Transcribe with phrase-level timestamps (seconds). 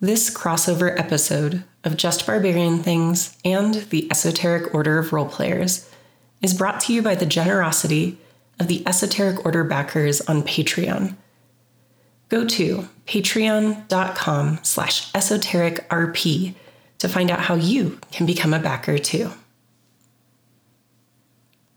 [0.00, 5.88] This crossover episode of Just Barbarian Things and the Esoteric Order of Roleplayers
[6.42, 8.18] is brought to you by the generosity
[8.60, 11.16] of the Esoteric Order backers on Patreon.
[12.28, 16.54] Go to patreon.com slash esotericrp
[16.98, 19.30] to find out how you can become a backer too.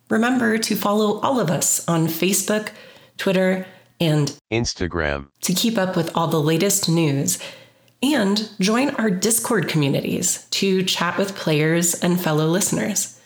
[0.10, 2.72] Remember to follow all of us on Facebook,
[3.16, 3.66] Twitter,
[4.02, 5.28] and Instagram.
[5.42, 7.40] to keep up with all the latest news
[8.02, 13.20] and join our Discord communities to chat with players and fellow listeners.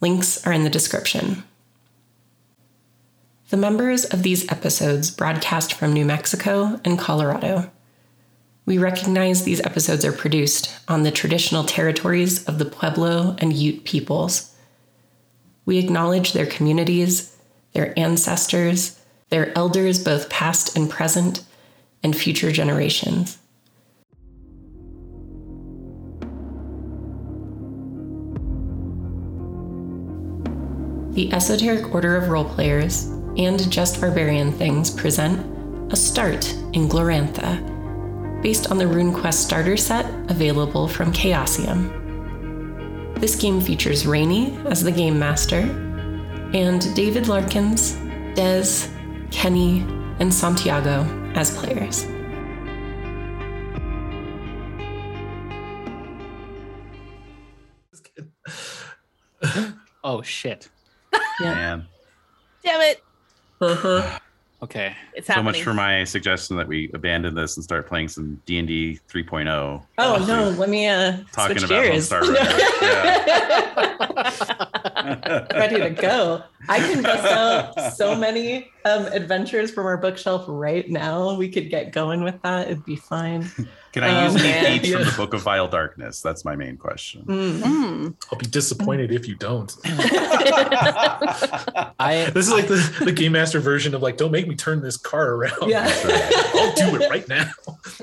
[0.00, 1.44] Links are in the description.
[3.50, 7.70] The members of these episodes broadcast from New Mexico and Colorado.
[8.64, 13.84] We recognize these episodes are produced on the traditional territories of the Pueblo and Ute
[13.84, 14.54] peoples.
[15.64, 17.36] We acknowledge their communities,
[17.72, 18.98] their ancestors,
[19.30, 21.44] their elders, both past and present,
[22.02, 23.38] and future generations.
[31.12, 33.06] The Esoteric Order of Roleplayers
[33.38, 37.60] and Just Barbarian Things present A Start in Glorantha,
[38.40, 42.00] based on the RuneQuest starter set available from Chaosium.
[43.20, 45.60] This game features Rainey as the game master,
[46.54, 47.92] and David Larkins,
[48.34, 48.88] Dez,
[49.30, 49.80] Kenny,
[50.18, 52.06] and Santiago as players.
[60.04, 60.68] Oh shit.
[61.40, 61.86] Man,
[62.64, 63.02] Damn it.
[64.62, 64.94] Okay.
[65.14, 65.52] It's so happening.
[65.52, 69.00] much for my suggestion that we abandon this and start playing some D and D
[69.10, 69.84] 3.0.
[69.98, 72.08] Oh no, let me uh Talking switch about gears.
[72.08, 72.38] Homestar Runner.
[75.52, 76.44] Ready to go.
[76.68, 77.24] I can bust
[77.76, 81.34] out so many um, adventures from our bookshelf right now.
[81.34, 82.68] We could get going with that.
[82.68, 83.50] It'd be fine.
[83.92, 86.22] Can I use Um, any each from the Book of Vile Darkness?
[86.22, 87.22] That's my main question.
[87.26, 87.60] Mm.
[87.60, 88.14] Mm.
[88.32, 89.70] I'll be disappointed if you don't.
[91.98, 94.80] I This is like the, the game master version of like, don't make me turn
[94.82, 95.68] this car around.
[95.68, 95.84] Yeah.
[96.54, 97.50] I'll do it right now.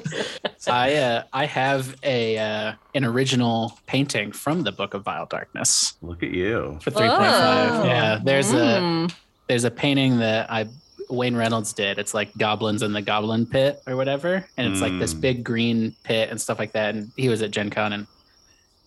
[0.68, 5.94] I uh, I have a uh, an original painting from the Book of Vile Darkness
[6.02, 6.78] Look at you.
[6.82, 7.72] for three point five.
[7.72, 7.84] Oh.
[7.86, 9.14] Yeah, there's a Mm.
[9.48, 10.68] there's a painting that I
[11.10, 11.98] Wayne Reynolds did.
[12.00, 15.22] It's like goblins in the goblin pit or whatever, and it's like this Mm.
[15.22, 16.96] big green pit and stuff like that.
[16.96, 18.08] And he was at Gen Con, and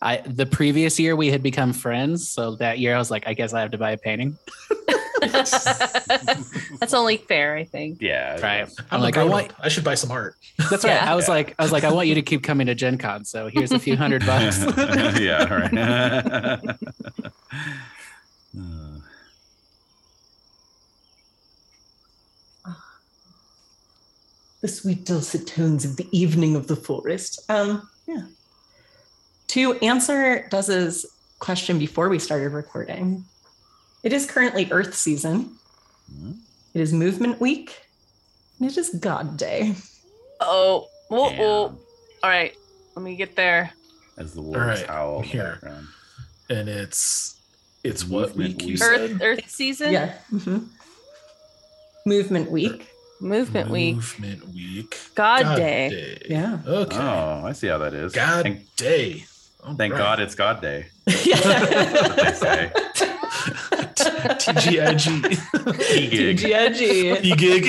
[0.01, 3.35] I the previous year we had become friends, so that year I was like, I
[3.35, 4.37] guess I have to buy a painting.
[5.23, 7.99] That's only fair, I think.
[8.03, 8.41] Yeah.
[8.41, 8.63] Right.
[8.67, 9.53] I'm, I'm like, I want.
[9.61, 10.35] I should buy some art.
[10.71, 10.95] That's right.
[10.95, 11.13] Yeah.
[11.13, 11.35] I was Yeah.
[11.35, 13.25] like, I was like, I want you to keep coming to Gen Con.
[13.25, 14.59] So here's a few hundred bucks.
[15.21, 15.45] yeah.
[15.45, 16.59] Right.
[24.63, 27.41] the sweet dulcet tones of the evening of the forest.
[27.51, 28.23] Um, yeah.
[29.49, 31.05] To answer Dez's
[31.39, 33.25] question before we started recording,
[34.03, 35.57] it is currently Earth season.
[36.11, 36.33] Hmm.
[36.75, 37.83] It is Movement Week,
[38.59, 39.75] and it is God Day.
[40.41, 41.79] Oh, whoa, whoa.
[42.23, 42.57] All right.
[42.97, 43.73] Let me get there.
[44.17, 45.51] As the wolves right, howl in the here.
[45.61, 45.87] background.
[46.51, 47.37] And it's
[47.85, 48.79] it's what Movement week you week.
[48.79, 49.01] said?
[49.01, 49.93] Earth Earth season?
[49.93, 50.15] Yeah.
[50.33, 50.69] mhm.
[52.07, 52.89] Movement Week.
[53.23, 53.95] Movement week.
[53.95, 54.99] Movement week.
[55.15, 56.19] God, day.
[56.29, 56.59] Yeah.
[56.67, 56.97] Okay.
[56.99, 58.13] Oh, I see how that is.
[58.13, 59.25] God Thank, day.
[59.63, 59.99] All thank right.
[59.99, 60.87] God it's God Day.
[61.07, 61.37] yeah.
[62.41, 62.73] They.
[64.43, 65.07] TGIG.
[65.95, 66.39] E-gig.
[66.39, 67.39] TGIG.
[67.39, 67.65] Gig.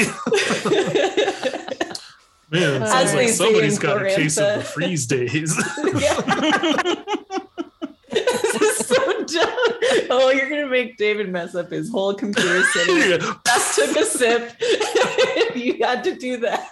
[2.50, 5.56] Man, it sounds like somebody's got a case of the freeze days.
[5.56, 7.43] this is so dumb.
[10.10, 13.20] Oh, you're gonna make David mess up his whole computer sitting.
[13.48, 14.56] Just took a sip.
[15.56, 16.70] you had to do that.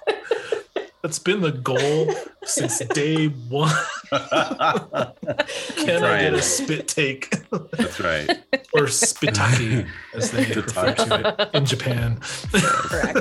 [1.02, 2.14] That's been the goal
[2.44, 3.74] since day one.
[4.10, 8.30] Can I get a spit take That's right.
[8.74, 12.20] or spitaki, as they refer to it in Japan?
[12.52, 13.18] Correct.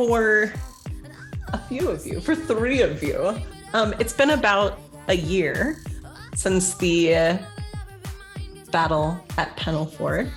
[0.00, 0.50] For
[1.52, 3.38] a few of you, for three of you,
[3.74, 5.84] um, it's been about a year
[6.34, 7.38] since the uh,
[8.72, 10.32] battle at Pennel Ford,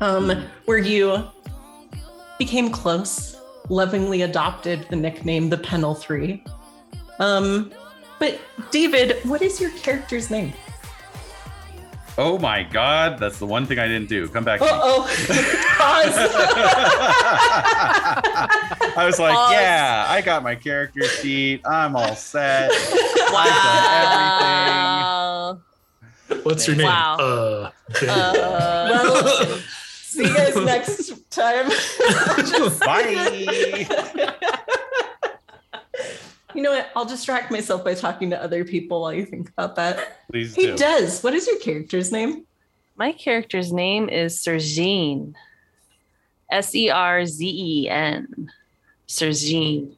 [0.00, 1.22] um, where you
[2.36, 3.36] became close,
[3.68, 6.42] lovingly adopted the nickname the Pennel Three.
[7.20, 7.70] Um,
[8.18, 8.40] but
[8.72, 10.52] David, what is your character's name?
[12.22, 14.28] Oh my God, that's the one thing I didn't do.
[14.28, 14.60] Come back.
[14.60, 14.70] to me.
[14.70, 15.04] Uh oh.
[15.04, 16.16] Pause.
[18.96, 19.52] I was like, Pause.
[19.52, 21.62] yeah, I got my character sheet.
[21.66, 22.70] I'm all set.
[24.30, 25.60] Wow.
[26.42, 26.86] What's your name?
[26.86, 27.16] Wow.
[27.18, 27.70] Uh,
[28.08, 28.32] Uh,
[28.90, 29.58] Well,
[30.02, 31.68] see you guys next time.
[32.80, 33.86] Bye.
[36.54, 36.90] You know what?
[36.96, 40.19] I'll distract myself by talking to other people while you think about that.
[40.30, 40.76] Please He do.
[40.76, 41.22] does.
[41.22, 42.46] What is your character's name?
[42.96, 45.34] my character's name is Serzine.
[46.50, 48.50] S E R Z E N.
[49.08, 49.96] Serzine.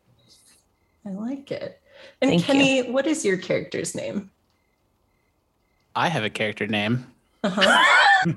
[1.05, 1.81] I like it.
[2.21, 2.47] And Thank you.
[2.47, 4.31] Kenny, what is your character's name?
[5.97, 7.07] I have a character name.
[7.43, 7.85] Uh-huh.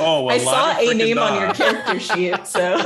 [0.00, 1.98] oh, well, I saw a name on your character.
[1.98, 2.00] character
[2.40, 2.82] sheet, so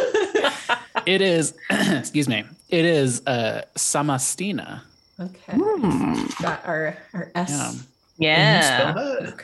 [1.07, 4.81] It is, excuse me, it is uh, Samastina.
[5.21, 5.53] Okay.
[5.53, 6.25] Hmm.
[6.43, 7.87] Got our our S.
[8.19, 8.95] Yeah.
[8.95, 9.35] Can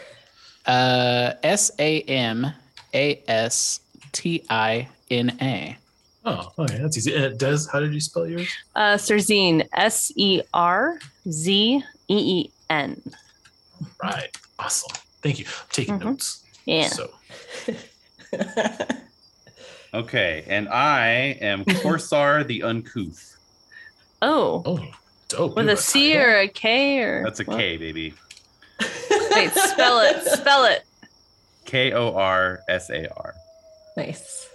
[0.67, 0.73] Yeah.
[0.73, 2.53] Uh, S A M
[2.95, 3.81] A S
[4.13, 5.77] T I N A.
[6.25, 7.15] Oh, okay, that's easy.
[7.17, 8.49] Uh, Dez, how did you spell yours?
[8.77, 9.67] Uh, Serzine.
[9.73, 10.99] S E R
[11.31, 13.01] Z E E N.
[14.03, 14.37] Right.
[14.59, 14.95] Awesome.
[15.23, 15.47] Thank you.
[15.47, 16.05] I'm taking Mhm.
[16.05, 16.45] notes.
[16.67, 16.89] Yeah.
[16.89, 17.11] So
[19.93, 23.37] Okay, and I am Korsar the Uncouth.
[24.23, 24.63] Oh.
[24.67, 24.79] oh,
[25.31, 25.57] dope.
[25.57, 26.27] With You a have C title?
[26.27, 27.57] or a K or That's a what?
[27.59, 28.15] K, baby.
[28.81, 30.23] Wait, spell it.
[30.25, 30.85] Spell it.
[31.65, 33.35] K O R S A R.
[33.97, 34.49] Nice.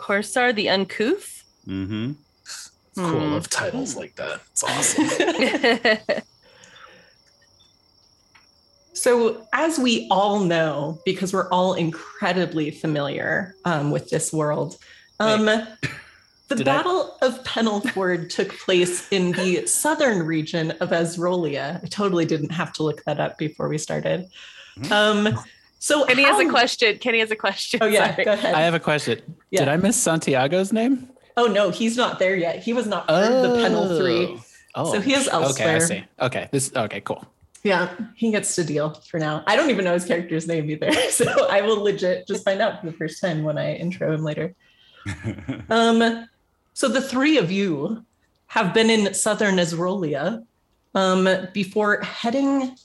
[0.00, 1.44] Korsar the Uncouth.
[1.66, 2.12] Mm-hmm.
[2.42, 3.06] It's cool.
[3.06, 3.32] I Hmm.
[3.32, 4.40] love titles like that.
[4.52, 6.22] It's awesome.
[8.94, 14.76] So, as we all know, because we're all incredibly familiar um, with this world,
[15.20, 15.48] um,
[16.48, 21.82] the Did I- Battle of Pennel Ford took place in the southern region of Esrolia.
[21.82, 24.28] I totally didn't have to look that up before we started.
[24.78, 24.90] Mhm.
[24.90, 25.38] Um,
[25.78, 26.98] so, Kenny has a question.
[26.98, 27.80] Kenny has a question.
[27.82, 28.24] Oh yeah, Sorry.
[28.24, 28.54] go ahead.
[28.54, 29.20] I have a question.
[29.50, 29.60] Yeah.
[29.60, 31.08] Did I miss Santiago's name?
[31.36, 32.60] oh no, he's not there yet.
[32.64, 34.40] He was not part of the Pennel Three.
[34.74, 36.04] Oh, So he is Okay, I see.
[36.20, 36.72] Okay, this.
[36.74, 37.24] Okay, cool.
[37.64, 39.42] Yeah, he gets to deal for now.
[39.46, 42.80] I don't even know his character's name either, so I will legit just find out
[42.80, 44.54] for the first time when I intro him later.
[45.70, 46.26] Um,
[46.78, 48.04] so the three of you
[48.46, 50.46] have been in southern Esrolia
[50.94, 52.76] um, before heading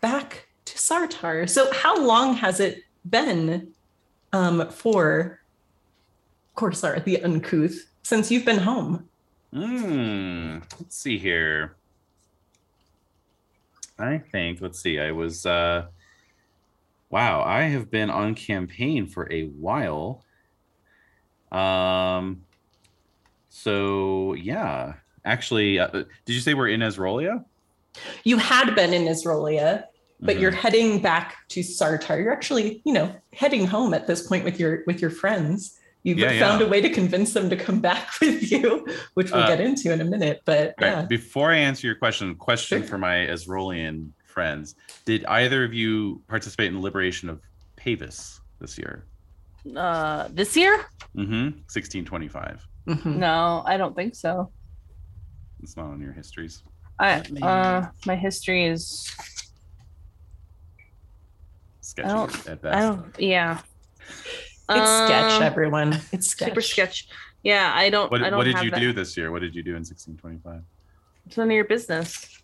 [0.00, 1.48] back to Sartar.
[1.48, 3.72] So how long has it been
[4.32, 5.42] um, for
[6.56, 9.08] Korsar, the uncouth, since you've been home?
[9.52, 10.58] Hmm.
[10.80, 11.76] Let's see here.
[13.96, 15.86] I think, let's see, I was uh
[17.10, 20.24] wow, I have been on campaign for a while.
[21.52, 22.42] Um
[23.62, 24.94] so yeah.
[25.24, 27.44] Actually, uh, did you say we're in Esrolia?
[28.24, 29.84] You had been in Esrolia,
[30.20, 30.40] but Mhm.
[30.40, 32.22] you're heading back to Sartar.
[32.22, 35.78] You're actually, you know, heading home at this point with your with your friends.
[36.04, 36.66] You've Yeah, found yeah.
[36.66, 39.92] a way to convince them to come back with you, which we'll Uh, get into
[39.92, 40.42] in a minute.
[40.44, 40.88] But Right.
[40.92, 41.02] yeah.
[41.06, 42.88] Before I answer your question, question Sure.
[42.88, 44.76] for my Esrolian friends.
[45.06, 47.40] Did either of you participate in the liberation of
[47.76, 49.06] Pavis this year?
[49.74, 50.84] Uh, this year?
[51.16, 51.58] Mm-hmm.
[51.66, 52.64] 1625.
[52.86, 53.16] Mhm.
[53.16, 54.50] No, I don't think so.
[55.62, 56.62] It's not on your histories.
[56.98, 59.10] I uh, my history is
[61.80, 62.76] Sketchy I don't- at best.
[62.76, 63.14] I don't.
[63.18, 63.60] Yeah.
[64.68, 66.00] It's sketch, Um, everyone.
[66.12, 66.48] It's sketch.
[66.48, 67.08] Super sketch.
[67.42, 68.10] Yeah, I don't.
[68.10, 68.80] What, I don't what did have you that.
[68.80, 69.30] do this year?
[69.30, 70.62] What did you do in 1625?
[71.26, 72.40] It's none of your business.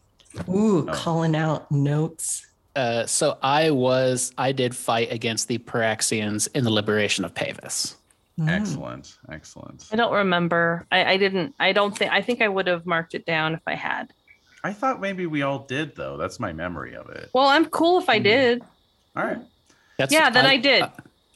[0.48, 0.92] Ooh, Oh.
[0.92, 2.46] calling out notes.
[2.76, 7.96] Uh, so I was, I did fight against the Praxians in the liberation of Pavis.
[8.40, 8.48] Mm.
[8.48, 9.18] Excellent.
[9.30, 9.88] Excellent.
[9.92, 10.86] I don't remember.
[10.90, 11.54] I, I didn't.
[11.60, 12.10] I don't think.
[12.12, 14.12] I think I would have marked it down if I had.
[14.64, 16.16] I thought maybe we all did, though.
[16.16, 17.30] That's my memory of it.
[17.34, 18.22] Well, I'm cool if I Hmm.
[18.24, 18.62] did.
[19.16, 19.38] All right.
[19.98, 20.82] That's, Yeah, then I did.
[20.82, 20.86] I,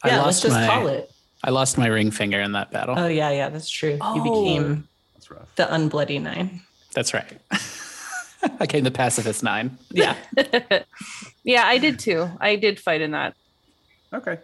[0.03, 1.11] I Yeah, let's lost just my, call it.
[1.45, 2.95] I lost my ring finger in that battle.
[2.99, 3.91] Oh yeah, yeah, that's true.
[3.93, 4.23] You Oh.
[4.23, 5.55] became That's rough.
[5.57, 6.63] the unbloody nine.
[6.95, 7.27] That's right.
[8.61, 9.77] I came the pacifist nine.
[9.91, 10.17] Yeah.
[11.45, 12.31] yeah, I did too.
[12.41, 13.35] I did fight in that.
[14.15, 14.39] Okay.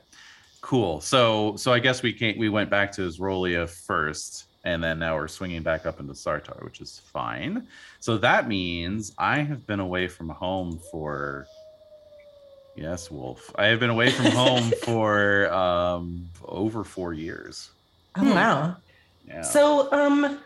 [0.62, 1.00] Cool.
[1.00, 5.16] So so I guess we can't we went back to Esrolia first, and then now
[5.16, 7.66] we're swinging back up into Sartar, which is fine.
[8.00, 11.46] So that means I have been away from home for
[12.76, 13.50] yes, Wolf.
[13.56, 17.70] I have been away from home for um over four years.
[18.16, 18.30] Oh Hmm.
[18.30, 18.76] wow.
[19.26, 19.42] Yeah.
[19.42, 20.38] So um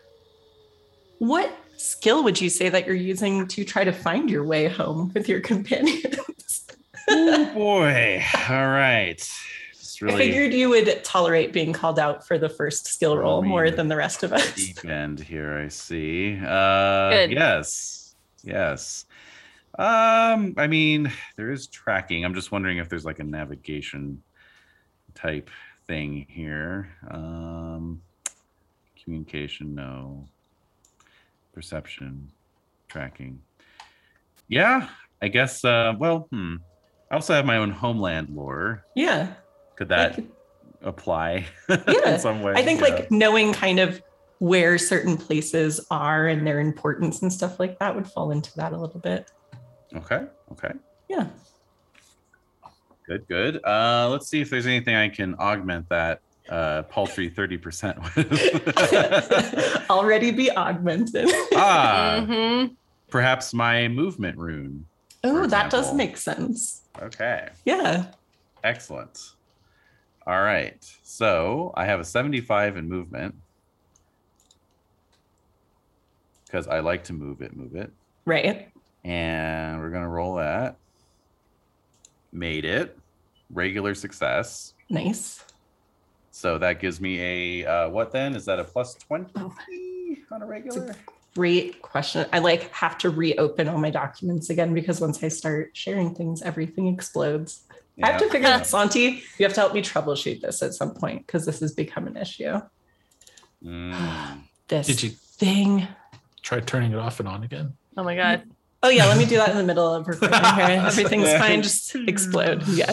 [1.19, 5.13] what skill would you say that you're using to try to find your way home
[5.15, 6.67] with your companions?
[7.11, 8.25] oh boy.
[8.49, 9.23] All right.
[9.97, 13.71] Just I figured you would tolerate being called out for the first skill roll more
[13.71, 14.55] than the rest of us.
[14.55, 17.31] deep end here i see uh Good.
[17.31, 19.07] yes yes
[19.79, 24.23] um i mean there is tracking i'm just wondering if there's like a navigation
[25.15, 25.49] type
[25.87, 28.03] thing here um
[29.03, 30.29] communication no
[31.55, 32.31] perception
[32.89, 33.41] tracking
[34.49, 34.89] yeah
[35.23, 36.57] i guess uh well hmm
[37.09, 38.85] I also have my own homeland lore.
[38.97, 39.35] Yeah.
[39.77, 40.27] Could that Like,
[40.83, 42.55] apply Yeah, in some way?
[42.57, 42.87] I think Yeah.
[42.95, 44.03] like knowing kind of
[44.39, 48.73] where certain places are and their importance and stuff like that would fall into that
[48.73, 49.31] a little bit.
[49.95, 50.25] Okay.
[50.53, 50.73] Okay.
[51.09, 51.27] Yeah.
[53.07, 53.27] Good.
[53.29, 53.65] Good.
[53.65, 59.87] Uh, let's see if there's anything I can augment that uh, paltry thirty percent with.
[59.91, 61.29] Already be augmented.
[61.55, 62.75] ah, Mhm.
[63.09, 64.87] perhaps my movement rune.
[65.25, 66.83] oh, that does make sense.
[67.01, 67.49] Okay.
[67.65, 68.07] Yeah.
[68.65, 69.19] Excellent.
[70.27, 70.77] All right.
[71.03, 73.35] So I have a 75 in movement
[76.45, 77.93] because I like to move it, move it.
[78.25, 78.69] Right.
[79.05, 80.77] And we're going to roll that.
[82.33, 82.99] Made it.
[83.51, 84.75] Regular success.
[84.91, 85.45] Nice.
[86.33, 88.35] So that gives me a, uh, what then?
[88.35, 89.55] Is that a plus 20 Oh.
[90.33, 90.95] on a regular?
[91.37, 92.27] Great question.
[92.33, 96.43] I like have to reopen all my documents again because once I start sharing things,
[96.43, 97.63] everything explodes.
[98.03, 100.95] I have to figure out, Santi, you have to help me troubleshoot this at some
[100.95, 102.61] point because this has become an issue.
[103.65, 104.41] Mm.
[104.69, 105.87] This Did you thing.
[106.43, 107.75] try turning it off and on again?
[107.97, 108.43] Oh my god.
[108.83, 110.83] Oh yeah, let me do that in the middle of recording here.
[110.87, 111.63] Everything's fine.
[111.63, 112.65] Just explode.
[112.69, 112.93] Yeah.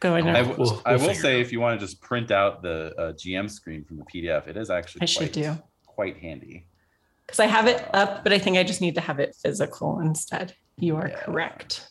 [0.00, 0.56] Going I, on.
[0.56, 3.50] We'll- I we'll will say if you want to just print out the uh, GM
[3.50, 5.58] screen from the PDF, it is actually I should quite, do.
[5.86, 6.66] quite handy.
[7.26, 9.98] Because I have it up, but I think I just need to have it physical
[9.98, 10.54] instead.
[10.76, 11.20] You are Yeah.
[11.24, 11.88] correct.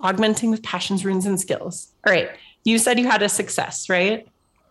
[0.00, 1.92] Augmenting with passions, runes, and skills.
[2.06, 2.30] All right.
[2.64, 4.26] You said you had a success, right?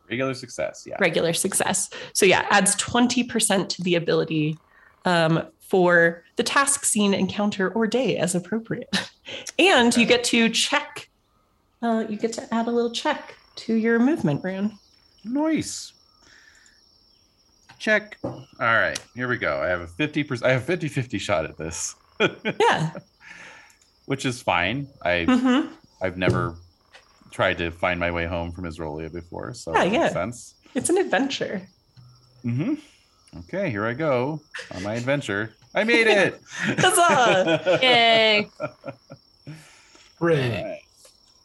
[0.10, 0.98] Regular success, yeah.
[1.00, 1.90] regular success.
[2.14, 4.58] So yeah, adds 20% to the ability
[5.06, 8.90] um, for the task, scene, encounter, or day as appropriate.
[9.60, 11.08] And you get to check,
[11.84, 14.80] uh, you get to add a little check to your movement rune.
[15.24, 15.94] Nice.
[17.78, 18.18] Check.
[18.24, 19.62] All right, here we go.
[19.62, 21.96] I have a 50%, I have 50 50 shot at this,
[22.60, 22.92] Yeah.
[24.10, 24.88] Which is fine.
[25.06, 25.68] I, hmm
[26.02, 26.58] I've never
[27.30, 30.10] tried to find my way home from Esrolia before, so Yeah, it yeah.
[30.10, 30.56] sense.
[30.74, 31.70] It's an adventure.
[32.44, 32.74] hmm
[33.42, 35.54] Okay, here I go on my adventure.
[35.76, 36.42] I made it.
[36.50, 37.80] Huzzah!
[37.84, 38.50] Yay.
[40.20, 40.58] Hooray.
[40.58, 40.82] Alright.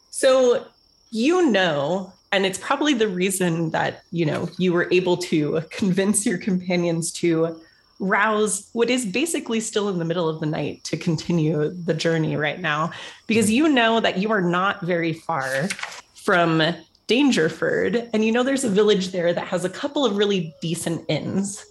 [0.09, 0.65] So
[1.11, 6.25] you know, and it's probably the reason that you know you were able to convince
[6.25, 7.61] your companions to
[7.99, 12.35] rouse what is basically still in the middle of the night to continue the journey
[12.35, 12.91] right now
[13.25, 15.67] because you know that you are not very far
[16.13, 16.61] from
[17.07, 21.03] Dangerford and you know there's a village there that has a couple of really decent
[21.07, 21.65] inns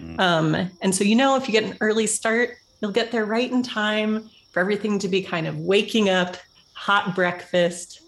[0.00, 0.20] Mm.
[0.20, 3.50] um, and so you know if you get an early start you'll get there right
[3.50, 6.36] in time for everything to be kind of waking up
[6.78, 8.02] hot breakfast,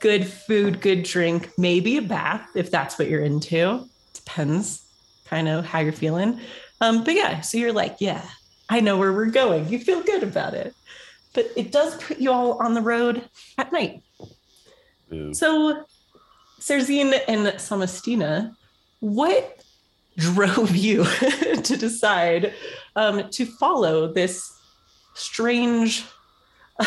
[0.00, 3.88] good food, good drink, maybe a bath if that's what you're into.
[4.12, 4.82] Depends
[5.26, 6.40] kind of how you're feeling.
[6.80, 8.22] Um, but yeah, so you're like, yeah,
[8.68, 9.68] I know where we're going.
[9.68, 10.74] You feel good about it.
[11.34, 13.28] But it does put you all on the road
[13.58, 14.02] at night.
[15.32, 15.84] So,
[16.60, 18.56] Serzine and Samastina,
[19.00, 19.62] what
[20.16, 21.04] drove you
[21.62, 22.54] to decide
[22.96, 24.52] um, to follow this
[25.14, 26.04] strange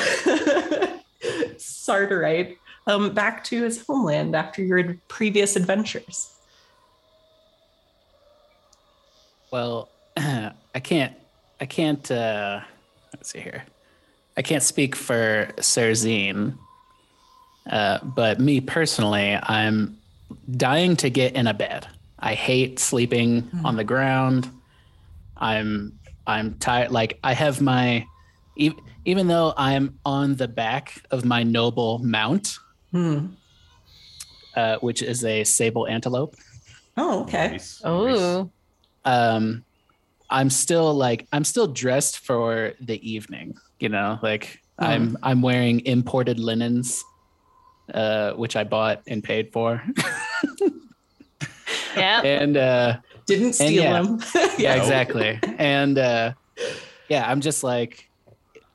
[1.58, 6.39] Sartarite um, back to his homeland after your previous adventures?
[9.52, 11.14] Well, I can't.
[11.62, 12.10] I can't.
[12.10, 12.62] Uh,
[13.14, 13.64] let's see here.
[14.38, 16.58] I can't speak for Serzine,
[17.70, 19.98] uh, but me personally, I'm
[20.52, 21.88] dying to get in a bed.
[22.20, 24.50] I hate sleeping on the ground.
[25.38, 26.92] I'm I'm tired.
[26.92, 28.06] Like I have my,
[28.56, 28.72] e-
[29.06, 32.58] even though I'm on the back of my noble mount,
[32.92, 33.28] Hmm.
[34.56, 36.36] uh, which is a sable antelope.
[36.98, 37.52] Oh, okay.
[37.52, 37.84] Nice, nice.
[37.86, 38.52] Oh.
[39.10, 39.64] Um
[40.30, 45.80] i'm still like i'm still dressed for the evening you know like i'm i'm wearing
[45.86, 47.04] imported linens
[47.94, 49.82] uh which i bought and paid for
[51.96, 52.22] Yeah.
[52.38, 54.04] and uh Didn't steal yeah.
[54.04, 54.20] him.
[54.58, 54.82] yeah No.
[54.82, 56.34] exactly and uh
[57.10, 58.09] yeah i'm just like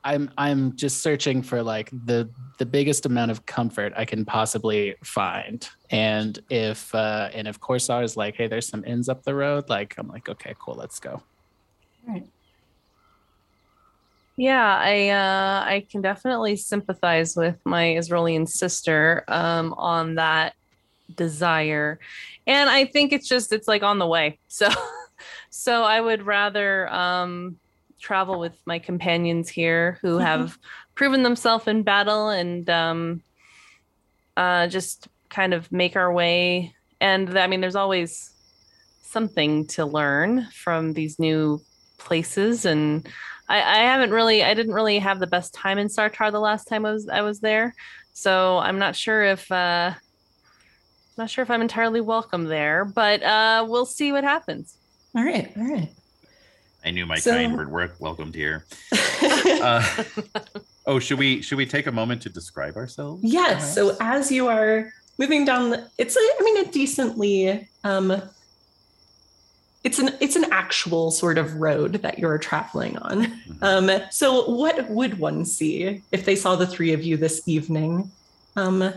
[0.05, 4.95] i'm i'm just searching for like the the biggest amount of comfort i can possibly
[5.03, 5.67] find.
[5.89, 9.69] And if uh and if Korsar is like hey there's some inns up the road
[9.69, 11.21] like i'm like okay cool let's go.
[14.37, 20.55] Yeah, I uh, I can definitely sympathize with my Israeli sister um, on that
[21.15, 21.99] desire,
[22.45, 24.39] and I think it's just it's like on the way.
[24.49, 24.67] So,
[25.49, 27.57] so I would rather um,
[27.99, 30.21] travel with my companions here who Mhm.
[30.21, 30.57] have
[30.95, 33.21] proven themselves in battle and um,
[34.37, 36.73] uh, just kind of make our way.
[36.99, 38.31] And I mean, there's always
[39.01, 41.63] something to learn from these new
[41.97, 43.07] places and
[43.47, 46.65] I, I haven't really I didn't really have the best time in Sartar the last
[46.65, 47.73] time I was I was there.
[48.11, 49.93] So I'm not sure if uh
[51.17, 54.77] not sure if I'm entirely welcome there, but uh we'll see what happens.
[55.15, 55.93] All right, all right.
[56.85, 57.95] I knew my So- kind were work.
[57.99, 58.65] welcomed here.
[59.61, 60.03] Uh,
[60.85, 63.23] oh, should we should we take a moment to describe ourselves?
[63.23, 63.73] Yes.
[63.73, 68.21] So as you are moving down, the, it's a, I mean, a decently, um,
[69.83, 73.25] it's an it's an actual sort of road that you're traveling on.
[73.25, 73.57] Mhm.
[73.61, 78.11] Um, so what would one see if they saw the three of you this evening,
[78.55, 78.93] um,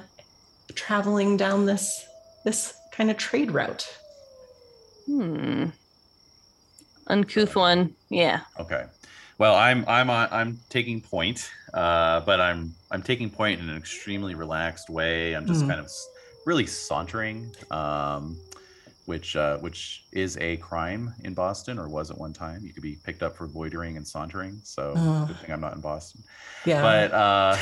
[0.74, 2.04] traveling down this
[2.44, 3.86] this kind of trade route?
[5.06, 5.66] Hmm.
[7.08, 7.94] Uncouth one.
[8.10, 8.40] Yeah.
[8.60, 8.84] Okay.
[9.38, 13.76] Well, I'm I'm on, I'm taking point, uh, but I'm I'm taking point in an
[13.76, 15.34] extremely relaxed way.
[15.34, 15.68] I'm just Mm.
[15.68, 15.90] kind of
[16.44, 18.36] really sauntering, um,
[19.06, 22.64] which uh, which is a crime in Boston, or was at one time.
[22.64, 24.60] You could be picked up for loitering and sauntering.
[24.64, 25.24] So Oh.
[25.26, 26.22] good thing I'm not in Boston.
[26.66, 26.82] Yeah.
[26.82, 27.56] But uh,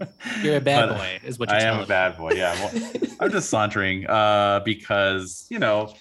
[0.42, 1.68] You're a bad but boy, is what you're saying.
[1.68, 2.32] I am telling a bad boy.
[2.34, 2.54] Yeah.
[2.54, 5.92] Well, I'm just sauntering uh, because you know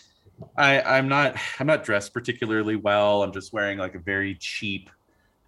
[0.58, 3.24] I I'm not I'm not dressed particularly well.
[3.24, 4.89] I'm just wearing like a very cheap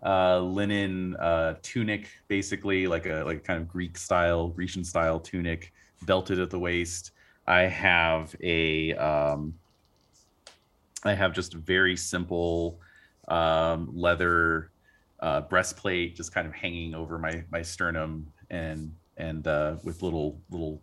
[0.04, 5.72] uh, linen uh, tunic, basically like a like kind of Greek style, Grecian style tunic,
[6.04, 7.12] belted at the waist.
[7.48, 9.54] I have a um,
[11.04, 12.80] I have just a very simple
[13.28, 14.72] um, leather
[15.20, 20.40] uh, breastplate, just kind of hanging over my my sternum, and and uh, with little
[20.50, 20.82] little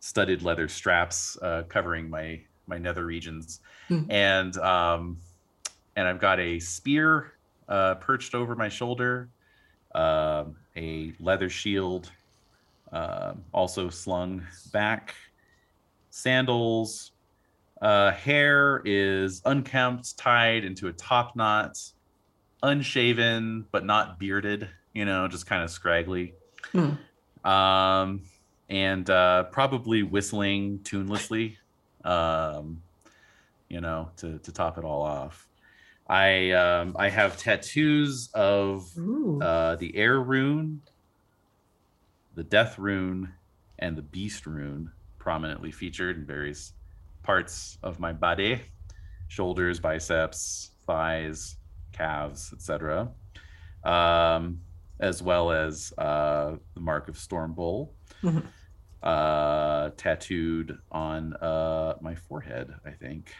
[0.00, 4.02] studded leather straps uh, covering my my nether regions, Hmm.
[4.10, 5.18] and um,
[5.94, 7.32] and I've got a spear
[7.68, 9.28] uh, perched over my shoulder,
[9.94, 12.10] um, a leather shield
[12.92, 15.14] um also slung back,
[16.10, 17.12] sandals.
[17.82, 21.78] Uh, hair is unkempt, tied into a top knot,
[22.62, 24.68] unshaven but not bearded.
[24.94, 26.32] You know, just kind of scraggly.
[26.72, 26.92] Hmm.
[27.48, 28.22] Um,
[28.68, 31.56] and uh, probably whistling tunelessly.
[32.06, 32.82] Um,
[33.68, 35.48] you know, to to top it all off.
[36.08, 38.88] I um, I have tattoos of
[39.42, 40.82] uh, the air rune,
[42.34, 43.32] the death rune,
[43.78, 46.72] and the beast rune prominently featured in various
[47.24, 48.62] parts of my body
[49.28, 51.56] shoulders, biceps, thighs,
[51.92, 53.08] calves, etc.
[53.84, 54.60] Um,
[55.00, 57.92] as well as uh, the mark of Storm Bull.
[59.06, 63.32] Uh, tattooed on uh, my forehead, I think.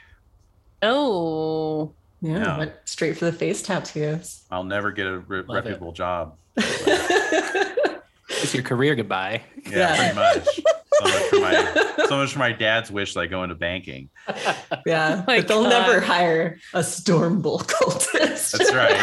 [0.80, 1.92] Oh.
[2.20, 2.58] yeah, yeah.
[2.58, 4.44] went straight for the face tattoos.
[4.48, 5.46] I'll never get a re- it.
[5.48, 6.36] reputable job.
[6.56, 9.42] It's your career goodbye.
[9.68, 9.96] Yeah, Yeah.
[9.96, 10.60] pretty much.
[10.92, 14.08] So much for my so much for my dad's wish that I go into banking.
[14.86, 15.70] yeah, my but they'll God.
[15.70, 18.52] never hire a storm bull cultist.
[18.52, 18.96] That's right.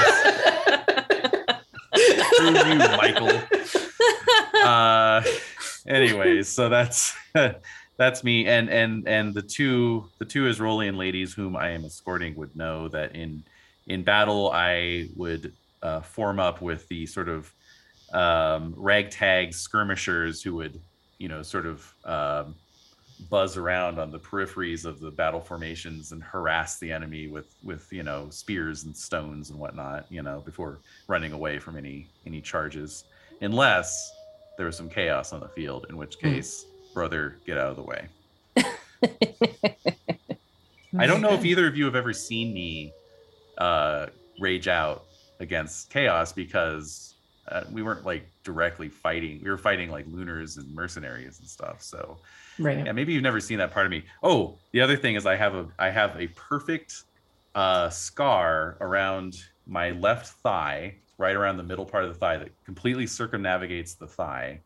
[2.34, 3.42] Screw you, Michael.
[4.64, 5.22] Uh,
[5.88, 7.16] anyways, so that's
[7.98, 12.36] that's me, and and and the two the two Esrolian ladies whom I am escorting
[12.36, 13.44] would know that in
[13.88, 17.52] in battle I would uh, form up with the sort of
[18.14, 20.80] um, ragtag skirmishers who would
[21.18, 22.56] you know sort of um,
[23.30, 27.92] buzz around on the peripheries of the battle formations and harass the enemy with with
[27.92, 32.42] you know spears and stones and whatnot you know before running away from any any
[32.42, 33.06] charges.
[33.42, 34.12] Unless
[34.58, 36.28] there was some chaos on the field in which Hmm.
[36.34, 38.08] case brother get out of the way
[41.00, 42.94] i don't know if either of you have ever seen me
[43.58, 44.08] uh
[44.40, 45.06] rage out
[45.40, 47.16] against chaos because
[47.50, 51.82] uh, we weren't like directly fighting we were fighting like lunars and mercenaries and stuff
[51.82, 52.18] so
[52.60, 52.86] right.
[52.86, 55.36] yeah maybe you've never seen that part of me oh the other thing is i
[55.36, 57.04] have a i have a perfect
[57.56, 59.36] uh scar around
[59.68, 64.08] my left thigh right around the middle part of the thigh that completely circumnavigates the
[64.08, 64.60] thigh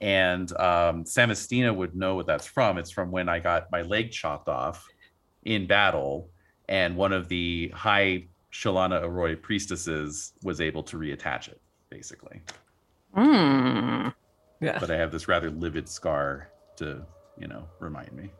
[0.00, 4.10] and um samastina would know what that's from it's from when i got my leg
[4.10, 4.86] chopped off
[5.44, 6.28] in battle
[6.68, 12.40] and one of the high Chalana Arroy priestesses was able to reattach it basically
[13.14, 14.08] Hmm.
[14.60, 14.78] Yeah.
[14.78, 17.04] but i have this rather livid scar to
[17.38, 18.30] you know remind me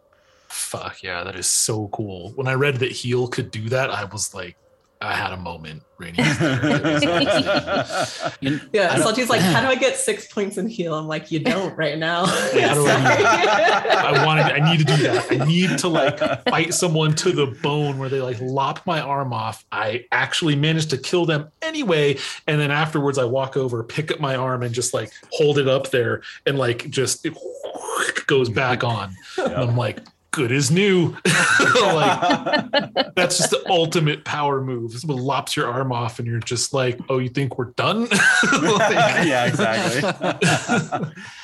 [0.48, 2.30] Fuck yeah, that is so cool.
[2.37, 4.57] When I read that heal could do that, I was like,
[5.05, 5.83] I had a moment.
[5.99, 6.17] Rainey.
[8.73, 10.95] Yeah, I don't- Salty's like, how do I get six points in heal?
[10.95, 12.25] I'm like, you don't right now.
[12.55, 14.17] Yeah, how do I Sorry.
[14.17, 15.27] I wanted, I need to do that.
[15.31, 19.33] I need to like fight someone to the bone where they like lop my arm
[19.33, 19.64] off.
[19.73, 22.19] I actually managed to kill them anyway.
[22.47, 25.69] And then afterwards, I walk over, pick up my arm, and just like hold it
[25.69, 27.35] up there and like just it
[28.27, 29.14] goes back on.
[29.38, 29.99] And I'm like,
[30.35, 31.14] good as new.
[31.83, 34.92] like that's just the ultimate power move.
[34.92, 38.09] Someone lops your arm off, and you're just like, "Oh, you think we're done?"
[38.53, 40.03] Like- yeah, exactly.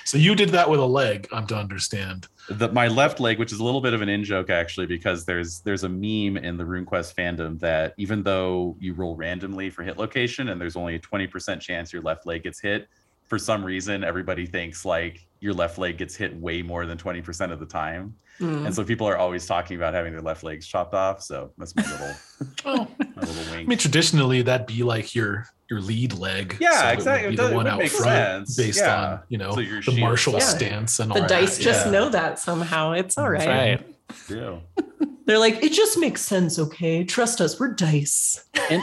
[0.04, 1.28] so you did that with a leg.
[1.32, 2.28] I'm to understand.
[2.48, 5.24] the, my left leg, which is a little bit of an in joke actually, because
[5.24, 9.82] there's there's a meme in the RuneQuest fandom that even though you roll randomly for
[9.82, 12.88] hit location and there's only a 20% chance your left leg gets hit,
[13.26, 17.52] for some reason everybody thinks like your left leg gets hit way more than 20%
[17.52, 18.14] of the time.
[18.40, 18.66] Mm.
[18.66, 21.22] And so people are always talking about having their left legs chopped off.
[21.22, 22.14] So that's my little
[22.64, 26.56] Oh, my little I mean, traditionally that'd be like your your lead leg.
[26.58, 27.28] Yeah, So it would exactly.
[27.28, 28.56] be It the one out front, sense.
[28.56, 29.10] based Yeah.
[29.12, 30.38] on you know So the martial Yeah.
[30.40, 31.28] stance and all the that.
[31.28, 31.92] dice just yeah.
[31.92, 32.92] know that somehow.
[32.92, 33.46] It's all right.
[33.46, 33.86] Right.
[34.28, 34.58] Yeah.
[35.26, 37.04] They're like, it just makes sense, okay?
[37.04, 38.44] Trust us, we're dice.
[38.68, 38.82] And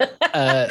[0.34, 0.68] uh,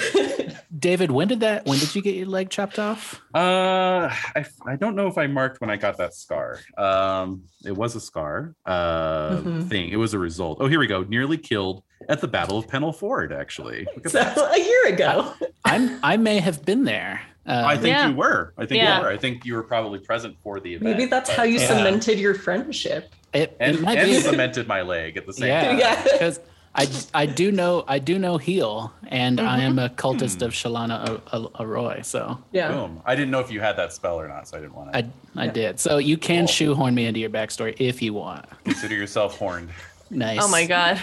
[0.78, 1.66] David, when did that?
[1.66, 3.20] When did you get your leg chopped off?
[3.34, 6.60] Uh, I, I don't know if I marked when I got that scar.
[6.78, 9.70] Um, it was a scar uh Mhm.
[9.70, 9.90] thing.
[9.90, 10.60] It was a result.
[10.62, 11.02] Oh, here we go.
[11.04, 13.34] Nearly killed at the Battle of Pennel Ford.
[13.34, 14.38] Actually, So that.
[14.38, 15.34] a year ago.
[15.66, 16.00] I'm.
[16.04, 17.22] I may have been there.
[17.48, 18.10] Uh, I think Yeah.
[18.10, 18.54] you were.
[18.58, 18.98] I think Yeah.
[18.98, 19.10] you were.
[19.10, 20.84] I think you were probably present for the event.
[20.98, 21.68] Maybe that's but- how you Yeah.
[21.68, 23.16] cemented your friendship.
[23.34, 25.64] It, and, it might and be cemented my leg at the same Yeah.
[25.68, 25.80] time.
[25.80, 26.04] Yeah.
[26.04, 26.40] because
[26.76, 29.62] I I do know I do know heal, and I Mm-hmm.
[29.62, 30.46] am a cultist Hmm.
[30.46, 32.72] of Chalana A- A- Aroy, so Yeah.
[32.72, 33.02] Boom.
[33.06, 34.98] I didn't know if you had that spell or not, so I didn't want to
[35.00, 35.52] I I Yeah.
[35.52, 35.80] did.
[35.80, 36.48] So you can Cool.
[36.54, 38.46] shoehorn me into your backstory if you want.
[38.64, 39.70] consider yourself horned.
[40.10, 40.40] Nice.
[40.42, 41.02] Oh my god.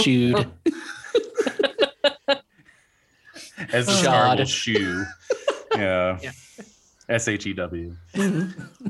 [0.00, 0.46] Shooed.
[3.72, 4.36] As the Shod.
[4.38, 5.04] scar shoe.
[5.76, 6.18] Yeah.
[6.22, 6.32] Yeah.
[7.08, 7.94] S H E W.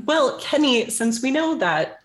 [0.05, 1.99] Well, Kenny, since we know that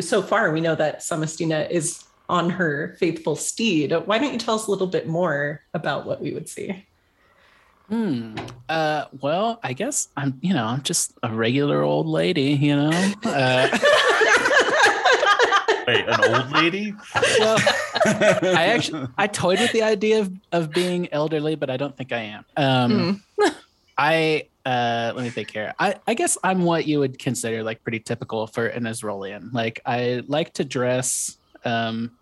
[0.00, 4.54] so far we know that Samastina is on her faithful steed, why don't you tell
[4.54, 6.84] us a little bit more about what we would see?
[7.88, 8.36] Hmm.
[8.68, 9.06] Uh.
[9.20, 10.38] Well, I guess I'm.
[10.42, 12.52] You know, I'm just a regular old lady.
[12.52, 13.12] You know.
[13.24, 13.68] Uh,
[15.86, 16.94] Wait, an old lady?
[17.38, 17.56] well,
[18.04, 22.12] I actually I toyed with the idea of of being elderly, but I don't think
[22.12, 22.44] I am.
[22.58, 23.22] Um.
[23.96, 25.72] I uh let me think here.
[25.78, 29.52] I I guess I'm what you would consider like pretty typical for an Esrolian.
[29.52, 32.12] Like I like to dress um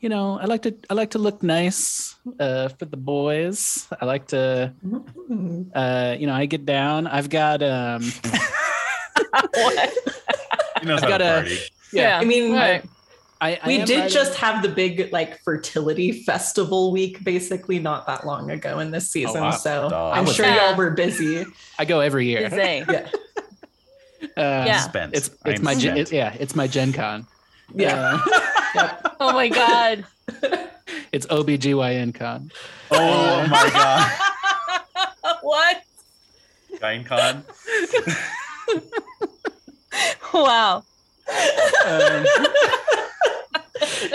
[0.00, 3.88] you know, I like to I like to look nice uh for the boys.
[4.00, 4.72] I like to
[5.74, 7.06] uh you know, I get down.
[7.06, 8.02] I've got um
[9.54, 9.90] what?
[10.80, 11.58] He knows I've got to a- party.
[12.18, 12.84] I mean, right.
[13.40, 17.78] I, I we am did riding- just have the big like fertility festival week basically
[17.78, 19.42] not that long ago in this season.
[19.42, 19.50] wow.
[19.52, 20.10] So Duh.
[20.10, 20.70] I'm sure Yeah.
[20.70, 21.46] y'all were busy.
[21.78, 22.50] I go every year.
[22.50, 22.84] Zay.
[24.20, 24.32] Yeah.
[24.36, 24.80] Uh, Yeah.
[24.80, 25.14] Spent.
[25.14, 27.26] It's it's I'm my gen, it- yeah, it's my Gen Con.
[27.74, 28.20] Yeah.
[28.76, 28.88] Uh,
[29.20, 30.04] Oh my god.
[31.12, 32.50] it's OBGYN con.
[32.90, 33.70] Oh my
[35.22, 35.38] god.
[35.42, 35.82] what?
[36.80, 37.42] GynCon.
[40.34, 40.84] Wow.
[41.86, 42.26] Um,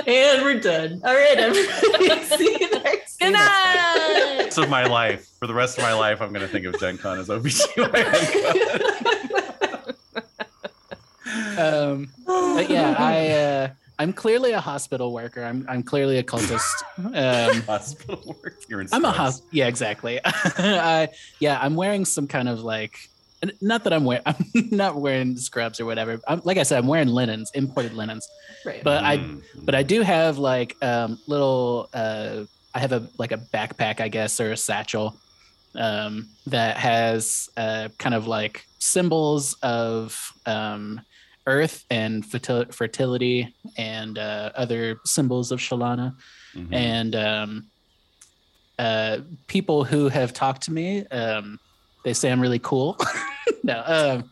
[0.08, 1.02] and we're done.
[1.04, 2.24] All right, everybody.
[2.38, 3.34] See you next Good week.
[3.38, 4.36] night.
[4.40, 5.28] rest of my life.
[5.40, 7.84] For the rest of my life, I'm going to think of Gen Con as OBGYN.
[11.58, 15.44] um, but yeah, I uh, I'm clearly a hospital worker.
[15.44, 16.84] I'm I'm clearly a cultist.
[16.98, 18.56] Um, Hospital work.
[18.68, 19.40] You're in I'm a scrubs.
[19.40, 20.20] hos- yeah, exactly.
[20.24, 23.13] I, yeah, I'm wearing some kind of like, n-
[23.62, 24.38] not that I'm wearing, I'm
[24.72, 26.20] not wearing scrubs or whatever.
[26.28, 28.28] I'm, like I said, I'm wearing linens, imported linens.
[28.66, 28.84] Right.
[28.84, 29.42] But I, Mm.
[29.66, 31.90] but I do have like um, little.
[31.94, 35.16] Uh, I have a like a backpack, I guess, or a satchel
[35.76, 41.02] um, that has uh, kind of like symbols of um,
[41.46, 46.16] earth and fertil- fertility and uh, other symbols of Chalana
[46.56, 46.74] Mhm.
[46.74, 47.66] and um,
[48.80, 51.60] uh, people who have talked to me, um,
[52.04, 52.98] they say I'm really cool.
[53.64, 54.30] no, um,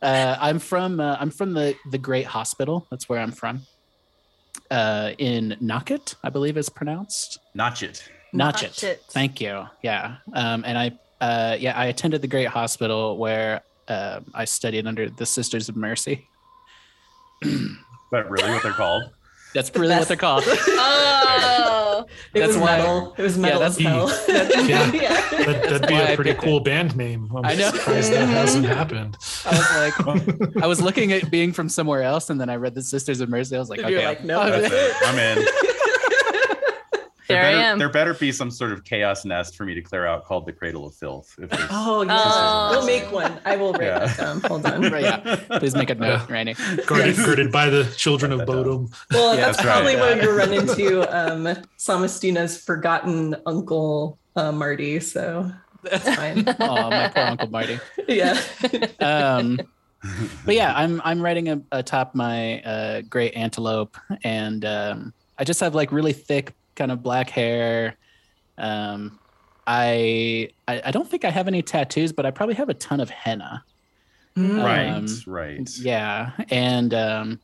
[0.00, 2.86] uh, I'm from uh, I'm from the the Great Hospital.
[2.90, 3.62] That's where I'm from.
[4.70, 7.38] Uh, in Nochet, I believe it's pronounced.
[7.54, 8.08] Notch it.
[8.32, 8.84] Notch Notch it.
[8.84, 9.02] it.
[9.10, 9.66] Thank you.
[9.82, 10.16] Yeah.
[10.32, 15.08] Um, and I uh, yeah I attended the Great Hospital where uh, I studied under
[15.10, 16.28] the Sisters of Mercy.
[18.10, 19.10] But really, what they're called?
[19.54, 20.44] That's really what they're called.
[20.74, 21.71] Oh.
[22.34, 23.14] It that's was why- metal.
[23.18, 24.08] It was Yeah, metal that's- as hell.
[24.68, 24.92] Yeah.
[25.02, 25.44] yeah.
[25.44, 27.28] That, that'd be a pretty picked cool band name.
[27.34, 27.70] I'm I know.
[27.70, 28.32] surprised that mm-hmm.
[28.32, 29.16] hasn't happened.
[29.44, 32.74] I was like, I was looking at being from somewhere else, and then I read
[32.74, 33.56] the Sisters of Mercy.
[33.56, 34.44] I was like, You're okay, like, no.
[34.48, 34.94] That's it.
[35.02, 35.46] I'm in.
[37.32, 37.78] There there I better, am.
[37.78, 40.52] There better be some sort of chaos nest for me to clear out called the
[40.52, 41.34] Cradle of Filth.
[41.40, 42.22] If there's- Oh, yes.
[42.24, 42.68] Oh.
[42.72, 43.38] We'll make one.
[43.44, 43.98] I will write Yeah.
[44.06, 44.40] that down.
[44.42, 44.82] Hold on.
[44.90, 45.36] Right, yeah.
[45.58, 46.54] Please make a note, Randy.
[46.86, 48.64] Guarded, guarded by the children of Write that down.
[48.64, 48.94] Bodom.
[49.10, 50.00] Well, Yeah, that's, that's right, probably yeah.
[50.00, 51.44] when you run into um,
[51.78, 55.00] Samastina's forgotten uncle uh, Marty.
[55.00, 55.50] So
[55.82, 56.44] that's fine.
[56.60, 57.78] Oh, my poor Uncle Marty.
[58.08, 58.40] yeah.
[59.00, 59.60] Um,
[60.44, 65.60] but yeah, I'm I'm riding a, atop my uh, great antelope, and um, I just
[65.60, 67.96] have like really thick, kind of black hair.
[68.58, 69.20] Um,
[69.66, 73.00] I, I I don't think I have any tattoos, but I probably have a ton
[73.00, 73.64] of henna.
[74.42, 75.68] right, Um, right.
[75.76, 77.40] Yeah, and um,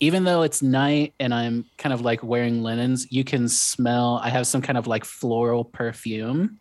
[0.00, 4.20] even though it's night and I'm kind of like wearing linens, you can smell.
[4.22, 6.60] I have some kind of like floral perfume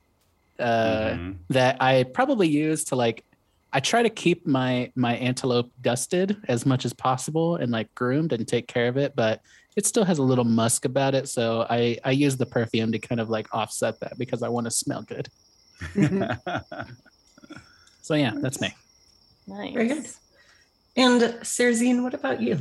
[0.60, 1.40] uh, Mhm.
[1.50, 3.26] that I probably use to like.
[3.74, 8.34] I try to keep my my antelope dusted as much as possible and like groomed
[8.34, 9.42] and take care of it, but
[9.76, 11.30] it still has a little musk about it.
[11.30, 14.66] So I I use the perfume to kind of like offset that because I want
[14.66, 15.30] to smell good.
[18.02, 18.74] So yeah, that's me.
[19.48, 19.74] Nice.
[19.74, 20.06] Very good.
[20.98, 22.60] And Serzine, what about you?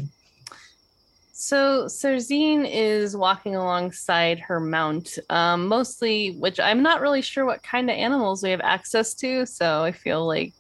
[1.33, 7.63] So Serzine is walking alongside her mount, um, mostly, which I'm not really sure what
[7.63, 9.47] kind of animals we have access to.
[9.47, 10.53] So I feel like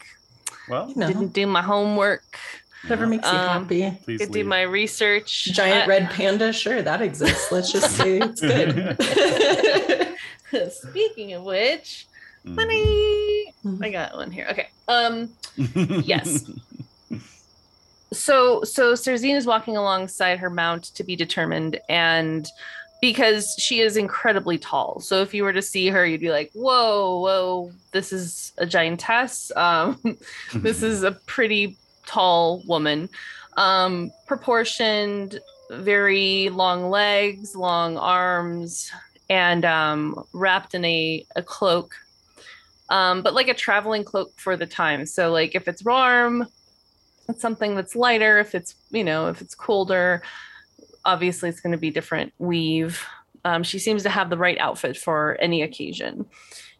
[0.68, 1.06] well, No.
[1.06, 2.24] didn't do my homework,
[2.83, 3.99] Whatever makes you Um, happy.
[4.05, 5.45] please did do my research.
[5.53, 7.53] Giant I- red panda, sure, that exists.
[7.53, 8.97] Let's just say it's good.
[10.73, 12.07] Speaking of which,
[12.47, 12.55] Mhm.
[12.59, 13.85] honey, Mhm.
[13.85, 14.47] I got one here.
[14.51, 14.69] Okay.
[14.88, 15.31] Um.
[15.57, 16.43] Yes.
[16.45, 17.16] Mm-hmm.
[18.12, 22.49] so so Serzine is walking alongside her mount to be determined and
[23.01, 25.01] because she is incredibly tall.
[25.01, 28.66] So if you were to see her, you'd be like, whoa, whoa, this is a
[28.66, 29.51] giantess.
[29.57, 30.19] Um,
[30.55, 31.77] this is a pretty
[32.11, 33.09] tall woman.
[33.57, 35.38] Um, proportioned,
[35.70, 38.90] very long legs, long arms,
[39.29, 41.94] and um, wrapped in a, a cloak.
[42.88, 45.07] Um, but like a traveling cloak for the time.
[45.07, 46.49] So like if it's warm,
[47.29, 48.40] it's something that's lighter.
[48.40, 50.23] If it's, you know, if it's colder,
[51.05, 53.07] obviously it's going to be different weave.
[53.44, 56.27] Um, she seems to have the right outfit for any occasion.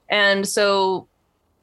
[0.09, 1.07] And so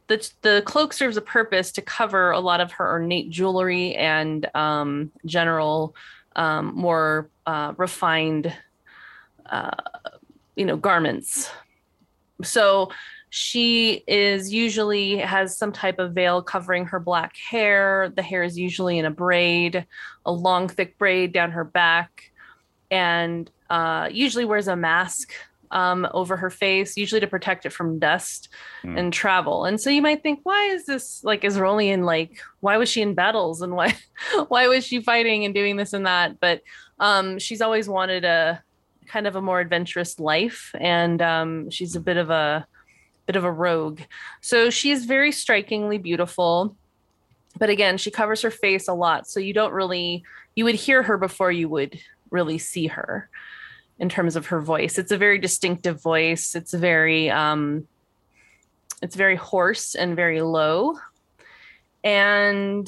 [0.07, 4.49] the, the cloak serves a purpose to cover a lot of her ornate jewelry and
[4.55, 5.95] um, general,
[6.35, 8.53] um, more uh, refined,
[9.45, 9.71] uh,
[10.55, 11.49] you know, garments.
[12.43, 12.89] So
[13.29, 18.11] she is usually has some type of veil covering her black hair.
[18.15, 19.85] The hair is usually in a braid,
[20.25, 22.31] a long, thick braid down her back,
[22.89, 25.33] and uh, usually wears a mask
[25.71, 28.49] um, over her face, usually to protect it from dust
[28.84, 28.97] Hmm.
[28.97, 29.65] and travel.
[29.65, 32.03] And so you might think, why is this like Esrolian?
[32.06, 33.95] Like, why was she in battles and why,
[34.47, 36.39] why was she fighting and doing this and that?
[36.39, 36.62] But
[36.99, 38.62] um, she's always wanted a
[39.08, 42.67] kind of a more adventurous life, and um, she's a bit of a
[43.25, 44.01] bit of a rogue.
[44.41, 46.75] So she's very strikingly beautiful.
[47.60, 49.27] But again, she covers her face a lot.
[49.27, 50.23] So you don't really,
[50.56, 51.99] you would hear her before you would
[52.30, 53.30] really see her
[53.99, 54.97] in terms of her voice.
[54.97, 56.55] It's a very distinctive voice.
[56.55, 57.88] It's very, um,
[59.01, 60.97] it's very hoarse and very low.
[62.03, 62.88] And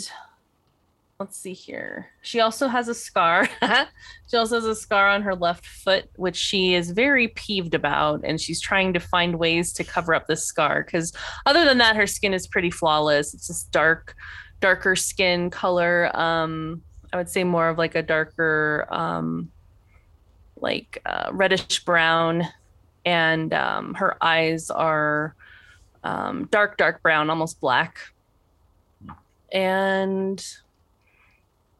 [1.19, 2.07] let's see here.
[2.21, 3.49] She also has a scar.
[4.29, 8.21] she also has a scar on her left foot, which she is very peeved about.
[8.23, 11.11] And she's trying to find ways to cover up this scar because,
[11.45, 13.33] other than that, her skin is pretty flawless.
[13.33, 14.15] It's this dark,
[14.61, 16.15] darker skin color.
[16.17, 19.51] Um, I would say more of like a darker, um,
[20.61, 22.47] like uh, reddish brown.
[23.05, 25.33] And um, her eyes are
[26.03, 27.99] um, dark, dark brown, almost black.
[29.51, 30.45] And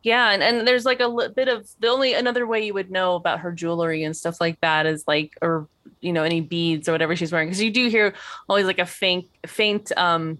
[0.04, 2.90] yeah and, and there's like a li- bit of the only another way you would
[2.90, 5.68] know about her jewelry and stuff like that is like or
[6.00, 8.14] you know any beads or whatever she's wearing because you do hear
[8.48, 10.38] always like a faint faint um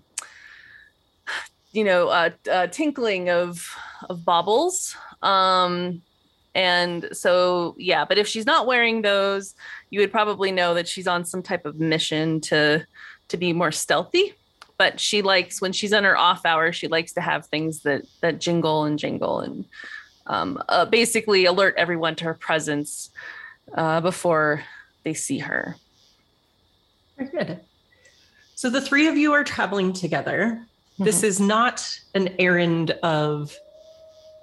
[1.72, 3.76] you know uh, uh tinkling of
[4.10, 6.02] of baubles um
[6.60, 9.56] and so yeah but if she's not wearing those
[9.92, 12.86] you would probably know that she's on some type of mission to
[13.30, 14.34] to be more stealthy
[14.78, 18.02] but she likes when she's on her off hour she likes to have things that
[18.20, 19.66] that jingle and jingle and
[20.28, 23.10] um, uh, basically alert everyone to her presence
[23.76, 24.62] uh, before
[25.06, 25.78] they see her
[27.18, 27.60] Very good.
[28.56, 30.62] So the three of you are traveling together.
[30.98, 33.56] This is not an errand of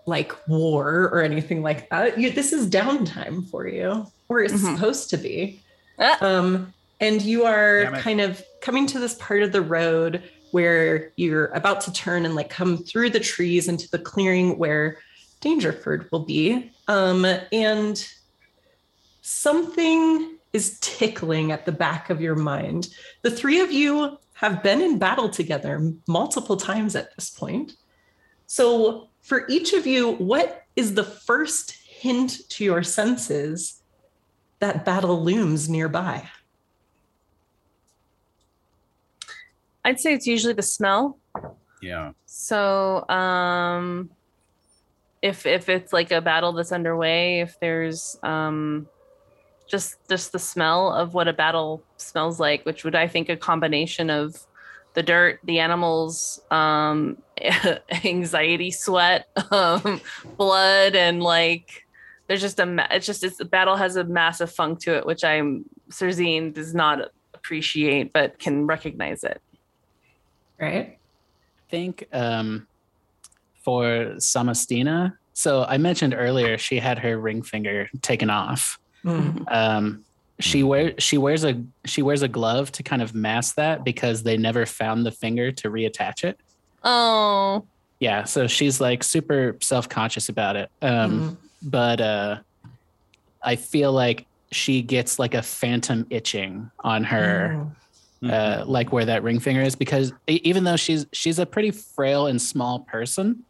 [0.06, 2.18] like war or anything like that.
[2.18, 4.74] You, this is downtime for you, or it's Mhm.
[4.76, 5.60] supposed to be.
[5.98, 6.16] Ah.
[6.24, 11.46] Um, and you are kind of coming to this part of the road where you're
[11.48, 14.98] about to turn and like come through the trees into the clearing where
[15.40, 16.70] Dangerford will be.
[16.88, 18.08] Um, and
[19.22, 22.88] something is tickling at the back of your mind.
[23.22, 27.72] The three of you have been in battle together multiple times at this point.
[28.46, 33.82] So, for each of you, what is the first hint to your senses
[34.60, 36.28] that battle looms nearby?
[39.84, 41.16] i'd say it's usually the smell
[41.80, 42.12] Yeah.
[42.26, 44.10] So, um,
[45.22, 48.88] if if it's like a battle that's underway, if there's um,
[49.68, 53.36] just just the smell of what a battle smells like, which would I think a
[53.36, 54.46] combination of
[54.96, 57.18] the dirt, the animals, um,
[58.04, 60.00] anxiety, sweat, um,
[60.38, 61.86] blood, and like
[62.26, 65.22] there's just a it's just it's the battle has a massive funk to it, which
[65.22, 69.40] I'm Serzine does not appreciate but can recognize it.
[70.58, 70.98] Right?
[70.98, 72.66] I think um,
[73.62, 78.80] for Samastina, so I mentioned earlier she had her ring finger taken off.
[79.04, 79.44] Mm.
[79.52, 80.04] Um,
[80.40, 84.22] she wear she wears a she wears a glove to kind of mask that because
[84.22, 86.38] they never found the finger to reattach it.
[86.84, 87.64] Oh,
[88.00, 90.70] Yeah, so she's like super self conscious about it.
[90.82, 91.36] Um, Mhm.
[91.62, 92.38] But uh,
[93.42, 97.66] I feel like she gets like a phantom itching on her.
[98.22, 98.32] Mm.
[98.32, 102.28] uh, like where that ring finger is because even though she's she's a pretty frail
[102.28, 103.44] and small person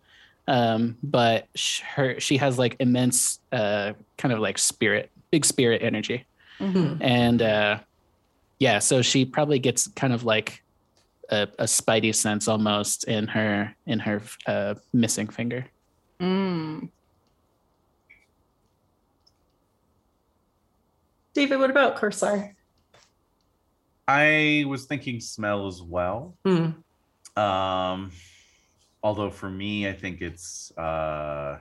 [0.49, 5.83] um but sh- her she has like immense uh kind of like spirit big spirit
[5.83, 6.25] energy
[6.61, 6.99] Mhm.
[7.01, 7.79] and uh
[8.59, 10.63] yeah so she probably gets kind of like
[11.31, 15.67] a, a spidey sense almost in her in her uh missing finger
[16.21, 16.89] mm.
[21.37, 22.55] David, what about Korsar?
[24.09, 26.39] I was thinking smell as well.
[26.47, 26.77] Mm.
[27.37, 28.11] Um,
[29.03, 31.59] although for me, I think it's uh,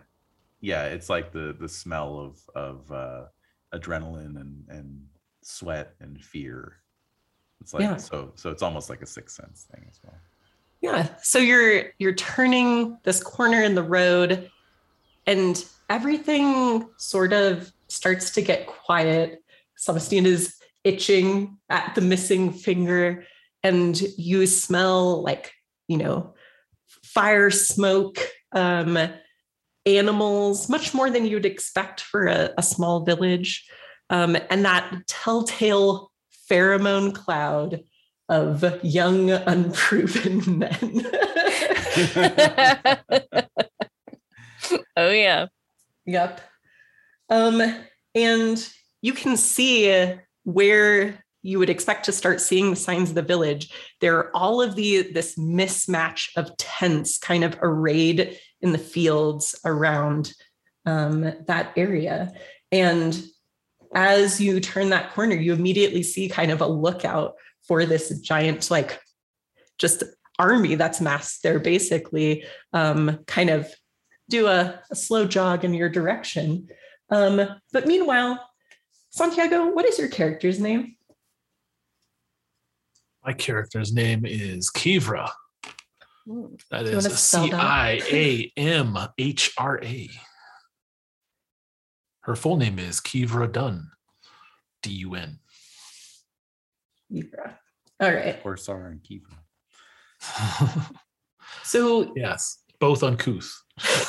[0.61, 3.25] yeah, it's like the the smell of of uh,
[3.73, 5.01] adrenaline and and
[5.41, 6.77] sweat and fear.
[7.61, 7.97] It's like Yeah.
[7.97, 10.17] so so it's almost like a sixth sense thing as well.
[10.81, 11.07] Yeah.
[11.21, 14.49] So you're you're turning this corner in the road
[15.25, 19.43] and everything sort of starts to get quiet.
[19.77, 23.25] Celestine is itching at the missing finger
[23.63, 25.51] and you smell like,
[25.87, 26.35] you know,
[27.03, 28.19] fire smoke,
[28.51, 28.97] um,
[29.85, 33.65] animals, much more than you'd expect for a, a small village.
[34.09, 36.11] Um, and that telltale
[36.49, 37.83] pheromone cloud
[38.29, 40.77] of young, unproven men.
[44.97, 45.47] oh yeah.
[46.05, 46.41] yep.
[47.29, 47.61] Um,
[48.13, 48.69] and
[49.01, 53.71] you can see where you would expect to start seeing the signs of the village.
[54.01, 59.55] There are all of the this mismatch of tents kind of arrayed in the fields
[59.63, 60.33] around
[60.85, 62.33] um, that area.
[62.71, 63.23] And
[63.93, 67.35] as you turn that corner, you immediately see kind of a lookout
[67.67, 68.99] for this giant, like
[69.77, 70.03] just
[70.39, 73.71] army that's massed there, basically, um, kind of
[74.29, 76.67] do a, a slow jog in your direction.
[77.09, 78.43] Um, but meanwhile,
[79.11, 80.95] Santiago, what is your character's name?
[83.23, 85.29] My character's name is Kivra.
[86.71, 87.59] That Do you is wanna spell C that?
[87.59, 90.09] I A M H R A.
[92.21, 93.91] Her full name is Kivra Dunn.
[94.81, 95.39] D U N.
[97.09, 97.59] Libra.
[97.99, 98.41] All right.
[98.43, 99.27] Korsar and Kiva.
[101.63, 103.51] So yes, both uncouth.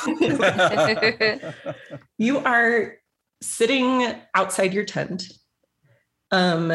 [2.18, 2.96] you are
[3.42, 5.24] sitting outside your tent.
[6.30, 6.72] Um,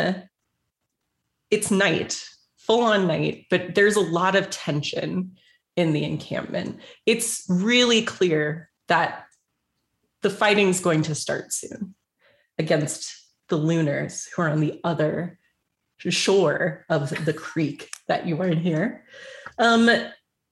[1.49, 2.21] it's night,
[2.65, 5.37] full on night, but there's a lot of tension
[5.75, 6.79] in the encampment.
[7.05, 9.25] It's really clear that
[10.21, 11.95] the fighting's going to start soon
[12.57, 13.13] against
[13.49, 15.39] the Lunars who are on the other
[15.97, 19.05] shore of the creek that you are in here.
[19.57, 19.89] Um,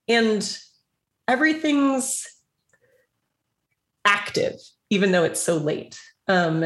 [0.08, 0.60] and
[1.28, 2.28] everything's
[4.06, 4.56] active,
[4.90, 6.00] even though it's so late.
[6.28, 6.66] Um,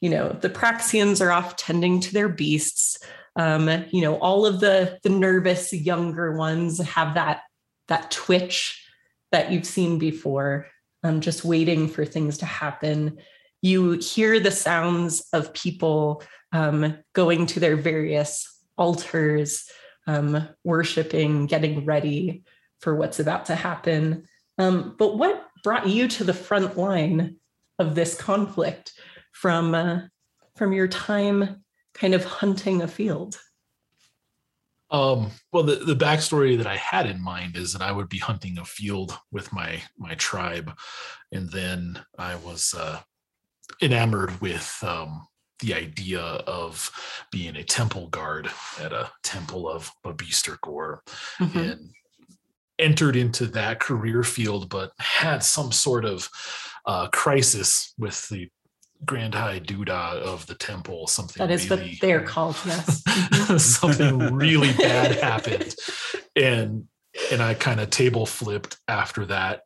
[0.00, 2.98] you know, the Praxians are off tending to their beasts.
[3.36, 7.42] Um, you know, all of the the nervous younger ones have that
[7.88, 8.86] that twitch
[9.32, 10.66] that you've seen before,
[11.02, 13.18] um, just waiting for things to happen.
[13.62, 19.70] You hear the sounds of people um, going to their various altars,
[20.06, 22.42] um, worshiping, getting ready
[22.80, 24.24] for what's about to happen.
[24.58, 27.36] Um, but what brought you to the front line
[27.78, 28.92] of this conflict
[29.32, 30.00] from uh,
[30.56, 31.61] from your time
[31.94, 33.38] kind of hunting a field?
[34.90, 38.18] Um, well, the, the backstory that I had in mind is that I would be
[38.18, 40.72] hunting a field with my my tribe,
[41.32, 43.00] and then I was uh,
[43.80, 45.26] enamored with um,
[45.60, 46.90] the idea of
[47.30, 51.02] being a temple guard at a temple of Babeester Gor,
[51.40, 51.72] Mhm.
[51.72, 51.90] and
[52.78, 56.28] entered into that career field, but had some sort of
[56.84, 58.50] uh, crisis with the
[59.04, 61.06] Grand High Duda of the temple.
[61.06, 63.02] Something That is really, what they're called, yes.
[63.58, 65.74] Something really bad happened
[66.36, 66.86] and
[67.30, 69.62] and I kind of table flipped after that,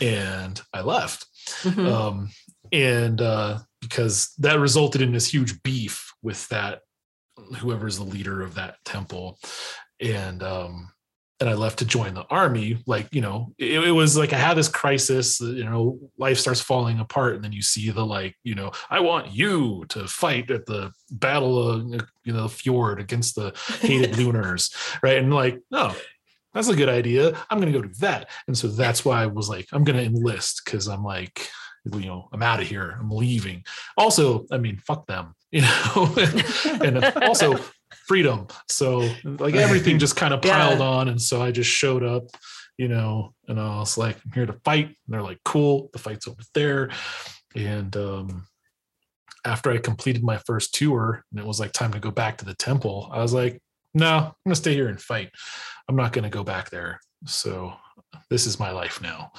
[0.00, 1.26] and I left.
[1.62, 1.90] Mhm.
[1.90, 2.30] Um,
[2.70, 6.80] and uh, because that resulted in this huge beef with that
[7.58, 9.38] whoever's the leader of that temple,
[10.00, 10.92] and um,
[11.42, 12.78] and I left to join the army.
[12.86, 15.40] Like you know, it, it was like I had this crisis.
[15.40, 19.00] You know, life starts falling apart, and then you see the like, you know, I
[19.00, 21.84] want you to fight at the battle of
[22.24, 24.72] you know the fjord against the hated lunars,
[25.02, 25.18] right?
[25.18, 25.94] And like, no,
[26.54, 27.36] that's a good idea.
[27.50, 28.30] I'm gonna go do that.
[28.46, 31.48] And so that's why I was like, I'm gonna enlist because I'm like,
[31.92, 32.96] you know, I'm out of here.
[33.00, 33.64] I'm leaving.
[33.96, 36.14] Also, I mean, fuck them, you know,
[36.82, 37.58] and also
[38.06, 38.46] freedom.
[38.68, 40.52] So like everything just kind of Yeah.
[40.56, 41.08] piled on.
[41.08, 42.24] And so I just showed up,
[42.78, 44.86] you know, and I was like, I'm here to fight.
[44.86, 46.90] And they're like, cool, the fight's over there.
[47.54, 48.46] And um
[49.44, 52.44] after I completed my first tour and it was like time to go back to
[52.44, 53.60] the temple, I was like,
[53.94, 55.30] no, I'm gonna stay here and fight.
[55.88, 57.00] I'm not gonna go back there.
[57.26, 57.72] So
[58.30, 59.32] this is my life now.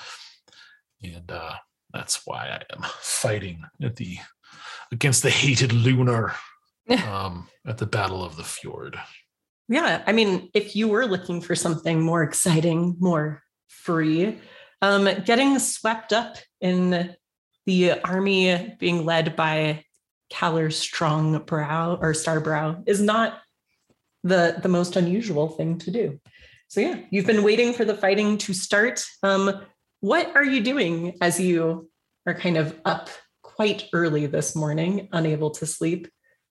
[1.04, 1.54] And uh
[1.94, 4.18] that's why I am fighting at the
[4.92, 6.34] against the hated lunar
[7.10, 9.00] um at the battle of the fjord.
[9.70, 14.40] Yeah, I mean, if you were looking for something more exciting, more free,
[14.82, 17.16] um, getting swept up in
[17.66, 19.86] the army being led by
[20.32, 23.40] Kallyr Strong Brow or Starbrow is not
[24.24, 26.20] the the most unusual thing to do.
[26.68, 29.06] So yeah, you've been waiting for the fighting to start.
[29.22, 29.62] Um,
[30.00, 31.90] what are you doing as you
[32.26, 33.10] are kind of up
[33.42, 36.08] quite early this morning, unable to sleep?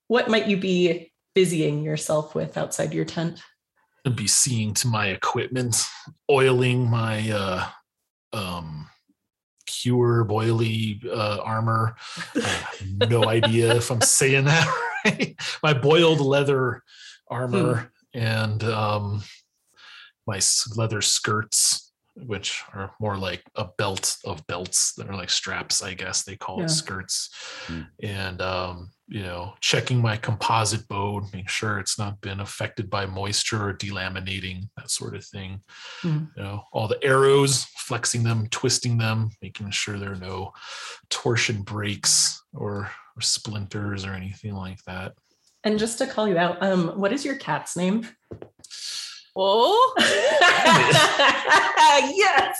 [0.07, 3.41] What might you be busying yourself with outside your tent?
[4.05, 5.87] and be seeing to my equipment,
[6.29, 7.65] oiling my uh
[8.33, 8.89] um
[9.65, 11.95] cuir bouilli uh armor.
[12.35, 14.67] I have no idea if I'm saying that
[15.05, 15.35] right.
[15.63, 16.83] My boiled leather
[17.29, 19.23] armor and um
[20.27, 20.41] my
[20.75, 25.93] leather skirts, which are more like a belt of belts that are like straps, I
[25.93, 26.65] guess they call Yeah.
[26.65, 27.29] it skirts.
[27.67, 27.81] Hmm.
[28.01, 33.05] And um, you know, checking my composite bow, making sure it's not been affected by
[33.05, 35.61] moisture or delaminating, that sort of thing.
[36.01, 36.23] Hmm.
[36.35, 40.53] You know, all the arrows, flexing them, twisting them, making sure there are no
[41.11, 45.13] torsion breaks or, or splinters or anything like that.
[45.63, 48.07] And just to call you out, um, what is your cat's name?
[49.35, 49.93] Oh,
[52.15, 52.57] yes.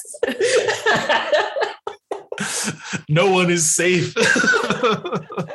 [3.09, 4.13] no one is safe.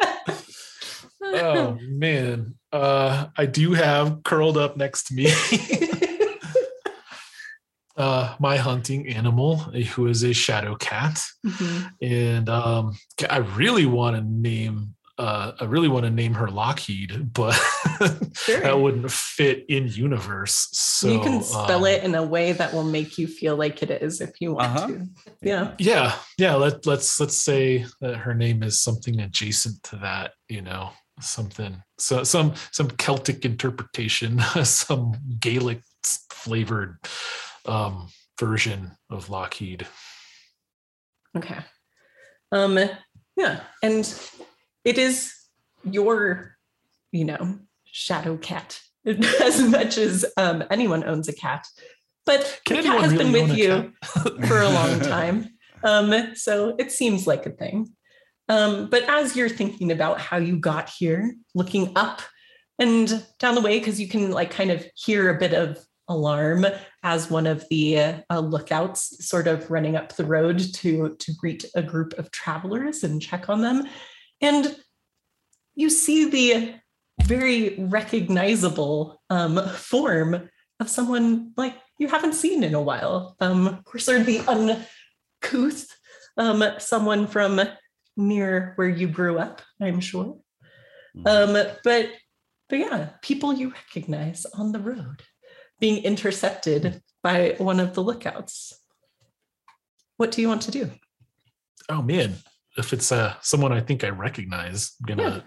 [1.34, 2.54] oh man.
[2.72, 5.30] Uh I do have curled up next to me
[7.96, 11.20] uh my hunting animal who is a shadow cat.
[11.44, 11.90] Mhm.
[12.02, 12.96] And um
[13.28, 17.54] I really want to name uh I really want to name her Lockheed, but
[18.34, 18.60] Sure.
[18.60, 20.68] that wouldn't fit in universe.
[20.72, 23.82] So you can spell um, it in a way that will make you feel like
[23.82, 24.86] it is if you want Uh-huh.
[24.86, 25.06] to.
[25.42, 25.72] Yeah.
[25.78, 30.60] yeah yeah let, let's let's say that her name is something adjacent to that you
[30.62, 30.90] know
[31.20, 35.80] something so some some celtic interpretation some gaelic
[36.30, 36.96] flavored
[37.66, 38.08] um
[38.38, 39.86] version of lockheed
[41.36, 41.58] Okay.
[42.52, 42.78] Um,
[43.36, 43.60] yeah.
[43.82, 44.20] And
[44.84, 45.34] it is
[45.84, 46.56] your,
[47.12, 51.66] you know, shadow cat as much as um, anyone owns a cat.
[52.26, 53.92] But Can the cat has really been with a you
[54.46, 55.50] for a long time.
[55.82, 57.94] Um, so it seems like a thing.
[58.48, 62.22] Um, but as you're thinking about how you got here, looking up
[62.78, 65.78] and down the way, because you can like kind of hear a bit of
[66.08, 66.64] alarm
[67.02, 67.98] as one of the
[68.30, 73.04] uh, lookouts sort of running up the road to to greet a group of travelers
[73.04, 73.86] and check on them.
[74.40, 74.74] And
[75.74, 76.74] you see the
[77.24, 80.48] very recognizable um, form
[80.80, 83.36] of someone like you haven't seen in a while.
[83.40, 85.86] Um there'd be uncouth
[86.36, 87.60] um someone from
[88.18, 90.36] near where you grew up i'm sure.
[91.24, 91.54] Um
[91.84, 92.10] but
[92.68, 95.22] but yeah people you recognize on the road
[95.80, 98.74] being intercepted by one of the lookouts.
[100.16, 100.90] What do you want to do?
[101.88, 102.34] Oh man
[102.78, 105.44] if it's uh someone i think i recognize i'm gonna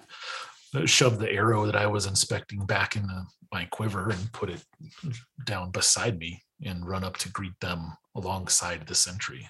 [0.76, 4.64] uh, shove the arrow that i was inspecting back into my quiver and put it
[5.46, 9.48] down beside me and run up to greet them alongside the sentry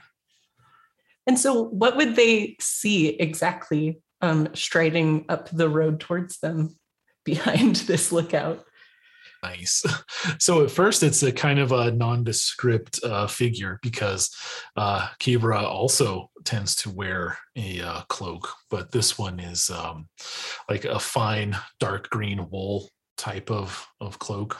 [1.27, 6.75] and so what would they see exactly um striding up the road towards them
[7.25, 8.65] behind this lookout?
[9.43, 9.83] Nice.
[10.37, 14.29] So at first it's a kind of a nondescript uh, figure because
[14.75, 20.07] uh Kivra also tends to wear a uh, cloak but this one is um
[20.69, 22.87] like a fine dark green wool
[23.21, 24.59] type of of cloak,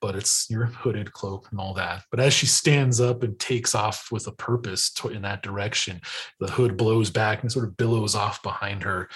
[0.00, 2.02] but it's your hooded cloak and all that.
[2.10, 6.00] But as she stands up and takes off with a purpose to, in that direction,
[6.40, 9.10] the hood blows back and sort of billows off behind her,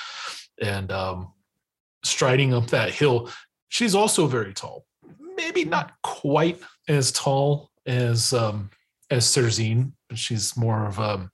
[0.61, 1.33] and um,
[2.05, 3.31] striding up that hill,
[3.69, 4.85] she's also very tall.
[5.37, 8.71] Maybe not quite as tall as um,
[9.11, 11.31] as Serzine, but she's more of um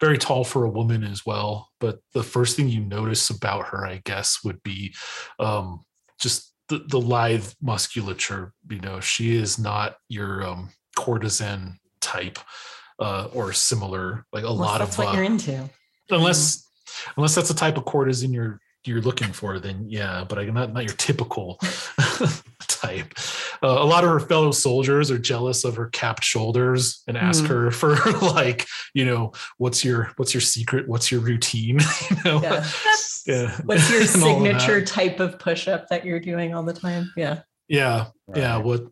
[0.00, 1.70] very tall for a woman as well.
[1.80, 4.94] But the first thing you notice about her, I guess, would be
[5.38, 5.84] um
[6.20, 8.52] just the, the lithe musculature.
[8.70, 12.38] You know, she is not your um courtesan type
[12.98, 15.70] uh or similar, like a Unless lot that's of what uh, you're into.
[16.10, 16.68] unless
[17.16, 20.72] unless that's the type of courtesan you're you're looking for then yeah but i not
[20.72, 21.58] not your typical
[22.68, 23.14] type
[23.62, 27.42] uh, a lot of her fellow soldiers are jealous of her capped shoulders and ask
[27.44, 27.50] Hmm.
[27.52, 31.78] her for like you know what's your what's your secret what's your routine
[32.10, 32.66] you know Yeah.
[33.26, 36.62] yeah What's your and all of signature type of push up that you're doing all
[36.62, 37.12] the time?
[37.16, 37.40] Yeah.
[37.68, 38.82] yeah yeah what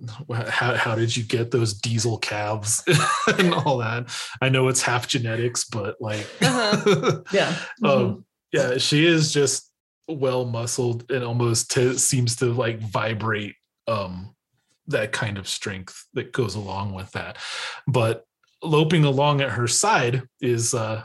[0.49, 2.83] how, how did you get those diesel calves
[3.39, 4.07] and all that
[4.43, 7.21] i know it's half genetics but like Uh-huh.
[7.33, 7.55] Yeah.
[7.83, 7.89] Mhm.
[7.89, 9.71] um yeah she is just
[10.09, 13.55] well muscled and almost to, seems to like vibrate
[13.89, 14.35] um
[14.93, 17.36] that kind of strength that goes along with that
[17.86, 18.24] but
[18.62, 21.03] loping along at her side is uh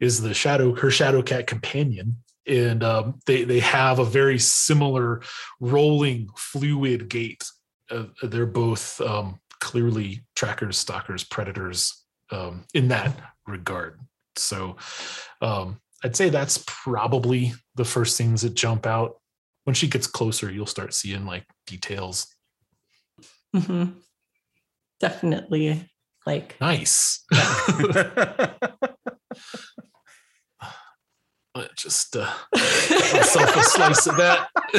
[0.00, 2.16] is the shadow her shadow cat companion
[2.46, 5.22] and um they they have a very similar
[5.60, 7.44] rolling fluid gait
[7.90, 13.14] uh, they're both um clearly trackers stalkers predators um in that
[13.46, 13.98] regard
[14.36, 14.76] so
[15.40, 19.18] um I'd say that's probably the first things that jump out.
[19.64, 22.26] When she gets closer, you'll start seeing like details.
[23.54, 23.94] Mhm.
[25.00, 25.88] Definitely
[26.26, 27.24] like Nice.
[31.52, 34.48] Uh, Just uh, myself a slice of that.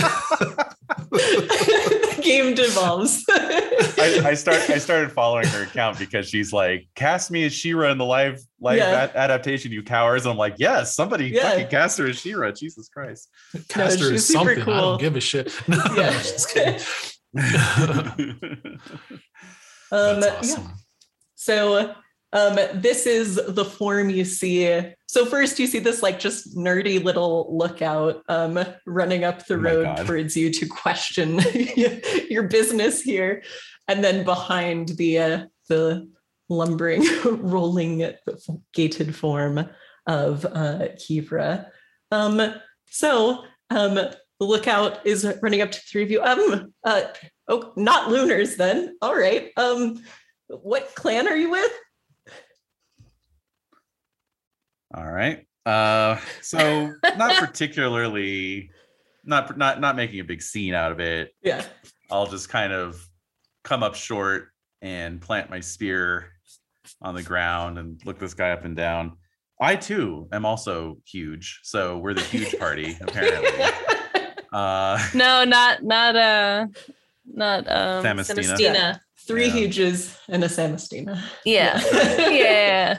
[1.11, 3.25] the game devolves.
[3.29, 7.91] I, I start I started following her account because she's like, cast me as She-Ra
[7.91, 8.85] in the live live Yeah.
[9.03, 10.25] ad- adaptation, you cowards.
[10.25, 11.49] I'm like, yes, somebody Yeah.
[11.49, 12.51] fucking cast her as She-Ra.
[12.51, 13.27] Jesus Christ.
[13.67, 14.73] Caster she's is super something.
[14.73, 15.51] I don't give a shit.
[15.67, 16.23] No, Yeah.
[17.37, 17.45] um,
[19.91, 20.55] That's yeah.
[20.55, 20.71] awesome.
[21.35, 21.95] So
[22.33, 24.93] um, this is the form you see.
[25.07, 29.57] So first you see this like just nerdy little lookout um, running up the Oh
[29.57, 31.39] road towards you to question
[32.29, 33.43] your business here.
[33.87, 36.09] And then behind the uh, the
[36.47, 38.13] lumbering, rolling
[38.73, 39.69] gated form
[40.07, 41.65] of uh, Kivra.
[42.11, 42.53] Um,
[42.87, 43.99] so um,
[44.41, 46.19] the lookout is running up to three of you.
[46.19, 47.03] Um, uh,
[47.47, 48.97] oh, not Lunars then.
[48.99, 49.51] All right.
[49.55, 50.03] Um,
[50.47, 51.71] what clan are you with?
[54.95, 55.45] All right.
[55.63, 58.71] Uh, so not particularly,
[59.23, 61.35] not not not making a big scene out of it.
[61.43, 61.63] Yeah.
[62.09, 62.99] I'll just kind of
[63.63, 64.47] come up short
[64.81, 66.31] and plant my spear
[66.99, 69.17] on the ground and look this guy up and down.
[69.59, 73.90] I too am also huge, so we're the huge party apparently.
[74.51, 76.67] Uh, No, not not uh
[77.25, 78.43] not um Samastina.
[78.57, 78.99] Samastina.
[79.27, 79.51] Three Yeah.
[79.53, 81.21] huges and a Samastina.
[81.45, 81.79] Yeah.
[82.29, 82.97] yeah.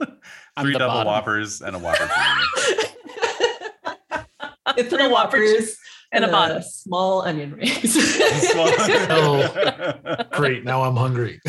[0.56, 1.06] I'm three double bottom.
[1.06, 2.08] whoppers and a whopper.
[4.76, 5.76] it's Three three Whoppers whoppers
[6.12, 6.62] and a bottom.
[6.62, 7.96] small onion rings.
[7.96, 8.02] me.
[10.32, 10.64] Great.
[10.64, 11.40] Now I'm hungry.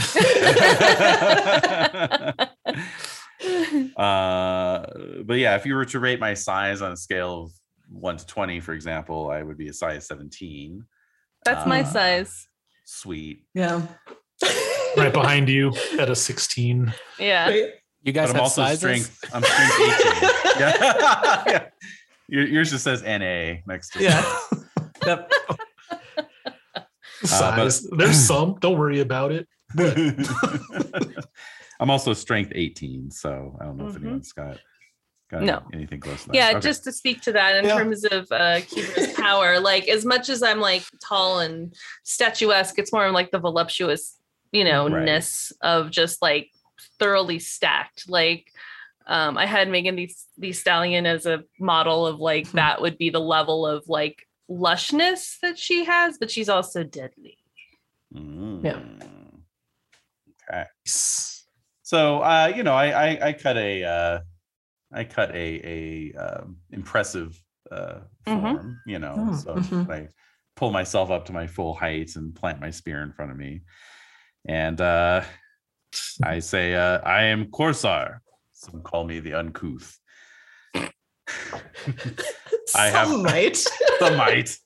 [3.97, 4.85] uh,
[5.25, 7.51] but yeah, if you were to rate my size on a scale of
[7.89, 10.85] one to twenty, for example, I would be a size seventeen.
[11.45, 12.47] That's my Uh, size.
[12.85, 13.43] Sweet.
[13.53, 13.85] yeah.
[14.97, 16.93] right behind you at a 16.
[17.19, 17.49] Yeah.
[18.01, 18.79] You guys but I'm have also sizes?
[18.79, 19.19] strength.
[19.33, 20.29] I'm strength 18.
[20.59, 21.43] yeah.
[21.47, 21.65] yeah.
[22.27, 24.23] Yours just says NA next to Yeah.
[25.05, 25.31] Yep.
[27.23, 27.87] Size.
[27.97, 28.55] There's some.
[28.59, 29.47] Don't worry about it.
[31.79, 34.01] I'm also strength 18, so I don't know if Mhm.
[34.03, 34.57] anyone's got
[35.33, 35.63] got No.
[35.73, 36.35] anything close to that.
[36.35, 36.59] Yeah, Okay.
[36.61, 37.77] just to speak to that in Yeah.
[37.77, 41.73] terms of uh Kivra's power, like as much as I'm like tall and
[42.03, 44.17] statuesque, it's more of like the voluptuous,
[44.51, 45.03] you know, Right.
[45.05, 46.49] ness of just like
[46.99, 48.09] thoroughly stacked.
[48.09, 48.51] Like
[49.07, 52.57] um I had Megan the, the Stallion as a model of like Hmm.
[52.57, 57.37] that would be the level of like lushness that she has, but she's also deadly.
[58.11, 58.19] Yeah.
[58.79, 59.41] Mm.
[60.49, 60.65] Okay.
[61.83, 64.19] So uh, you know, I I, I cut a uh,
[64.93, 67.39] I cut a a um, impressive
[67.71, 68.41] uh, Mhm.
[68.41, 68.79] form.
[68.85, 69.89] You know, Oh, so mhm.
[69.89, 70.09] I
[70.55, 73.61] pull myself up to my full height and plant my spear in front of me,
[74.47, 75.23] and uh,
[76.23, 78.19] I say, uh, "I am Korsar."
[78.53, 79.97] Some call me the uncouth.
[82.75, 83.57] I have- might.
[83.99, 84.57] the might.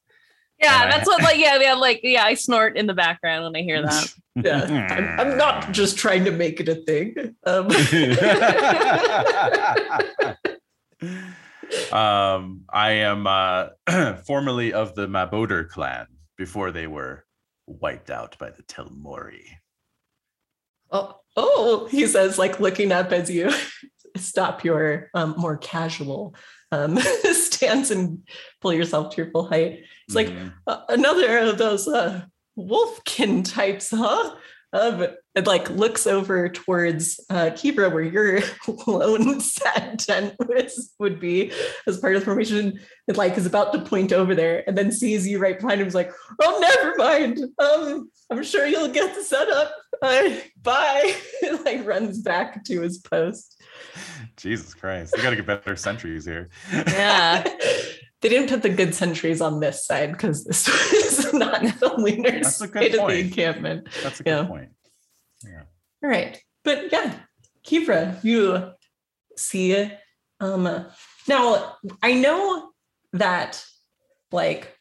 [0.59, 3.43] Yeah, And I- that's what like yeah, yeah, like yeah, I snort in the background
[3.45, 4.13] when I hear that.
[4.43, 7.15] Yeah, I'm, I'm not just trying to make it a thing.
[7.43, 7.71] Um,
[11.91, 13.69] um, I am uh,
[14.27, 16.05] formerly of the Maboder clan
[16.37, 17.25] before they were
[17.65, 19.41] wiped out by the Telmori.
[20.91, 23.51] oh, oh, he says, like looking up as you
[24.15, 26.33] stop your um, more casual
[26.71, 26.97] um,
[27.33, 28.27] stance and
[28.61, 29.83] pull yourself to your full height.
[30.07, 30.31] It's like
[30.67, 32.25] uh, another of those uh,
[32.57, 34.35] wolfkin types, huh?
[34.73, 38.41] Um, and like looks over towards uh, Kivra, where your
[38.87, 41.53] lone sad tent was, would be
[41.87, 42.79] as part of the formation.
[43.07, 45.87] It like is about to point over there, and then sees you right behind him.
[45.87, 46.11] Is like,
[46.41, 47.39] oh, never mind.
[47.59, 49.73] Um, I'm sure you'll get the setup.
[50.01, 51.15] Uh, bye.
[51.63, 53.56] like runs back to his post.
[54.35, 56.49] Jesus Christ, we got to get better sentries here.
[56.71, 57.43] Yeah.
[58.21, 62.57] they didn't put the good sentries on this side because this was not the That's
[62.57, 63.87] side of the encampment.
[64.03, 64.45] That's a good Yeah.
[64.45, 64.69] point.
[65.43, 65.63] Yeah.
[66.03, 66.41] All right.
[66.63, 67.15] But yeah,
[67.65, 68.71] Kivra, you
[69.35, 69.91] see.
[70.39, 70.85] Um
[71.27, 72.69] now I know
[73.13, 73.63] that
[74.31, 74.75] like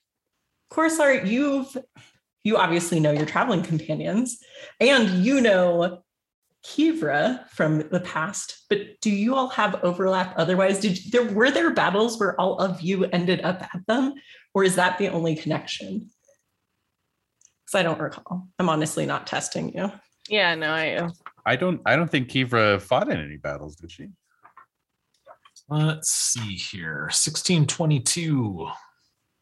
[0.70, 1.76] Korsar, you've
[2.44, 4.38] you obviously know your traveling companions
[4.80, 6.02] and you know
[6.66, 10.80] Kivra from the past, but do you all have overlap otherwise?
[10.80, 14.14] Did there were there battles where all of you ended up at them,
[14.52, 16.10] or is that the only connection?
[17.64, 18.48] Because I don't recall.
[18.58, 19.92] I'm honestly not testing you.
[20.28, 21.08] Yeah, no, I
[21.44, 21.80] I don't.
[21.86, 24.08] I don't think Kivra fought in any battles, did she?
[25.68, 27.02] Let's see here.
[27.02, 28.68] 1622.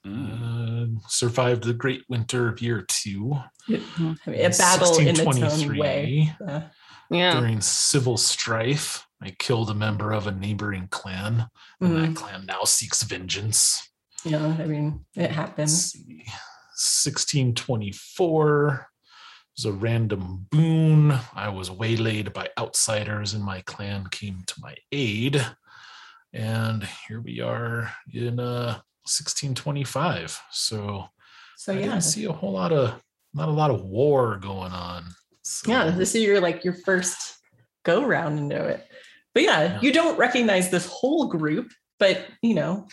[0.07, 0.97] Mm.
[0.97, 3.35] Uh, survived the Great Winter of Year Two.
[3.71, 6.35] I mean, a battle in its own way.
[6.39, 7.39] 1623, Yeah.
[7.41, 11.49] During civil strife, I killed a member of a neighboring clan,
[11.81, 12.07] and Mhm.
[12.07, 13.89] that clan now seeks vengeance.
[14.25, 15.93] Yeah, I mean, it happens.
[15.93, 16.25] see.
[16.77, 18.89] 1624
[19.57, 21.13] was a random boon.
[21.35, 25.45] I was waylaid by outsiders, and my clan came to my aid.
[26.33, 30.41] And here we are in uh, 1625.
[30.51, 31.09] So
[31.57, 33.01] So I yeah, didn't see a whole lot of
[33.33, 35.15] not a lot of war going on.
[35.45, 37.39] So, yeah, this is your like your first
[37.85, 38.87] go round into it.
[39.35, 39.81] But yeah, Yeah.
[39.83, 42.89] you don't recognize this whole group, but you know,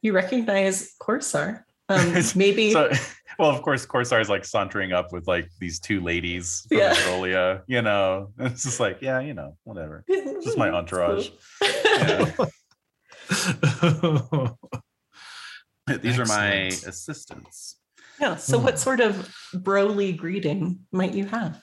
[0.00, 1.64] you recognize Korsar.
[1.88, 2.90] Um, maybe So,
[3.38, 6.94] well, of course, Korsar is like sauntering up with like these two ladies from Yeah.
[6.94, 8.32] Esrolia, you know.
[8.38, 10.02] It's just like, yeah, you know, whatever.
[10.08, 11.28] It's just my entourage.
[16.00, 16.52] These are my
[16.86, 17.76] assistants.
[18.20, 18.36] yeah.
[18.36, 18.64] So, Hmm.
[18.64, 21.60] what sort of broly greeting might you have?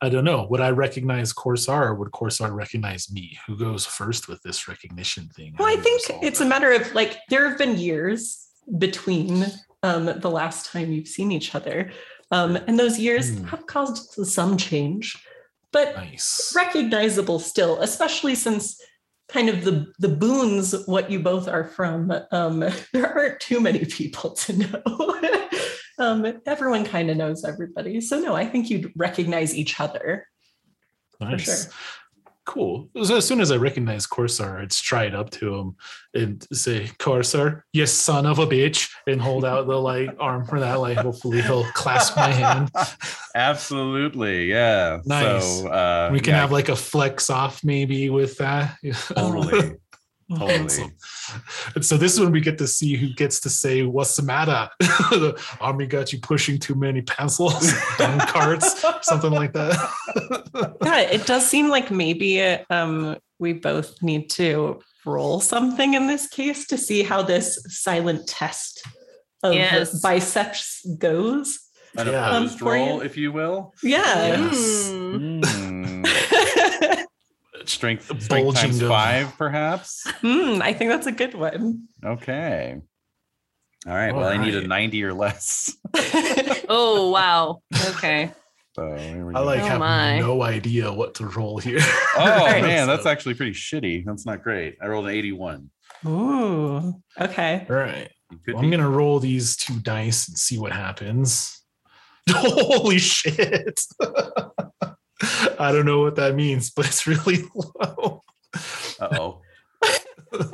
[0.00, 0.46] I don't know.
[0.50, 3.36] Would I recognize Korsar or would Korsar recognize me?
[3.46, 5.54] Who goes first with this recognition thing?
[5.58, 8.46] Well, I think it's a matter of like there have been years
[8.78, 9.46] between
[9.82, 11.90] um, the last time you've seen each other,
[12.30, 13.44] um, and those years Hmm.
[13.44, 15.16] have caused some change,
[15.72, 16.52] but nice.
[16.54, 18.80] recognizable still, especially since
[19.28, 22.12] kind of the the boons what you both are from.
[22.30, 22.60] Um,
[22.92, 24.82] there aren't too many people to know.
[25.98, 30.26] um, everyone kind of knows everybody, so no, I think you'd recognize each other.
[31.20, 31.44] Nice.
[31.44, 31.72] sure.
[32.48, 32.88] Cool.
[33.04, 35.76] So as soon as I recognize Korsar, I'd stride up to him
[36.14, 40.58] and say, Korsar, you son of a bitch, and hold out the like arm for
[40.58, 40.80] that.
[40.80, 42.70] Like hopefully he'll clasp my hand.
[43.34, 45.00] Absolutely, yeah.
[45.04, 45.60] Nice.
[45.60, 48.78] So uh, we can yeah, have like a flex off maybe with that.
[49.08, 49.76] totally,
[50.36, 50.64] totally.
[50.64, 50.92] Awesome.
[51.74, 54.22] And so this is when we get to see who gets to say, What's the
[54.22, 54.68] matter?
[54.78, 60.76] the army got you pushing too many pencils down carts, something like that.
[60.82, 66.26] yeah, it does seem like maybe um, we both need to roll something in this
[66.28, 68.82] case to see how this silent test
[69.42, 70.00] of Yes.
[70.00, 71.58] biceps goes.
[71.96, 72.28] An Yeah.
[72.28, 73.72] opposed Um, for you- roll, if you will.
[73.82, 74.36] Yeah.
[74.36, 74.90] Yes.
[74.90, 76.04] Mm.
[77.68, 80.04] Strength, strength Bulging times five, perhaps.
[80.20, 81.86] Hmm, I think that's a good one.
[82.04, 82.76] Okay.
[83.86, 84.12] All right.
[84.14, 85.74] Well, I need a 90 or less.
[86.70, 87.62] Oh wow.
[87.88, 88.30] Okay.
[88.76, 89.44] So here we I go.
[89.44, 90.18] like Oh have my.
[90.18, 91.78] no idea what to roll here.
[91.80, 92.62] Oh Right.
[92.62, 94.04] man, that's actually pretty shitty.
[94.04, 94.76] That's not great.
[94.82, 95.70] I rolled an 81.
[96.06, 97.66] Ooh, okay.
[97.70, 98.10] All right.
[98.46, 101.62] Well, I'm gonna roll these two dice and see what happens.
[102.30, 103.80] Holy shit.
[105.58, 108.22] I don't know what that means, but it's really low.
[109.00, 109.40] Uh-oh.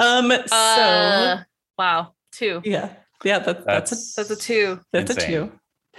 [0.00, 1.42] Um, so Uh,
[1.76, 2.12] wow.
[2.30, 2.62] Two.
[2.64, 2.92] yeah,
[3.24, 4.80] yeah, that, that's a That's, That's a two.
[4.92, 5.52] that's a two.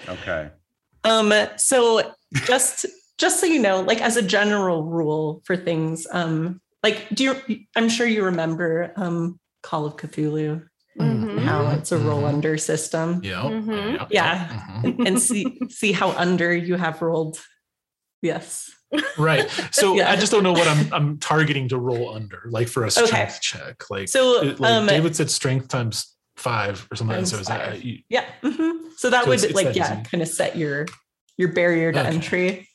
[0.07, 0.49] Okay.
[1.03, 2.13] Um, so
[2.45, 2.85] just
[3.17, 7.59] just so you know, like as a general rule for things, um, like do you
[7.75, 10.65] I'm sure you remember um Call of Cthulhu.
[10.99, 11.39] Mhm.
[11.43, 12.29] how it's a roll Mhm.
[12.33, 13.21] under system.
[13.23, 13.41] Yeah.
[13.43, 13.93] Mhm.
[13.95, 14.07] Yeah.
[14.11, 14.47] Yeah.
[14.47, 14.83] Mhm.
[14.83, 17.39] And, and see see how under you have rolled.
[18.21, 18.69] Yes.
[19.17, 19.49] Right.
[19.71, 20.11] So Yeah.
[20.11, 23.13] I just don't know what I'm I'm targeting to roll under, like for a strength
[23.13, 23.33] Okay.
[23.41, 23.89] check.
[23.89, 27.15] Like, So it- like um David said strength times five or something.
[27.17, 27.83] Times so is that five.
[27.83, 28.25] you- yeah.
[28.43, 28.89] mhm.
[28.97, 30.09] So that So would it's- it's like that yeah, easy.
[30.09, 30.85] kind of set your
[31.37, 32.09] your barrier to Okay.
[32.09, 32.65] entry.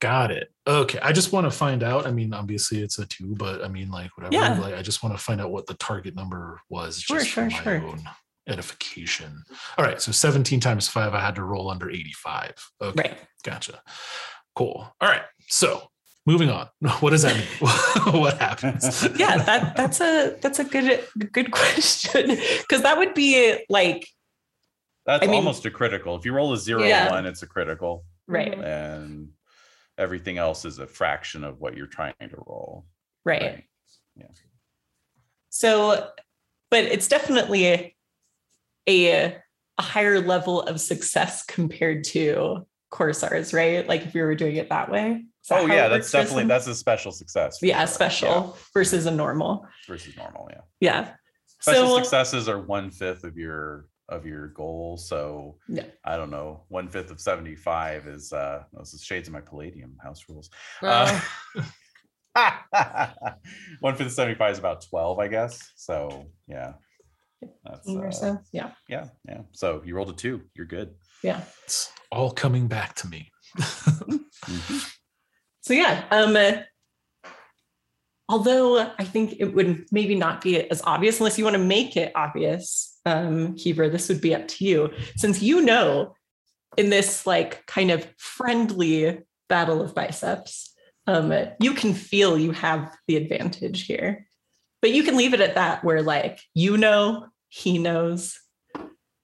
[0.00, 0.48] got it.
[0.68, 0.98] Okay.
[1.00, 2.06] I just want to find out.
[2.06, 4.34] I mean, obviously it's a two, but I mean, like whatever.
[4.34, 4.60] Yeah.
[4.60, 7.50] Like I just want to find out what the target number was Sure, just sure,
[7.50, 7.82] for my sure.
[7.88, 8.02] own
[8.48, 9.44] edification.
[9.78, 10.00] All right.
[10.00, 12.54] So 17 times five, I had to roll under 85.
[12.82, 13.02] Okay.
[13.10, 13.18] Right.
[13.44, 13.80] Gotcha.
[14.54, 14.92] Cool.
[15.00, 15.22] All right.
[15.48, 15.88] So
[16.26, 16.68] moving on.
[17.00, 17.46] What does that mean?
[18.22, 19.08] what happens?
[19.18, 22.36] Yeah, that that's a that's a good good question.
[22.60, 24.06] Because that would be like
[25.06, 26.16] That's I mean- almost a critical.
[26.16, 27.10] If you roll a zero Yeah.
[27.10, 29.30] one, it's a critical, right, and
[29.98, 32.86] everything else is a fraction of what you're trying to roll.
[33.24, 33.64] right.
[34.16, 34.26] Yeah.
[35.50, 36.08] So,
[36.70, 37.94] but it's definitely a,
[38.88, 39.36] a
[39.78, 43.86] a higher level of success compared to Korsar's, right?
[43.88, 45.24] Like if you were doing it that way.
[45.48, 47.58] That Oh yeah, that's definitely that's a special success.
[47.62, 47.86] yeah, sure.
[47.86, 49.66] special versus a normal.
[49.86, 50.48] Versus normal.
[50.50, 51.10] Yeah, Yeah.
[51.60, 54.96] special so successes are one fifth of your of your goal.
[54.96, 55.84] So Yeah.
[56.04, 59.40] I don't know, one fifth of seventy five is uh this is shades of my
[59.40, 60.50] Palladium house rules.
[60.82, 61.20] Uh,
[63.80, 65.72] one fifth of seventy five is about twelve, I guess.
[65.76, 66.72] So yeah,
[67.64, 68.38] that's uh, so.
[68.52, 68.70] Yeah.
[68.88, 69.42] yeah, yeah.
[69.52, 70.94] So you rolled a two, you're good.
[71.22, 71.40] Yeah.
[71.64, 73.30] It's all coming back to me.
[75.60, 76.62] So yeah, um uh,
[78.26, 81.94] although I think it would maybe not be as obvious unless you want to make
[81.94, 84.90] it obvious, um, this would be up to you.
[85.16, 86.14] Since you know
[86.76, 90.74] in this like kind of friendly battle of biceps,
[91.06, 94.26] um, you can feel you have the advantage here.
[94.80, 98.38] But you can leave it at that where like you know, he knows,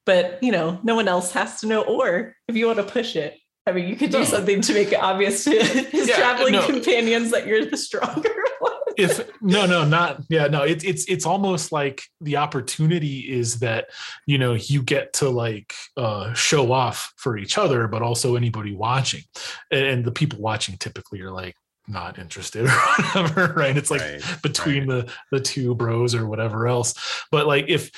[0.06, 1.82] but you know, no one else has to know.
[1.82, 4.24] Or if you want to push it, I mean, you could do No.
[4.24, 6.66] something to make it obvious to his Yeah, traveling no.
[6.66, 8.72] companions that you're the stronger one.
[8.96, 13.86] If no no not yeah no it's it's it's almost like the opportunity is that
[14.26, 18.74] you know you get to like uh show off for each other but also anybody
[18.74, 19.22] watching.
[19.70, 23.76] And, and the people watching typically are like not interested or whatever right?
[23.76, 26.94] It's like Right, between the the two bros or whatever else.
[27.30, 27.90] But like if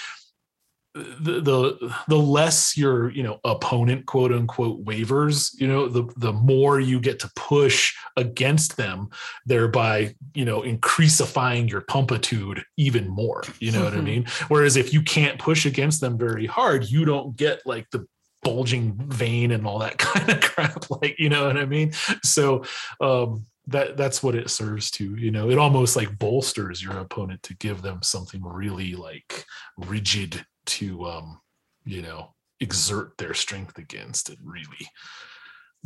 [1.20, 6.32] the, the the less your you know opponent quote unquote wavers you know the the
[6.32, 9.08] more you get to push against them
[9.44, 13.42] thereby you know increasifying your pumpitude even more.
[13.60, 14.04] You know what i Mhm.
[14.04, 14.26] mean?
[14.48, 18.06] Whereas if you can't push against them very hard you don't get like the
[18.42, 21.92] bulging vein and all that kind of crap like you know what i mean?
[22.22, 22.64] So
[23.00, 25.50] um that that's what it serves to you know?
[25.50, 29.44] It almost like bolsters your opponent to give them something really like
[29.76, 31.40] rigid to um
[31.84, 34.88] you know exert their strength against and really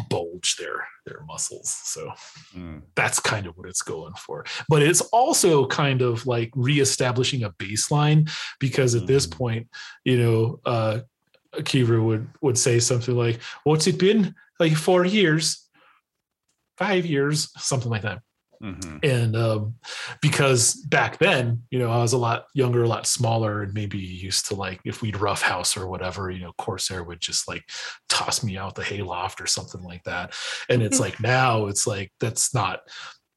[0.09, 1.71] bulge their their muscles.
[1.85, 2.13] So
[2.55, 2.83] Mm.
[2.97, 4.45] that's kind of what it's going for.
[4.69, 9.33] But it's also kind of like reestablishing a baseline because at this Mhm.
[9.33, 9.69] point
[10.05, 11.01] you know uh
[11.55, 15.69] Akiva would would say something like what's it been like four years?
[16.79, 17.51] Five years?
[17.63, 18.23] Something like that
[18.63, 19.03] Mhm.
[19.03, 19.75] and um,
[20.21, 23.97] because back then you know i was a lot younger a lot smaller and maybe
[23.97, 27.65] used to like if we'd rough house or whatever you know Korsar would just like
[28.11, 30.35] toss me out the hayloft or something like that.
[30.69, 32.81] And it's like now it's like that's not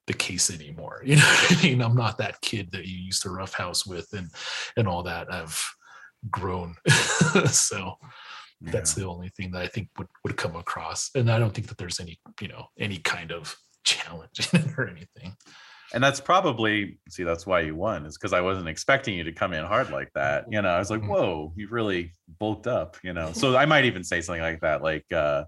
[0.07, 1.01] the case anymore.
[1.05, 1.81] You know what i mean?
[1.81, 4.29] I'm not that kid that you used to rough house with and
[4.75, 5.31] and all that.
[5.31, 5.57] I've
[6.29, 6.75] grown.
[7.47, 7.97] So
[8.61, 11.09] that's the only thing that I think would, would come across.
[11.15, 14.67] And I don't think that there's any, you know, any kind of challenge in it
[14.77, 15.35] or anything.
[15.93, 19.31] and that's probably see that's why you won is because i wasn't expecting you to
[19.31, 21.09] come in hard like that you know i was like Mhm.
[21.09, 24.81] whoa you've really bulked up you know so i might even say something like that
[24.81, 25.43] like uh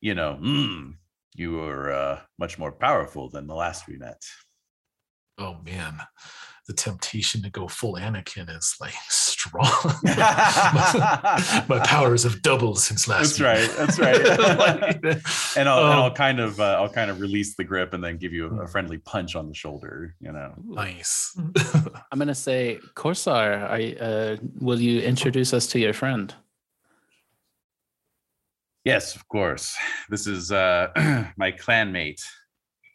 [0.00, 0.94] you know mm,
[1.34, 4.20] you were uh much more powerful than the last we met
[5.38, 5.98] Oh man,
[6.70, 9.64] the temptation to go full Anakin is like strong.
[10.04, 13.38] my, my powers have doubled since last.
[13.38, 15.04] that's right that's right Like,
[15.56, 18.02] and I'll, and I'll um, kind of uh, i'll kind of release the grip and
[18.04, 18.70] then give you a, a Mm.
[18.70, 20.54] friendly punch on the shoulder you know
[20.84, 21.36] nice.
[22.12, 26.32] I'm gonna say, Korsar, are, uh, will you introduce us to your friend?
[28.84, 29.76] Yes, of course.
[30.08, 30.88] This is uh,
[31.36, 32.22] my clanmate,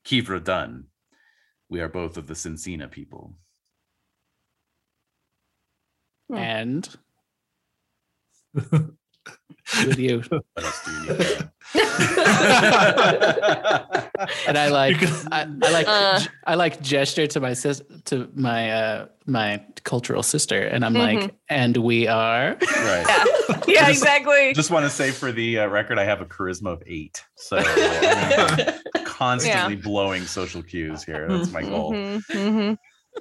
[0.07, 0.85] Kivra Dunn.
[1.69, 3.35] We are both of the Cinsina people.
[6.29, 6.37] Hmm.
[6.37, 6.89] And
[9.85, 11.49] with you What else do you need?
[14.47, 16.19] and I like You I, I like Uh.
[16.45, 21.21] I like gesture to my sis to my uh my cultural sister, and I'm Mhm.
[21.21, 22.55] like, and we are.
[22.61, 23.05] Right.
[23.07, 23.25] Yeah,
[23.67, 24.53] yeah, Just- exactly.
[24.53, 27.23] Just want to say for the uh, record, I have a charisma of eight.
[27.35, 28.73] So I'm
[29.05, 31.27] constantly blowing social cues here.
[31.27, 31.91] That's my goal.
[31.93, 32.77] Mhm, mhm.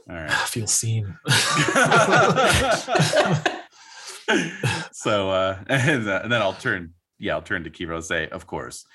[0.08, 0.30] All right.
[0.30, 1.16] I feel seen.
[4.92, 8.28] so uh and, uh, and then I'll turn yeah, I'll turn to Kiro and say,
[8.28, 8.86] of course,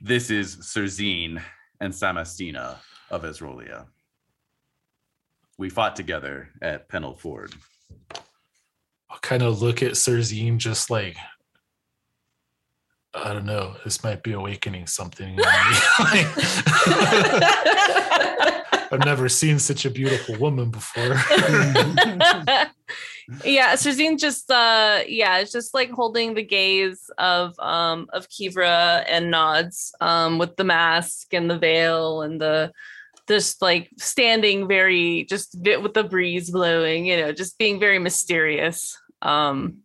[0.00, 1.42] this is Serzine
[1.80, 2.76] and Samastina
[3.10, 3.86] of Esrolia.
[5.58, 7.54] We fought together at Pennel Ford.
[9.10, 11.16] I'll kind of look at Serzine just like
[13.16, 13.76] I don't know.
[13.84, 15.38] This might be awakening something.
[18.92, 21.02] I've never seen such a beautiful woman before.
[23.44, 29.04] yeah, Serzine just uh yeah, it's just like holding the gaze of um of Kivra
[29.08, 32.72] and nods um with the mask and the veil and the
[33.26, 38.98] just like standing very just with the breeze blowing, you know, just being very mysterious
[39.22, 39.78] um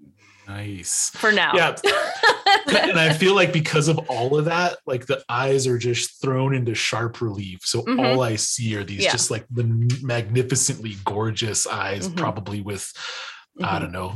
[0.49, 1.09] nice.
[1.11, 1.53] for now.
[1.55, 1.75] Yeah.
[2.89, 6.53] and I feel like because of all of that, like the eyes are just thrown
[6.55, 7.59] into sharp relief.
[7.63, 8.03] So Mhm.
[8.05, 9.11] all I see are these Yeah.
[9.11, 9.63] just like the
[10.01, 12.17] magnificently gorgeous eyes, Mhm.
[12.17, 12.91] probably with
[13.61, 13.81] I Mhm.
[13.81, 14.13] don't know,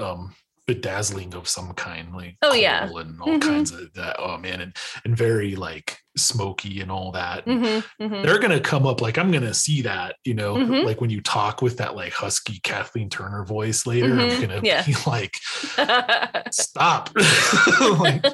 [0.00, 0.34] um,
[0.66, 2.84] bedazzling of some kind, like Oh, yeah.
[2.84, 3.42] and all Mhm.
[3.42, 4.16] kinds of that.
[4.18, 7.44] Oh man, and and very like smoky and all that.
[7.46, 8.22] Mhm, mhm.
[8.24, 10.84] They're gonna come up like I'm gonna see that, you know, Mhm.
[10.84, 14.12] like when you talk with that like husky Kathleen Turner voice later.
[14.12, 14.40] I'm Mhm.
[14.40, 14.82] gonna Yeah.
[14.84, 15.36] be like,
[16.50, 17.10] stop.
[17.98, 18.24] like,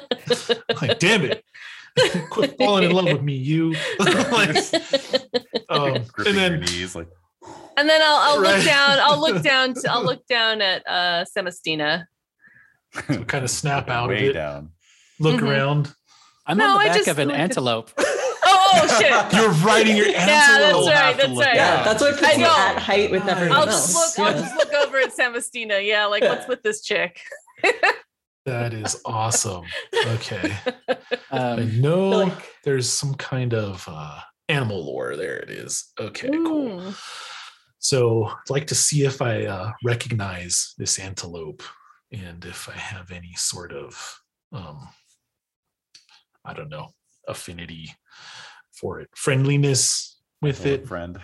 [0.81, 1.43] like, damn it.
[2.31, 3.75] Quit falling in love with me, you.
[3.99, 4.57] like,
[5.69, 7.07] um, and then knees like
[7.77, 8.55] and then I'll I'll Right.
[8.57, 11.25] look down, I'll look down to, I'll look down at uh
[12.95, 13.27] Samastina.
[13.27, 14.69] kind of snap out of way it, down.
[15.19, 15.49] look Mhm.
[15.49, 15.93] around.
[16.45, 17.91] I'm No, on I the back just of an looked antelope.
[18.45, 19.33] Oh shit.
[19.39, 20.17] You're riding your antelope.
[20.17, 20.85] Yeah, antelope.
[20.85, 21.17] that's right.
[21.17, 21.47] That's right.
[21.47, 22.55] at yeah, that's what I puts you know.
[22.57, 23.93] at height with everyone I'll else.
[23.93, 24.27] just look.
[24.27, 25.85] I'll just look over at Samastina.
[25.85, 27.21] Yeah, like what's with this chick?
[28.45, 29.63] That is awesome.
[29.95, 30.53] Okay.
[31.31, 34.19] I Um, know like- there's some kind of uh,
[34.49, 35.15] animal lore.
[35.15, 35.91] There it is.
[35.99, 36.79] Okay, cool.
[36.79, 36.95] Mm.
[37.79, 41.63] So I'd like to see if I uh, recognize this antelope
[42.13, 44.19] and if I have any sort of,
[44.51, 44.87] um,
[46.45, 46.89] I don't know,
[47.27, 47.91] affinity
[48.71, 50.87] for it, friendliness with it.
[50.87, 51.19] friend.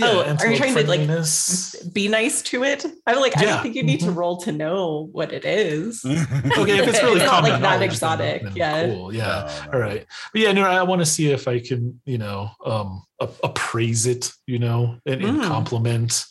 [0.00, 1.92] Oh, are you antelope trying to, like.
[1.92, 2.86] Be nice to it.
[3.06, 4.16] I'm like, I don't think you need to Mhm.
[4.16, 6.02] roll to know what it is.
[6.06, 8.86] okay, if it's really It's not, like, that knowledge, then- exotic, then yeah.
[8.86, 9.14] cool.
[9.14, 9.50] Yeah.
[9.66, 9.72] No, no.
[9.74, 10.06] All right.
[10.32, 13.02] But yeah, no, I want to see if I can, you know, um,
[13.42, 15.46] appraise it, you know, and, and Mm.
[15.46, 16.24] compliment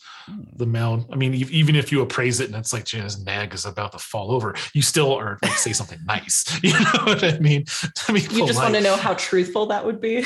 [0.56, 1.08] the mount.
[1.12, 3.98] I mean, even if you appraise it and it's like Janice nag is about to
[4.00, 6.46] fall over, you still are like say something nice.
[6.64, 7.66] You know what I mean?
[7.66, 10.24] To be You just want to know how truthful that would be.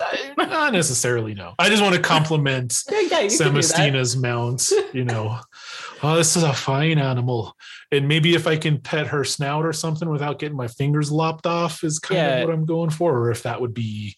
[0.00, 1.54] I- not necessarily no.
[1.58, 3.52] I just want to compliment Yeah, yeah, you can do that.
[3.54, 5.38] Samastina's mount, you know.
[6.02, 7.56] Oh, this is a fine animal.
[7.90, 11.46] And maybe if I can pet her snout or something without getting my fingers lopped
[11.46, 12.36] off is kind Yeah.
[12.38, 14.16] of what I'm going for, or if that would be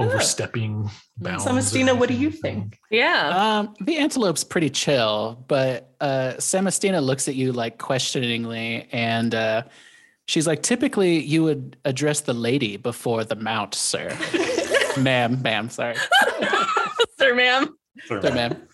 [0.00, 0.04] Oh.
[0.04, 1.44] overstepping bounds.
[1.46, 2.78] or Samastina, what do you think?
[2.90, 3.58] Yeah.
[3.58, 9.62] um, the antelope's pretty chill, but uh, Samastina looks at you like questioningly, and uh,
[10.26, 14.16] she's like, "Typically, you would address the lady before the mount, sir,
[15.02, 15.70] ma'am, ma'am.
[15.70, 15.94] Sorry,
[17.18, 17.76] Sir, ma'am.
[18.06, 18.68] sir, ma'am."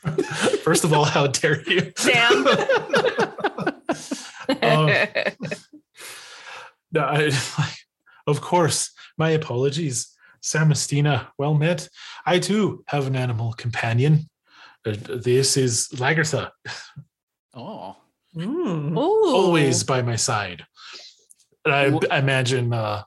[0.63, 1.93] First of all, how dare you?
[2.05, 2.47] Damn.
[4.61, 4.91] Um,
[6.93, 7.31] No, I,
[8.27, 8.91] of course.
[9.17, 10.11] My apologies.
[10.43, 11.89] Samastina, well met.
[12.27, 14.29] I too have an animal companion.
[14.87, 16.51] Uh, this is Lagertha,
[17.55, 17.97] Oh,
[18.37, 18.97] Mm.
[18.97, 20.67] Always by my side.
[21.65, 23.05] I, Wh- I imagine uh,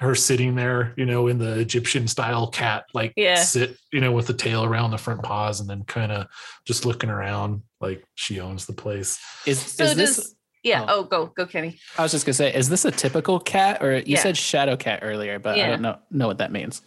[0.00, 3.36] her sitting there, you know, in the Egyptian style cat, like Yeah.
[3.36, 6.26] sit, you know, with the tail around the front paws and then kind of
[6.66, 9.20] just looking around like she owns the place.
[9.46, 10.34] is So is does this?
[10.62, 10.82] yeah.
[10.88, 11.00] oh.
[11.00, 11.78] Oh, go go, Kenny.
[11.96, 14.18] I was just gonna say, is this a typical cat, or you Yeah.
[14.22, 16.82] said shadow cat earlier, but I don't know know what that means.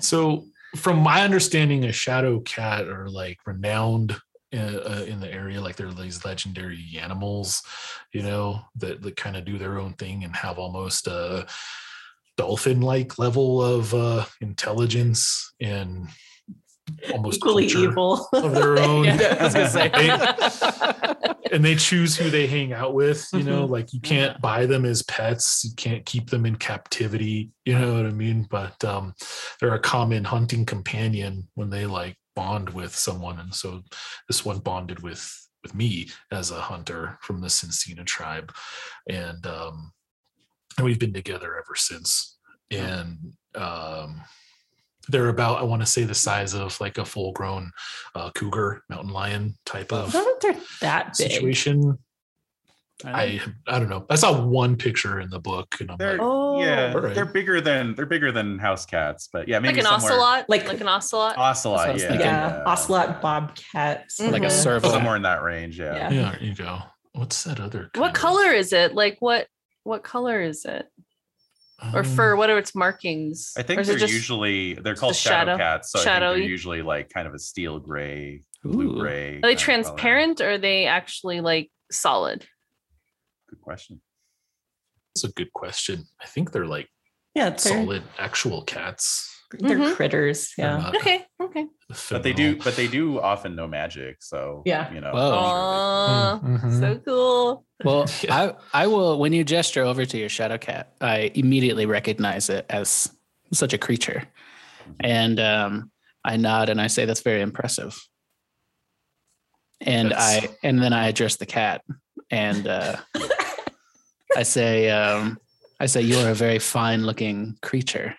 [0.00, 0.44] So,
[0.76, 4.16] from my understanding, a shadow cat are like renowned
[4.54, 5.60] uh, uh, in the area.
[5.60, 7.62] Like they're these legendary animals,
[8.12, 11.46] you know, that, that kind of do their own thing and have almost a
[12.42, 16.08] dolphin-like level of uh, intelligence and
[17.12, 18.28] almost Equally evil.
[18.32, 19.04] of their own.
[19.04, 21.16] Yeah, gonna
[21.52, 23.72] and they choose who they hang out with you know Mm-hmm.
[23.72, 27.94] like you can't buy them as pets you can't keep them in captivity you know
[27.94, 29.14] what i mean but um
[29.60, 33.82] they're a common hunting companion when they like bond with someone and so
[34.28, 35.22] this one bonded with
[35.62, 38.52] with me as a hunter from the Cinsina tribe
[39.08, 39.92] and um
[40.78, 42.31] and we've been together ever since
[42.72, 43.18] and
[43.54, 44.22] Um,
[45.08, 47.70] they're about, I want to say, the size of like a full grown
[48.14, 51.30] uh, cougar, mountain lion type of don't think they're that big.
[51.32, 51.98] situation.
[53.04, 54.06] I I don't know.
[54.08, 56.60] I saw one picture in the book, and I'm They're like, Oh.
[56.62, 57.14] yeah, Alright.
[57.16, 60.48] they're bigger than they're bigger than house cats, but yeah, maybe like an somewhere- ocelot,
[60.48, 61.36] like- like, an ocelot.
[61.36, 62.20] Ocelot, That's what I was yeah.
[62.20, 64.06] Yeah, ocelot, bobcat.
[64.20, 64.50] like a Mhm.
[64.50, 64.90] serval.
[64.90, 65.80] somewhere in that range.
[65.80, 65.96] Yeah.
[65.96, 66.10] Yeah.
[66.10, 66.78] yeah, there you go.
[67.12, 67.90] What's that other?
[67.96, 68.94] what kind of- color is it?
[68.94, 69.48] Like what?
[69.82, 70.86] What color is it?
[71.94, 72.36] Or Um, fur?
[72.36, 73.52] What are its markings?
[73.56, 76.38] I think they're just- usually they're called the shadow, shadow- cats, so I think they're
[76.38, 79.38] usually like kind of a steel gray, blue gray.
[79.38, 79.56] Are they kind of color.
[79.56, 82.46] transparent or are they actually like solid?
[83.48, 84.00] Good question.
[85.14, 86.04] That's a good question.
[86.20, 86.88] I think they're like
[87.34, 89.28] Yeah, they're, solid actual cats.
[89.50, 89.94] they're Mhm.
[89.96, 90.52] critters.
[90.56, 90.76] They're Yeah.
[90.78, 91.26] not Okay.
[91.40, 91.66] Okay.
[92.10, 94.22] But they do, but they do often know magic.
[94.22, 94.92] So Yeah.
[94.92, 95.12] you know.
[95.12, 95.32] Whoa.
[95.34, 96.80] Oh, Mhm.
[96.80, 97.64] so cool.
[97.84, 98.54] Well, Yeah.
[98.72, 102.66] I I will when you gesture over to your shadow cat, I immediately recognize it
[102.70, 103.10] as
[103.52, 104.24] such a creature,
[105.00, 105.90] and um,
[106.24, 107.98] I nod and I say that's very impressive.
[109.80, 111.82] And That's- I and then I address the cat
[112.30, 112.96] and uh,
[114.36, 115.38] I say um,
[115.80, 118.14] I say you are a very fine looking creature,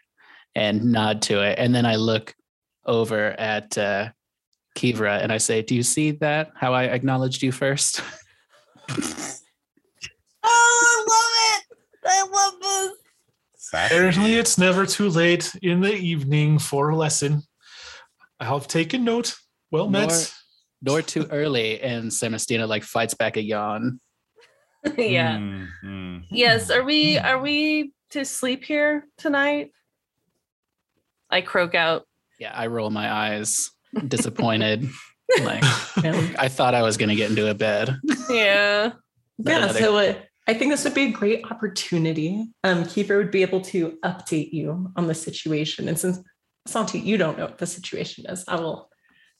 [0.55, 2.35] and nod to it, and then I look
[2.85, 4.09] over at uh,
[4.75, 6.51] Kivra and I say, "Do you see that?
[6.55, 8.01] How I acknowledged you first?
[10.43, 11.77] Oh, I love it.
[12.05, 13.73] I love this.
[13.73, 17.43] Apparently, it's never too late in the evening for a lesson.
[18.39, 19.35] I have taken note.
[19.71, 20.09] Well met.
[20.09, 21.79] Nor- nor too early.
[21.81, 24.01] And Samastina like fights back a yawn.
[24.97, 25.37] yeah.
[25.37, 26.23] Mm, mm.
[26.29, 26.69] Yes.
[26.69, 29.71] Are we are we to sleep here tonight?
[31.29, 32.05] I croak out.
[32.43, 33.71] Yeah, I roll my eyes,
[34.09, 34.89] disappointed.
[35.43, 35.63] like
[36.37, 37.95] I thought I was gonna get into a bed.
[38.29, 38.91] Yeah.
[39.39, 40.13] But Yeah, another- so uh,
[40.45, 42.49] I think this would be a great opportunity.
[42.65, 45.87] Um, Kivra would be able to update you on the situation.
[45.87, 46.19] And since
[46.67, 48.89] Santi, you don't know what the situation is, I will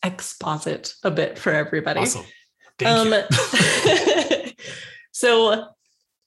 [0.02, 2.00] exposit a bit for everybody.
[2.00, 2.24] Awesome.
[2.80, 3.28] Thank
[3.86, 4.54] you.
[5.12, 5.68] so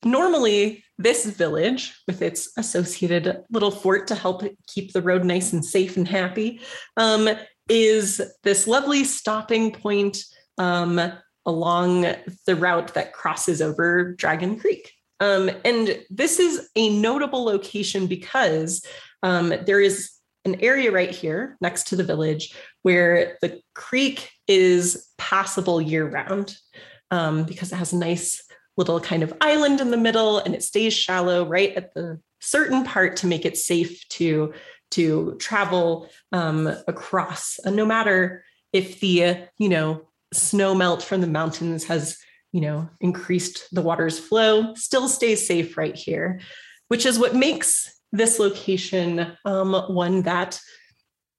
[0.05, 5.65] normally this village with its associated little fort to help keep the road nice and
[5.65, 6.61] safe and happy
[6.97, 7.29] um,
[7.69, 10.19] is this lovely stopping point
[10.59, 11.01] um,
[11.45, 12.07] along
[12.47, 14.93] the route that crosses over dragon creek.
[15.21, 18.85] Um, and this is a notable location because
[19.23, 20.13] um, there is
[20.45, 26.57] an area right here next to the village where the creek is passable year round
[27.11, 28.46] um, because it has a nice
[28.77, 32.85] little kind of island in the middle and it stays shallow right at the certain
[32.85, 34.53] part to make it safe to
[34.91, 40.03] to travel um, across and no matter if the you know
[40.33, 42.19] snow melt from the mountains has
[42.53, 46.41] you know increased the water's flow still stays safe right here
[46.89, 50.61] which is what makes this location um, one that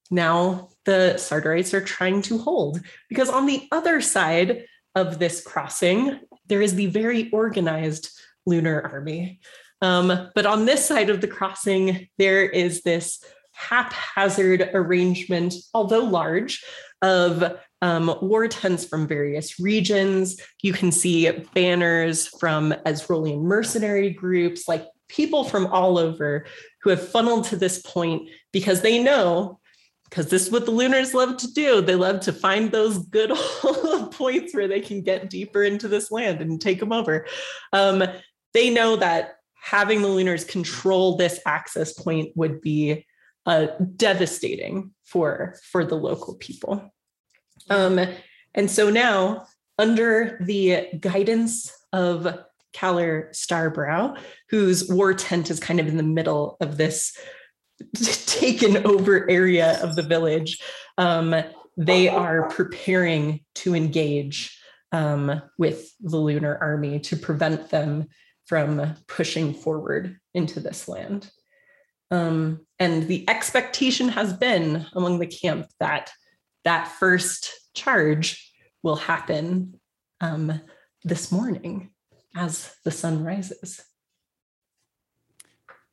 [0.09, 2.81] now the Sartarites are trying to hold.
[3.09, 4.65] Because on the other side
[4.95, 8.09] of this crossing, there is the very organized
[8.45, 9.39] lunar army.
[9.81, 13.23] Um, but on this side of the crossing, there is this
[13.53, 16.63] haphazard arrangement, although large,
[17.01, 20.41] of um, war tents from various regions.
[20.63, 26.45] You can see banners from Esrolian mercenary groups, like people from all over
[26.81, 29.59] who have funneled to this point because they know
[30.09, 31.81] because this is what the lunars love to do.
[31.81, 33.31] They love to find those good
[33.63, 37.25] old points where they can get deeper into this land and take them over.
[37.73, 38.03] Um,
[38.53, 43.05] they know that having the lunars control this access point would be
[43.45, 46.93] uh, devastating for for the local people.
[47.69, 47.99] Um,
[48.53, 49.45] and so now,
[49.77, 52.39] under the guidance of
[52.73, 54.17] Kallyr Starbrow,
[54.49, 57.17] whose war tent is kind of in the middle of this
[58.25, 60.59] taken over area of the village,
[60.97, 61.35] um,
[61.75, 64.59] they are preparing to engage
[64.91, 68.07] um, with the lunar army to prevent them
[68.45, 71.29] from pushing forward into this land.
[72.09, 76.11] Um, and the expectation has been among the camp that
[76.63, 78.53] that first charge
[78.83, 79.79] will happen
[80.21, 80.61] um,
[81.03, 81.91] this morning
[82.35, 83.81] as the sun rises.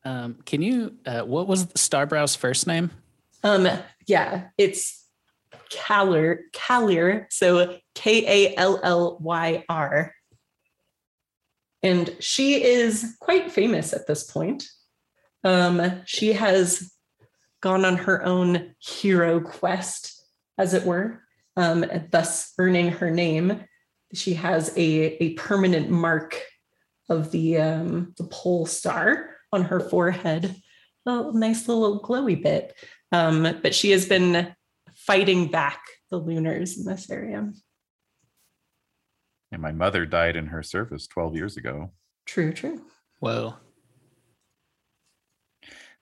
[0.05, 0.94] Um, can you?
[1.07, 2.90] Uh, what was Starbrow's first name?
[3.42, 3.68] Um,
[4.07, 5.07] yeah, it's
[5.70, 10.14] Kallyr, Kallyr, so K A L L Y R.
[11.82, 14.64] And she is quite famous at this point.
[15.42, 16.90] Um, she has
[17.61, 20.22] gone on her own hero quest,
[20.57, 21.22] as it were,
[21.57, 23.64] um, thus earning her name.
[24.14, 26.40] She has a, a permanent mark
[27.11, 30.57] of the, um, the pole star on her forehead.
[31.07, 32.74] a nice little glowy bit.
[33.12, 34.55] Um, but she has been
[34.94, 35.80] fighting back
[36.11, 37.52] the lunars in this area.
[39.52, 41.92] And my mother died in her service 12 years ago.
[42.26, 42.82] True, true.
[43.20, 43.55] Whoa.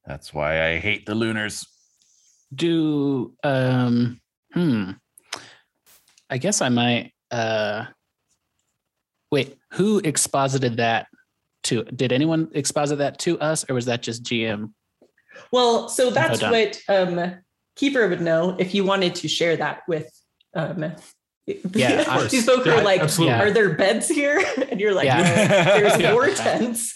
[0.06, 1.66] That's why I hate the lunars.
[2.54, 4.20] Do um
[4.52, 4.90] hmm.
[6.28, 7.86] I guess I might uh
[9.30, 11.06] wait, who exposited that
[11.64, 14.72] to did anyone exposit that to us or was that just GM?
[15.52, 16.50] Well, so that's done.
[16.50, 17.34] what um
[17.76, 20.10] Keeper would know if you wanted to share that with
[20.54, 20.92] um
[21.74, 23.34] Yeah, of these folk Yeah, are like, absolutely.
[23.34, 24.42] are there beds here?
[24.70, 25.18] And you're like, Yeah.
[25.20, 26.12] "Yeah, there's Yeah.
[26.14, 26.94] war tents.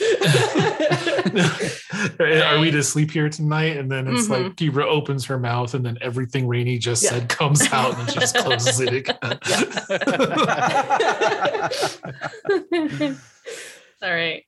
[2.20, 3.76] Are we to sleep here tonight?
[3.76, 4.30] And then it's Mhm.
[4.30, 7.10] like Kivra opens her mouth, and then everything Rainy just Yeah.
[7.10, 9.16] said comes out, and she just closes it again.
[14.02, 14.44] All right.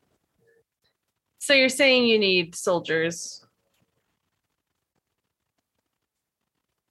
[1.48, 3.42] So you're saying you need soldiers.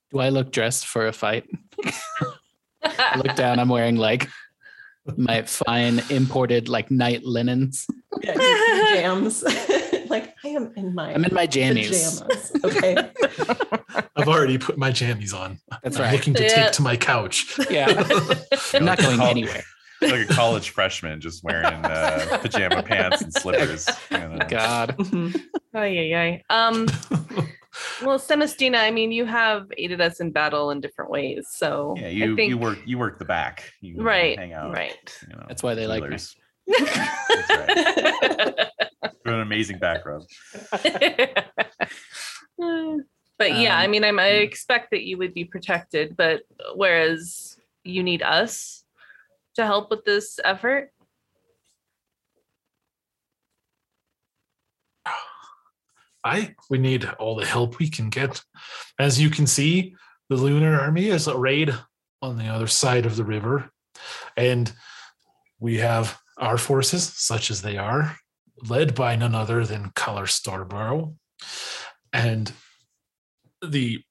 [0.10, 1.44] Do I look dressed for a fight?
[2.84, 4.28] I look down, I'm wearing like
[5.16, 7.86] my fine imported like night linens.
[8.24, 9.44] yeah, your jams.
[10.10, 12.20] like I am in my I'm in my jammies.
[12.20, 12.52] pajamas.
[12.64, 12.98] Okay.
[14.16, 15.60] I've already put my jammies on.
[15.84, 16.14] That's I'm right.
[16.14, 16.64] looking to Yeah.
[16.64, 17.60] take to my couch.
[17.70, 18.08] Yeah.
[18.74, 19.62] I'm not going anywhere.
[20.02, 23.88] Like a college freshman just wearing uh, pajama pants and slippers.
[24.12, 24.38] you know.
[24.48, 24.96] God.
[25.00, 26.22] oh yeah, yeah.
[26.22, 26.44] ay.
[26.50, 26.86] Um,
[28.04, 31.48] well, Samastina, I mean, you have aided us in battle in different ways.
[31.52, 33.72] So Yeah, I you think, you work you work the back.
[33.82, 34.72] You right, hang out.
[34.74, 35.18] right.
[35.28, 36.10] You know, That's why they like me.
[36.10, 36.36] healers.
[36.68, 38.68] right.
[39.26, 40.22] You're an amazing back rub.
[43.38, 46.42] but yeah, I Um, mean, I'm, I expect that you would be protected, but
[46.76, 48.77] whereas you need us
[49.58, 50.92] to help with this effort.
[56.24, 58.42] I we need all the help we can get.
[59.00, 59.96] As you can see,
[60.30, 61.74] the lunar army is arrayed
[62.22, 63.70] on the other side of the river,
[64.36, 64.72] and
[65.60, 68.18] we have our forces, such as they are,
[68.68, 71.16] led by none other than Kallyr Starbrow,
[72.12, 72.52] and
[73.66, 74.04] the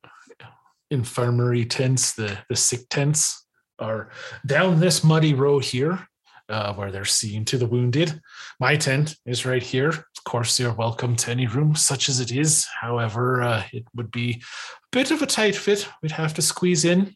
[0.90, 3.45] infirmary tents, the the sick tents,
[3.78, 4.10] are
[4.44, 6.06] down this muddy road here,
[6.48, 8.20] uh, where they're seeing to the wounded.
[8.60, 9.88] My tent is right here.
[9.88, 12.66] Of course, you're welcome to any room, such as it is.
[12.80, 15.88] However, uh, it would be a bit of a tight fit.
[16.02, 17.14] We'd have to squeeze in.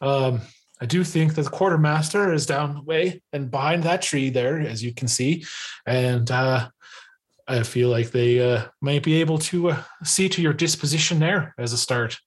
[0.00, 0.40] Um,
[0.80, 4.58] I do think that the quartermaster is down the way and behind that tree there,
[4.58, 5.44] as you can see,
[5.86, 6.68] and uh,
[7.46, 11.54] I feel like they uh, might be able to uh, see to your disposition there
[11.58, 12.18] as a start.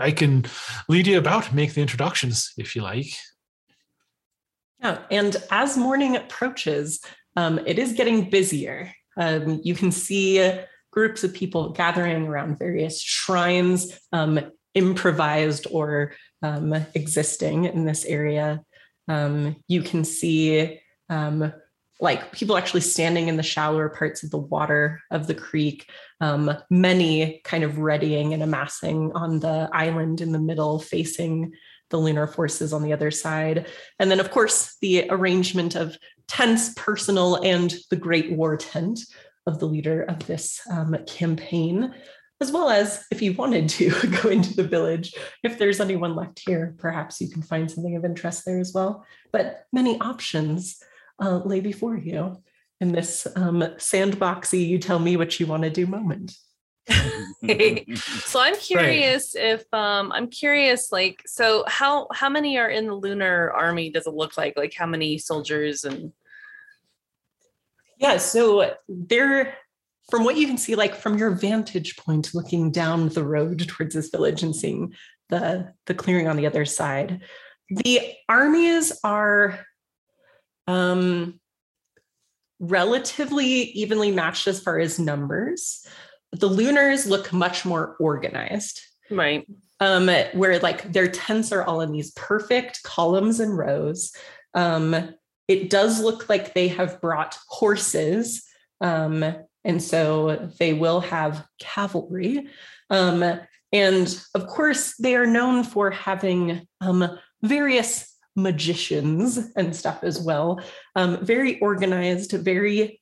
[0.00, 0.46] I can
[0.88, 3.12] lead you about, make the introductions if you like.
[4.82, 7.00] Yeah, and as morning approaches,
[7.36, 8.92] um, it is getting busier.
[9.16, 10.52] Um, you can see
[10.90, 14.40] groups of people gathering around various shrines, um,
[14.74, 18.62] improvised or um, existing in this area.
[19.08, 21.52] Um, you can see um,
[22.00, 25.90] like people actually standing in the shallower parts of the water of the creek,
[26.20, 31.52] um, many kind of readying and amassing on the island in the middle, facing
[31.90, 33.66] the lunar forces on the other side.
[33.98, 35.98] And then, of course, the arrangement of
[36.28, 39.00] tents, personal, and the great war tent
[39.46, 41.92] of the leader of this um, campaign,
[42.40, 43.90] as well as if you wanted to
[44.22, 48.04] go into the village, if there's anyone left here, perhaps you can find something of
[48.04, 49.04] interest there as well.
[49.32, 50.80] But many options
[51.20, 52.42] uh, lay before you
[52.80, 56.32] in this um, sandboxy, you tell me what you want to do moment.
[56.88, 62.94] so I'm curious if um I'm curious like so how how many are in the
[62.94, 66.12] lunar army does it look like like how many soldiers and
[67.98, 69.54] Yeah, so there,
[70.10, 73.94] from what you can see, like from your vantage point, looking down the road towards
[73.94, 74.94] this village and seeing
[75.28, 77.20] the the clearing on the other side,
[77.68, 79.60] the armies are
[80.70, 81.40] um,
[82.60, 85.86] relatively evenly matched as far as numbers.
[86.32, 89.46] The lunars look much more organized right
[89.80, 94.12] um, where like their tents are all in these perfect columns and rows.
[94.54, 95.14] Um,
[95.48, 98.44] it does look like they have brought horses,
[98.80, 99.24] um,
[99.64, 102.46] and so they will have cavalry.
[102.90, 103.40] Um,
[103.72, 110.60] and of course, they are known for having um, various magicians and stuff as well.
[110.96, 113.00] Um, very organized, very,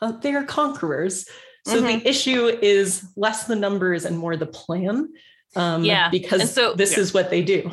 [0.00, 1.26] uh, they are conquerors.
[1.66, 5.08] So the issue is less the numbers and more the plan
[5.56, 7.00] um Yeah, because and so- this yeah.
[7.00, 7.70] is what they do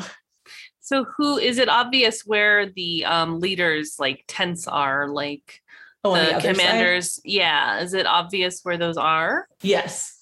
[0.80, 5.62] so who is it obvious where the um leaders like tents are like
[6.04, 6.56] oh the, the other side?
[6.56, 10.20] commanders yeah is it obvious where those are yes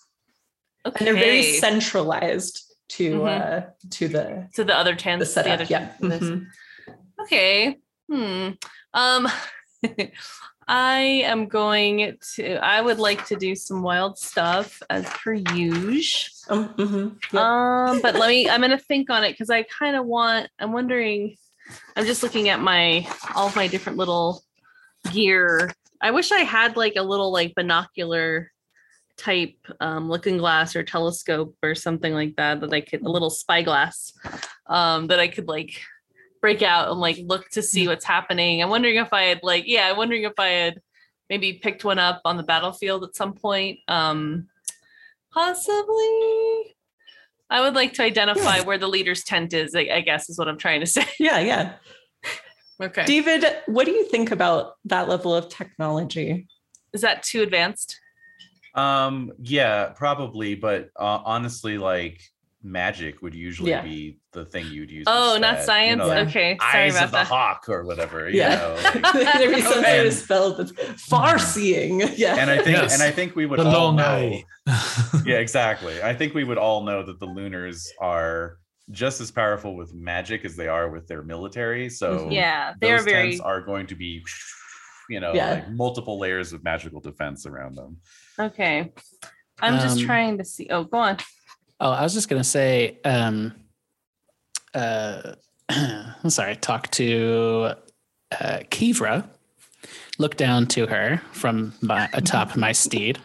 [0.86, 0.96] Okay.
[1.00, 3.28] and they're very centralized to Mhm.
[3.28, 5.22] uh to the to the other tents.
[5.22, 5.54] the setup.
[5.54, 5.94] other yeah.
[6.02, 6.46] Mhm.
[7.22, 7.78] Okay.
[8.10, 8.50] Hmm.
[8.94, 9.28] Um
[10.68, 16.32] I am going to I would like to do some wild stuff as per usual.
[16.50, 17.18] Um, mhm.
[17.34, 17.90] Yeah.
[17.92, 20.72] Um, but let me I'm gonna think on it because I kind of want I'm
[20.72, 21.36] wondering,
[21.96, 24.44] I'm just looking at my all of my different little
[25.12, 25.72] gear.
[26.02, 28.52] I wish I had like a little like binocular
[29.22, 33.30] type um looking glass or telescope or something like that that I could a little
[33.30, 34.12] spyglass
[34.68, 35.80] um that I could like
[36.42, 38.64] break out and like look to see what's happening.
[38.64, 40.82] I'm wondering if I had like yeah, I'm wondering if I had
[41.30, 43.80] maybe picked one up on the battlefield at some point.
[43.88, 44.48] Um
[45.34, 46.76] possibly
[47.50, 48.64] I would like to identify Yeah.
[48.64, 51.06] where the leader's tent is, I, I guess is what I'm trying to say.
[51.20, 51.74] yeah, yeah.
[52.82, 53.06] Okay.
[53.06, 56.48] David, what do you think about that level of technology?
[56.94, 58.01] is that too advanced?
[58.74, 62.22] Um, yeah, probably, but uh, honestly, like
[62.64, 63.82] magic would usually Yeah.
[63.82, 65.06] be the thing you'd use.
[65.08, 66.00] Oh, not instead, you science?
[66.00, 66.58] know, like okay.
[66.62, 68.30] Sorry Eyes about of the hawk or whatever.
[68.30, 68.56] You Yeah.
[68.56, 70.72] know, like- There'd be some And- of spell that's
[71.02, 72.02] far seeing.
[72.16, 72.36] Yeah.
[72.38, 72.94] and I think, Yes.
[72.94, 74.42] and I think we would the all long know.
[75.26, 76.02] Yeah, exactly.
[76.04, 78.58] I think we would all know that the Lunars are
[78.92, 81.90] just as powerful with magic as they are with their military.
[81.90, 84.24] So Yeah, they are very are going to be,
[85.12, 85.52] you know, Yeah.
[85.56, 87.98] like multiple layers of magical defense around them.
[88.40, 88.92] okay.
[89.64, 90.68] I'm just Um, trying to see.
[90.72, 91.18] Oh, go on.
[91.80, 93.54] Oh, I was just gonna say, um,
[94.74, 95.34] uh,
[95.70, 97.74] I'm sorry, talk to
[98.32, 99.28] uh, Kivra.
[100.18, 103.20] Look down to her from my, atop my steed,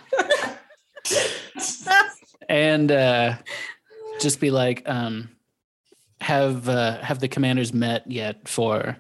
[2.48, 3.36] and uh,
[4.20, 5.28] just be like, um,
[6.20, 8.96] "Have uh, have the commanders met yet for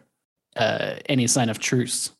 [0.56, 2.10] uh, any sign of truce?"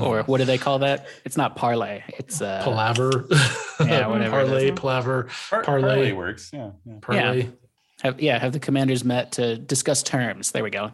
[0.00, 1.06] Or what do they call that?
[1.24, 2.02] It's not parlay.
[2.08, 3.26] It's uh, palaver.
[3.80, 5.88] Yeah, whatever Parlay, palaver, Par- Parlay.
[5.88, 6.50] parlay works.
[6.52, 6.72] Yeah.
[6.84, 6.94] yeah.
[7.00, 7.48] parlay.
[8.02, 10.52] Have, yeah, have the commanders met to discuss terms?
[10.52, 10.92] There we go.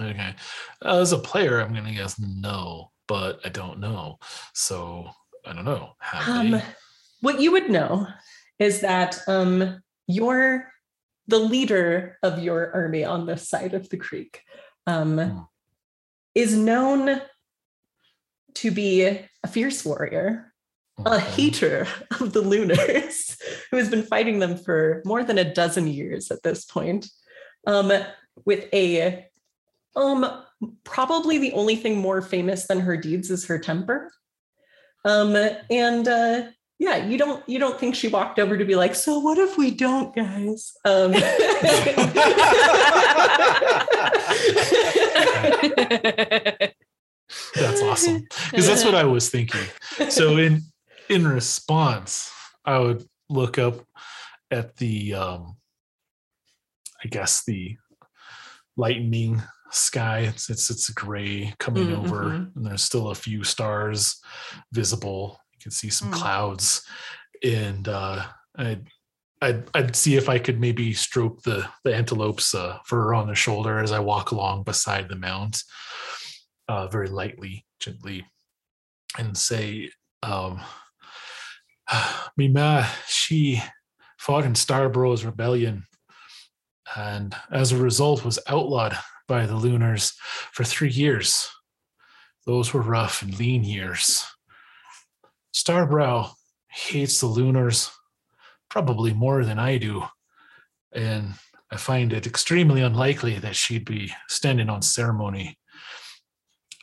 [0.00, 0.34] Okay.
[0.82, 4.18] As a player, I'm gonna guess no, but I don't know.
[4.54, 5.10] So
[5.46, 5.90] I don't know.
[6.00, 6.62] Have Um, they?
[7.20, 8.06] what you would know
[8.58, 10.66] is that um, you're
[11.28, 14.40] the leader of your army on this side of the creek
[14.86, 15.38] um, Hmm.
[16.34, 17.20] is known
[18.54, 20.52] to be a fierce warrior,
[21.04, 21.86] a hater
[22.20, 23.36] of the Lunars,
[23.70, 27.08] who has been fighting them for more than a dozen years at this point,
[27.66, 27.92] um,
[28.44, 29.26] with a
[29.96, 30.42] um,
[30.82, 34.12] probably the only thing more famous than her deeds is her temper.
[35.04, 35.36] Um,
[35.70, 36.46] and uh,
[36.78, 39.56] yeah, you don't you don't think she walked over to be like, so what if
[39.56, 40.72] we don't, guys?
[40.84, 41.14] Um,
[47.54, 48.26] That's awesome.
[48.50, 49.64] Because that's what I was thinking.
[50.08, 50.62] So in
[51.08, 52.30] in response,
[52.64, 53.76] I would look up
[54.50, 55.56] at the um
[57.04, 57.76] I guess the
[58.76, 60.20] lightning sky.
[60.20, 62.56] It's it's it's gray coming Mm, over, mhm.
[62.56, 64.20] and there's still a few stars
[64.72, 65.38] visible.
[65.52, 66.14] You can see some Mm.
[66.14, 66.86] clouds,
[67.42, 68.24] and uh,
[68.56, 68.86] I'd,
[69.42, 73.34] I'd I'd see if I could maybe stroke the the antelope's uh, fur on the
[73.34, 75.62] shoulder as I walk along beside the mount,
[76.68, 78.26] uh, very lightly, gently,
[79.18, 79.90] and say,
[80.22, 80.60] um,
[82.36, 83.62] "Me ma, she
[84.18, 85.84] fought in Starbrow's rebellion,
[86.96, 88.96] and as a result was outlawed
[89.26, 90.12] by the Lunars
[90.52, 91.50] for three years.
[92.46, 94.24] Those were rough and lean years.
[95.54, 96.30] Starbrow
[96.68, 97.90] hates the Lunars
[98.68, 100.04] probably more than I do,
[100.92, 101.34] and
[101.70, 105.58] I find it extremely unlikely that she'd be standing on ceremony.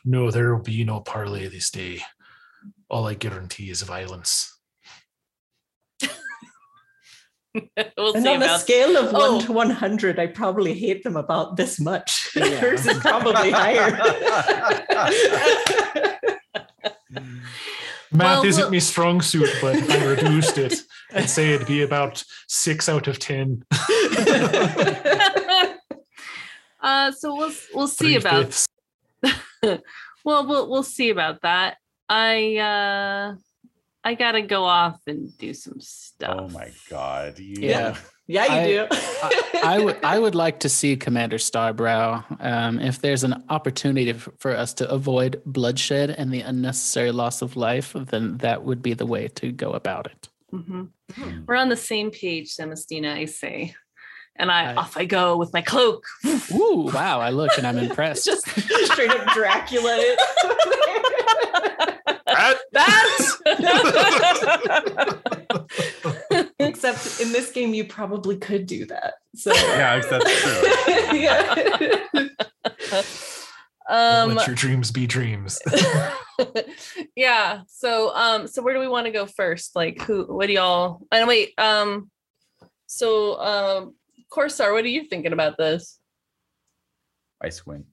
[0.04, 2.00] No, there will be no parley this day.
[2.88, 4.58] All I guarantee is violence.
[7.96, 9.36] we'll and see on the about scale of Oh.
[9.36, 12.30] one to one hundred, I probably hate them about this much.
[12.36, 12.48] Yeah.
[12.60, 13.90] Hers is probably higher.
[18.14, 20.74] Math Well, isn't look- my strong suit, but if I reduced it,
[21.14, 23.62] I'd say it'd be about six out of ten.
[26.82, 28.66] uh so we'll we'll see Three about fifths.
[30.24, 31.76] well we'll we'll see about that.
[32.08, 33.34] I uh
[34.04, 36.36] I gotta go off and do some stuff.
[36.38, 37.38] Oh my god.
[37.38, 37.96] You, Yeah.
[38.26, 39.58] yeah, you I- do.
[39.64, 42.24] I would I would like to see Commander Starbrow.
[42.44, 47.54] Um, if there's an opportunity for us to avoid bloodshed and the unnecessary loss of
[47.56, 50.28] life, then that would be the way to go about it.
[50.52, 50.88] Mhm.
[51.14, 51.40] Hmm.
[51.46, 53.74] We're on the same page, Samastina, I say.
[54.36, 56.04] And I I- off I go with my cloak.
[56.52, 57.20] Ooh, wow!
[57.20, 58.24] I look and I'm impressed.
[58.24, 59.94] Just straight up Dracula.
[59.96, 60.18] it.
[62.72, 63.08] That
[66.58, 69.14] Except in this game, you probably could do that.
[69.34, 70.62] So Yeah, that's true.
[71.18, 71.98] yeah.
[73.88, 75.58] Um, Let your dreams be dreams.
[77.16, 77.62] yeah.
[77.68, 79.74] So um so where do we want to go first?
[79.76, 82.10] Like who what do y'all and wait, um
[82.86, 83.94] so um
[84.32, 85.98] Korsar, what are you thinking about this?
[87.42, 87.84] Ice Queen.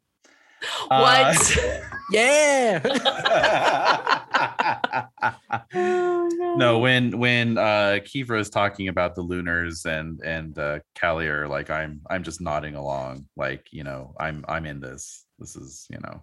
[0.88, 1.58] What?
[2.12, 2.80] Yeah.
[6.58, 11.70] no, when when uh Kivra is talking about the lunars and and uh Kallyr, like
[11.70, 15.24] I'm I'm just nodding along, like you know, I'm I'm in this.
[15.38, 16.22] This is you know,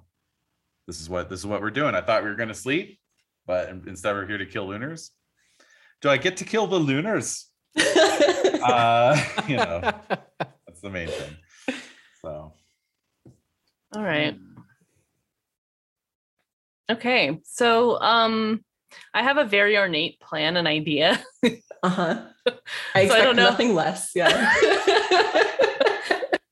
[0.89, 1.95] this is what this is what we're doing.
[1.95, 2.99] I thought we were gonna sleep,
[3.47, 5.13] but instead we're here to kill lunars.
[6.03, 7.46] Do I get to kill the lunars?
[7.77, 9.81] Uh, you know,
[10.67, 11.37] that's the main thing.
[12.23, 12.53] So
[13.95, 14.37] All right.
[16.91, 17.39] Okay.
[17.45, 18.65] So um
[19.13, 21.23] I have a very ornate plan and idea.
[21.83, 22.21] Uh-huh.
[22.47, 22.55] I So
[22.95, 23.45] I expect don't know.
[23.51, 24.11] nothing less.
[24.15, 24.27] Yeah.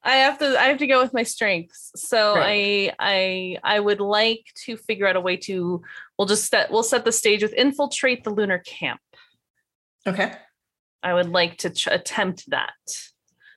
[0.06, 1.90] I have to I have to go with my strengths.
[1.96, 2.92] So Right.
[3.00, 5.82] I I I would like to figure out a way to
[6.18, 9.00] we'll just set we'll set the stage with infiltrate the lunar camp.
[10.06, 10.34] okay.
[11.04, 12.72] I would like to ch- attempt that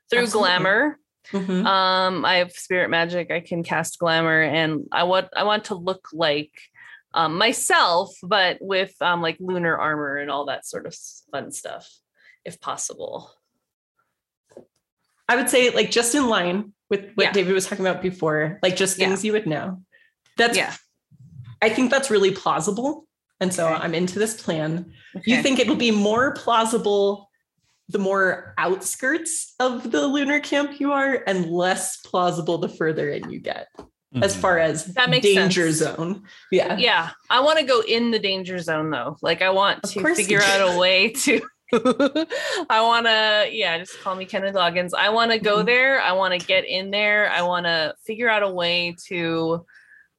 [0.09, 0.47] through Absolutely.
[0.49, 0.99] glamour.
[1.31, 1.65] Mhm.
[1.65, 3.31] Um, I have spirit magic.
[3.31, 6.51] I can cast glamour, and I want I want to look like
[7.13, 10.95] um, myself, but with um, like lunar armor and all that sort of
[11.31, 11.89] fun stuff,
[12.45, 13.31] if possible.
[15.29, 17.31] I would say like just in line with what Yeah.
[17.33, 19.07] David was talking about before, like just Yeah.
[19.07, 19.81] things you would know.
[20.37, 20.73] That's Yeah.
[21.61, 23.07] I think that's really plausible.
[23.39, 23.75] And so Okay.
[23.83, 24.93] I'm into this plan.
[25.25, 27.26] You think it'll be more plausible
[27.89, 33.29] the more outskirts of the lunar camp you are, and less plausible the further in
[33.29, 33.67] you get,
[34.21, 34.39] as mhm.
[34.39, 35.95] far as That makes danger sense.
[35.95, 36.23] zone.
[36.51, 36.77] Yeah.
[36.77, 39.17] Yeah, I want to go in the danger zone though.
[39.21, 41.41] Like I want Of to figure out a way to.
[41.73, 44.91] I want to, yeah, just call me Kenneth Loggins.
[44.97, 45.99] I want to go there.
[46.01, 47.29] I want to get in there.
[47.29, 49.65] I want to figure out a way to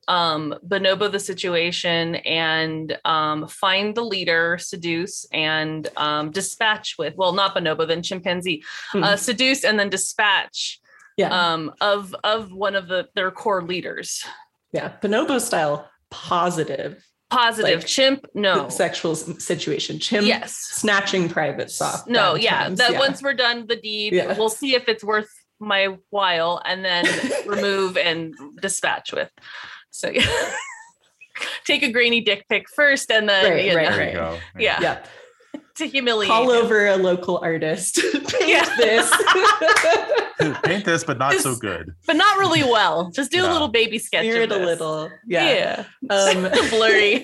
[0.09, 7.33] um bonobo the situation and um find the leader seduce and um dispatch with well
[7.33, 8.63] not bonobo then chimpanzee
[8.93, 9.05] Hmm.
[9.05, 10.81] uh seduce and then dispatch
[11.19, 11.29] Yeah.
[11.53, 14.25] um of of one of the their core leaders
[14.73, 14.93] yeah.
[15.03, 19.99] Bonobo style, positive positive Like, chimp no sexual situation.
[19.99, 22.09] Chimp yes snatching private soft.
[22.09, 24.37] no yeah that once we're done the deed Yeah.
[24.39, 25.31] we'll see if it's worth
[25.61, 27.05] my while and then
[27.47, 29.31] remove and dispatch with
[29.99, 30.25] so yeah
[31.65, 34.39] take a grainy dick pic first and then Right, you right, know, There you go.
[34.59, 34.81] Yeah.
[34.81, 35.05] Yeah.
[35.77, 36.65] to humiliate Call him.
[36.65, 37.97] over a local artist.
[38.13, 38.65] Paint Yeah.
[38.77, 39.13] this.
[40.65, 41.95] Paint this, but not so good.
[42.07, 45.11] but not really well just do a little baby sketch Smear of it a little.
[45.27, 45.85] Yeah.
[46.11, 47.23] yeah Um, blurry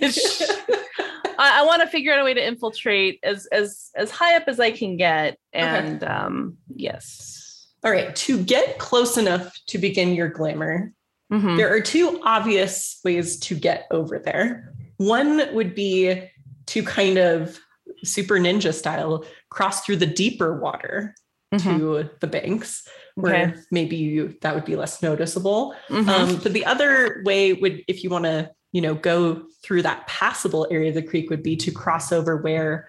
[1.36, 4.44] I, I want to figure out a way to infiltrate as as as high up
[4.46, 8.14] as I can get, and um, yes, All right.
[8.14, 10.92] To get close enough to begin your glamour,
[11.34, 11.56] Mhm.
[11.56, 14.72] there are two obvious ways to get over there.
[14.98, 16.30] One would be
[16.66, 17.58] to kind of
[18.04, 21.14] super ninja style cross through the deeper water
[21.52, 21.62] Mhm.
[21.78, 23.54] to the banks, where Okay.
[23.70, 25.74] maybe you that would be less noticeable.
[25.88, 26.08] Mhm.
[26.08, 30.06] Um, but the other way would, if you want to, you know, go through that
[30.06, 32.88] passable area of the creek, would be to cross over where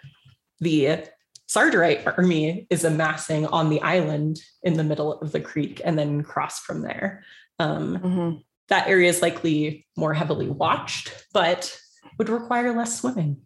[0.60, 1.00] the
[1.48, 6.24] Sartarite army is amassing on the island in the middle of the creek, and then
[6.24, 7.24] cross from there.
[7.60, 8.44] Um, Mhm.
[8.68, 11.78] that area is likely more heavily watched, but
[12.18, 13.46] would require less swimming.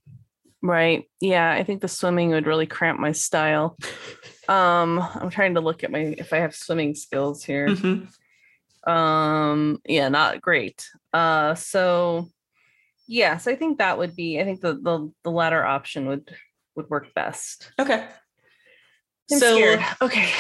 [0.62, 1.10] Right.
[1.22, 3.78] Yeah, I think the swimming would really cramp my style.
[4.50, 7.68] Um, I'm trying to look at my if I have swimming skills here.
[7.68, 8.12] Mhm.
[8.90, 10.90] Um, yeah, not great.
[11.14, 12.30] Uh, so
[13.08, 14.40] yes, I think that would be.
[14.40, 16.36] I think the the the latter option would
[16.76, 17.72] would work best.
[17.78, 18.08] Okay.
[19.32, 19.86] I'm so scared.
[20.02, 20.32] Okay.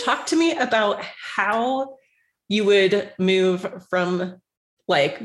[0.00, 1.00] talk to me about
[1.36, 1.98] how
[2.48, 4.40] you would move from
[4.88, 5.22] like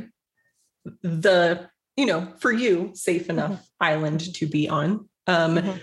[1.03, 5.79] the you know for you safe enough island to be on um Mhm.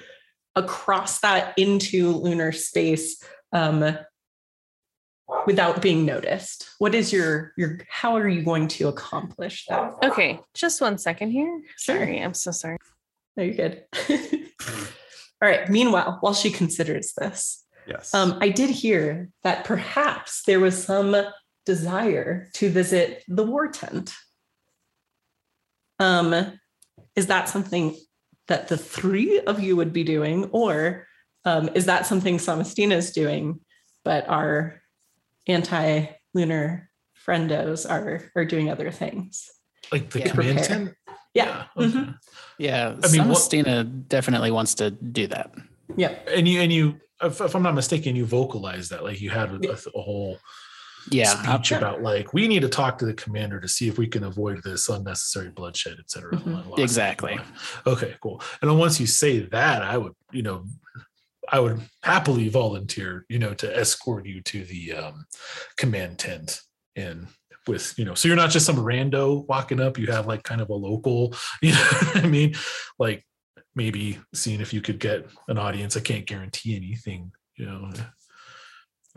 [0.54, 3.22] across that into lunar space
[3.52, 3.96] um
[5.46, 10.38] without being noticed what is your your how are you going to accomplish that Okay,
[10.54, 11.62] just one second here.
[11.76, 11.96] Sure.
[11.98, 12.78] Sorry, I'm so sorry.
[13.36, 13.84] no you're good
[15.42, 18.12] all right meanwhile while she considers this Yes.
[18.14, 21.14] Um, I did hear that perhaps there was some
[21.64, 24.12] desire to visit the war tent.
[25.98, 26.58] Um,
[27.14, 27.96] is that something
[28.48, 31.06] that the three of you would be doing, or
[31.44, 33.60] um, is that something Samastina is doing,
[34.04, 34.82] but our
[35.46, 36.90] anti-lunar
[37.26, 39.48] friendos are are doing other things?
[39.90, 40.28] Like the Yeah.
[40.30, 40.94] command tent?
[41.34, 41.64] Yeah.
[41.76, 41.88] okay.
[41.90, 42.18] Mhm.
[42.58, 45.50] Yeah, I mean, what- Samastina definitely wants to do that.
[45.96, 46.28] Yep.
[46.34, 49.50] And you and you, if, if I'm not mistaken, you vocalized that like you had
[49.64, 50.38] a, a, whole
[51.10, 51.26] Yeah.
[51.26, 51.78] speech Yeah.
[51.78, 54.62] about like we need to talk to the commander to see if we can avoid
[54.62, 56.32] this unnecessary bloodshed, et cetera.
[56.32, 56.78] Mhm.
[56.78, 57.38] Exactly.
[57.86, 58.42] Okay, cool.
[58.60, 60.64] And then once you say that, I would, you know,
[61.48, 65.26] I would happily volunteer, you know, to escort you to the um,
[65.76, 66.60] command tent
[66.96, 67.28] and
[67.68, 70.60] with, you know, so you're not just some rando walking up, you have like kind
[70.60, 72.54] of a local, you know what I mean?
[72.98, 73.24] Like
[73.76, 75.96] maybe seeing if you could get an audience.
[75.96, 77.92] I can't guarantee anything, you know.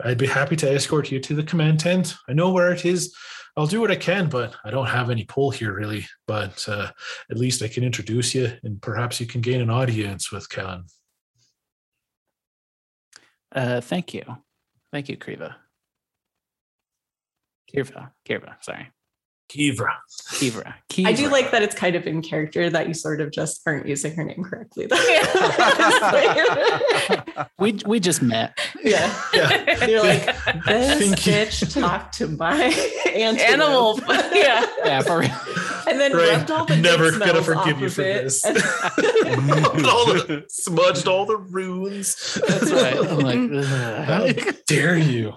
[0.02, 2.14] I'd be happy to escort you to the command tent.
[2.28, 3.14] I know where it is.
[3.56, 6.06] I'll do what I can, but I don't have any pull here really.
[6.26, 6.90] But uh,
[7.30, 10.84] at least I can introduce you, and perhaps you can gain an audience with Kellen.
[13.52, 14.22] Uh, thank you.
[14.92, 15.54] Thank you, Kriva.
[17.74, 18.10] Kirva.
[18.26, 18.62] Kirva.
[18.62, 18.88] Sorry.
[19.50, 19.94] Kivra.
[20.32, 20.74] Kivra.
[21.04, 23.86] I do like that it's kind of in character that you sort of just aren't
[23.88, 24.86] using her name correctly.
[27.58, 28.58] We we just met.
[28.82, 29.14] yeah.
[29.34, 29.84] Yeah.
[29.86, 30.24] You're like,
[30.66, 31.32] this Thank you.
[31.32, 32.56] bitch talked to my
[33.14, 34.02] antelope.
[34.08, 34.30] Animal.
[34.34, 34.66] yeah.
[34.84, 35.36] Yeah, for real.
[35.86, 36.30] And then Right.
[36.38, 38.44] rubbed all the Never gonna forgive off you for this.
[38.44, 38.56] And-
[39.86, 42.38] all the, smudged all the runes.
[42.46, 42.96] That's right.
[42.98, 44.02] I'm like, mm-hmm.
[44.04, 44.26] How
[44.66, 45.34] dare you?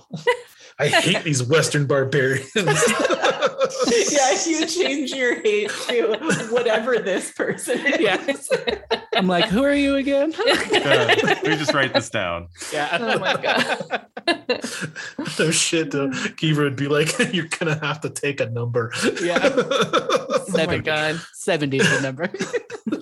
[0.79, 2.49] I hate these Western barbarians.
[2.55, 7.99] yeah, you change your hate to whatever this person is.
[7.99, 8.79] Yeah.
[9.15, 10.33] I'm like, who are you again?
[10.73, 12.47] Yeah, we just write this down.
[12.71, 12.97] Yeah.
[13.13, 14.07] Oh my god.
[15.39, 15.93] no shit.
[15.93, 18.91] Uh, Kivra would be like, "You're gonna have to take a number."
[19.21, 19.39] Yeah.
[19.43, 21.19] Oh my god.
[21.33, 22.29] 70 is the number.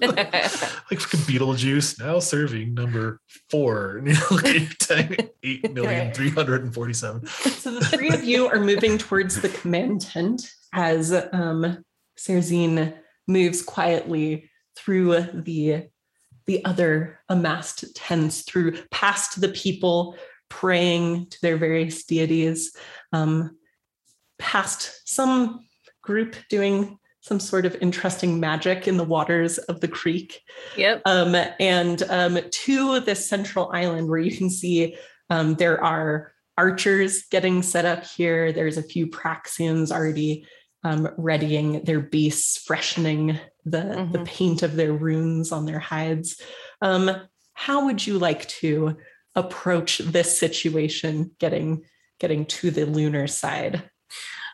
[0.02, 3.20] like fucking Beetlejuice now serving number
[3.50, 3.98] four.
[3.98, 4.68] And you're looking
[5.44, 7.22] eight million three hundred and forty-seven.
[7.62, 11.86] So the three of you are moving towards the command tent as um,
[12.18, 12.96] Serzine
[13.28, 15.84] moves quietly through the
[16.48, 20.16] the other amassed tents, through past the people
[20.50, 22.76] praying to their various deities,
[23.14, 23.56] um,
[24.40, 25.60] past some
[26.02, 30.42] group doing some sort of interesting magic in the waters of the creek
[30.78, 31.04] Yep.
[31.06, 34.96] um, and um, to this central island where you can see
[35.30, 38.52] um, there are archers getting set up here.
[38.52, 40.46] There's a few Praxians already
[40.84, 44.26] um, readying their beasts, freshening the, the Mhm.
[44.26, 46.42] paint of their runes on their hides.
[46.82, 47.12] Um,
[47.54, 48.98] how would you like to
[49.36, 51.84] approach this situation, getting
[52.20, 53.84] getting to the lunar side?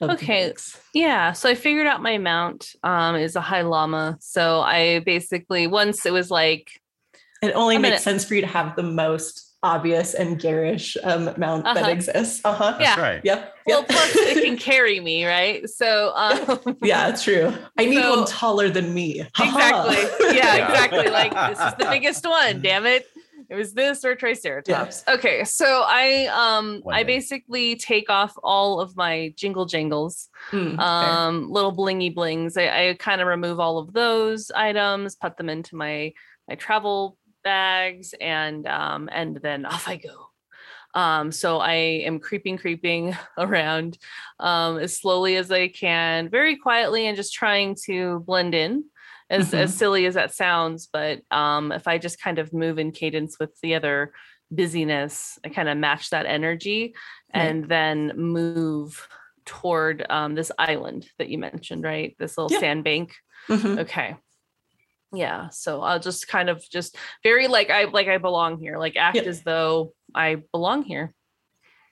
[0.01, 0.53] Okay.
[0.93, 4.17] Yeah, so I figured out my mount um, is a high llama.
[4.21, 6.69] So I basically once it was like,
[7.41, 10.95] It only I'm makes gonna- sense for you to have the most obvious and garish
[11.03, 11.91] um, mount that Uh-huh.
[11.91, 12.41] exists.
[12.45, 12.77] Uh-huh.
[12.79, 12.85] Yeah.
[12.95, 13.21] That's right.
[13.23, 13.53] Yep.
[13.67, 15.67] well, plus it can carry me, right?
[15.69, 17.53] So um, yeah, it's true.
[17.77, 19.19] I need So- one taller than me.
[19.39, 19.97] exactly,
[20.35, 20.67] yeah, Yeah.
[20.71, 21.09] exactly.
[21.09, 22.61] Like this is the biggest one.
[22.61, 23.05] Damn it!
[23.49, 25.03] It was this or Triceratops.
[25.07, 31.09] Okay, so I um I basically take off all of my jingle jangles Mm, fair.
[31.11, 35.49] um little blingy blings i, I kind of remove all of those items put them
[35.49, 36.13] into my
[36.47, 37.17] my travel
[37.47, 40.17] bags and um and then off i go
[40.93, 41.73] um so i
[42.09, 43.97] am creeping creeping around
[44.39, 48.83] um as slowly as i can very quietly and just trying to blend in
[49.29, 52.91] as as silly as that sounds but um if i just kind of move in
[52.91, 54.11] cadence with the other
[54.51, 56.93] busyness i kind of match that energy
[57.35, 57.41] Right.
[57.43, 59.07] and then move
[59.45, 62.15] toward um, this island that you mentioned, right?
[62.19, 62.59] This little Yeah.
[62.59, 63.15] sandbank.
[63.49, 63.79] Mhm.
[63.79, 64.15] Okay.
[65.13, 65.49] Yeah.
[65.49, 69.15] So I'll just kind of just very like I like I belong here, like act
[69.15, 69.23] Yeah.
[69.23, 71.13] as though I belong here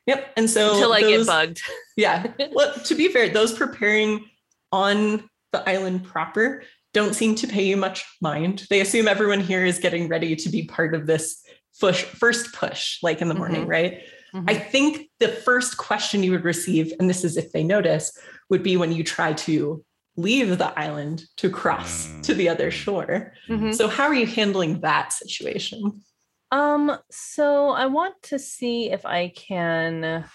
[0.08, 0.34] Yep.
[0.38, 1.62] And so until I those- get bugged.
[1.98, 2.28] Yeah.
[2.52, 4.26] Well, to be fair, those preparing
[4.72, 6.64] on the island proper
[6.94, 8.68] don't seem to pay you much mind.
[8.70, 11.44] They assume everyone here is getting ready to be part of this
[11.80, 13.70] push, first push, like in the morning, Mhm.
[13.70, 14.02] right?
[14.34, 14.70] I Mhm.
[14.70, 18.12] think the first question you would receive, and this is if they notice,
[18.50, 19.84] would be when you try to
[20.18, 22.24] leave the island to cross Mm.
[22.24, 23.34] to the other shore.
[23.50, 23.76] Mhm.
[23.76, 26.02] So, how are you handling that situation?
[26.52, 30.26] Um, so I want to see if I can.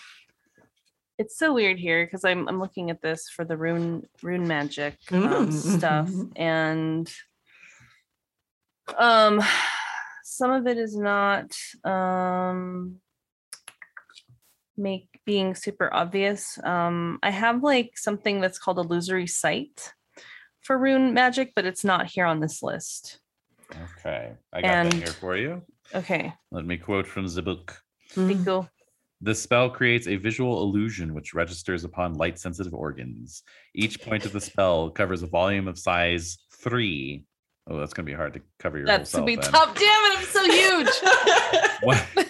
[1.19, 4.97] It's so weird here because I'm I'm looking at this for the rune rune magic
[5.13, 7.11] um, Mm, stuff, and
[8.99, 9.41] um,
[10.25, 13.01] some of it is not um
[14.77, 16.59] make being super obvious.
[16.65, 19.93] Um, I have like something that's called illusory sight
[20.61, 23.21] for rune magic, but it's not here on this list.
[23.99, 24.33] Okay.
[24.53, 25.63] I got that here for you.
[25.95, 27.81] Okay, Let me quote from the book.
[28.17, 28.45] Mm.
[28.45, 28.69] go.
[29.21, 33.45] The spell creates a visual illusion which registers upon light sensitive organs.
[33.73, 37.25] Each point of the spell covers a volume of size three
[37.69, 39.45] Oh, that's gonna be hard to cover your That's whole to be self.
[39.45, 39.53] then.
[39.53, 39.75] tough.
[39.77, 40.43] Damn it, I'm so
[42.19, 42.27] huge.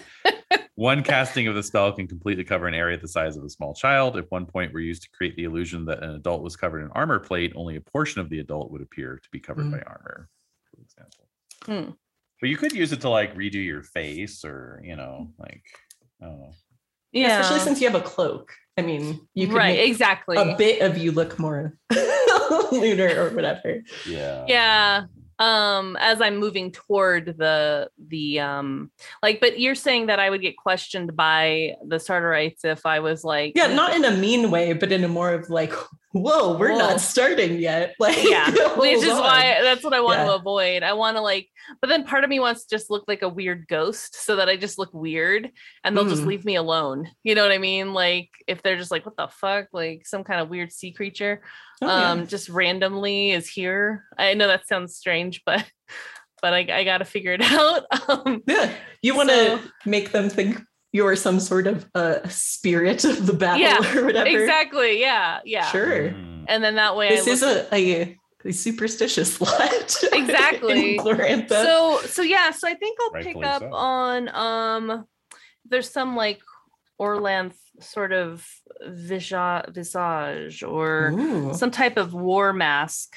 [0.81, 3.49] One, one casting of the spell can completely cover an area the size of a
[3.49, 4.17] small child.
[4.17, 6.89] If one point were used to create the illusion that an adult was covered in
[6.93, 9.71] armor plate, only a portion of the adult would appear to be covered Mm.
[9.73, 10.27] by armor,
[10.71, 11.27] for example.
[11.67, 11.91] Hmm.
[12.39, 15.63] But you could use it to like redo your face or, you know, like,
[16.19, 16.53] I don't know.
[17.11, 17.41] yeah.
[17.41, 18.51] Especially since you have a cloak.
[18.75, 20.35] I mean, you could right, make exactly.
[20.37, 21.77] a bit of you look more
[22.71, 23.83] lunar or whatever.
[24.07, 24.45] Yeah.
[24.47, 25.03] yeah
[25.41, 28.91] um as i'm moving toward the the um
[29.23, 33.23] like but you're saying that i would get questioned by the Sartarites if i was
[33.23, 35.73] like Yeah, not in a mean way, but in a more of like,
[36.13, 36.77] whoa, we're Whoa.
[36.79, 37.95] not starting yet.
[37.99, 39.19] Like, yeah which is on.
[39.19, 41.47] why that's what i want to avoid i want to like
[41.81, 44.49] but then part of me wants to just look like a weird ghost so that
[44.49, 45.51] i just look weird
[45.83, 46.27] and they'll just Mm.
[46.27, 49.27] leave me alone you know what i mean like if they're just like what the
[49.27, 51.41] fuck like some kind of weird sea creature
[51.81, 52.11] Oh, yeah.
[52.11, 55.63] um just randomly is here i know that sounds strange but
[56.41, 60.29] but i, I gotta figure it out um Yeah, you want to So- make them
[60.29, 60.59] think
[60.93, 64.27] you're some sort of uh, spirit of the battle Yeah, or whatever.
[64.27, 66.09] exactly yeah yeah Sure.
[66.09, 66.45] Mm.
[66.47, 69.97] and then that way This I is a, a, a superstitious lot.
[70.13, 70.97] Exactly.
[71.47, 73.73] so so yeah so i think i'll pick up so.
[73.73, 75.05] on um
[75.69, 76.39] there's some like
[76.99, 78.45] orlanth sort of
[78.85, 81.53] visa- visage or Ooh.
[81.53, 83.15] some type of war mask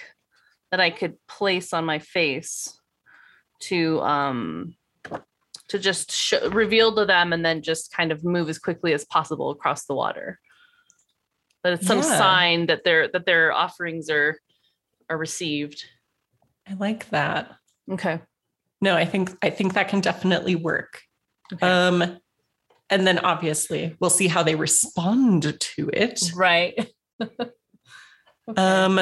[0.70, 2.78] that i could place on my face
[3.60, 4.74] to um
[5.68, 9.04] to just sh- reveal to them and then just kind of move as quickly as
[9.06, 10.38] possible across the water
[11.62, 12.18] that it's some Yeah.
[12.18, 14.38] sign that their that their offerings are
[15.08, 15.84] are received
[16.68, 17.50] I like that.
[17.90, 18.20] okay
[18.80, 21.00] No, I think I think that can definitely work.
[21.52, 21.66] Okay.
[21.66, 22.18] Um,
[22.90, 26.20] and then obviously we'll see how they respond to it.
[26.36, 26.92] right
[28.56, 29.00] Um,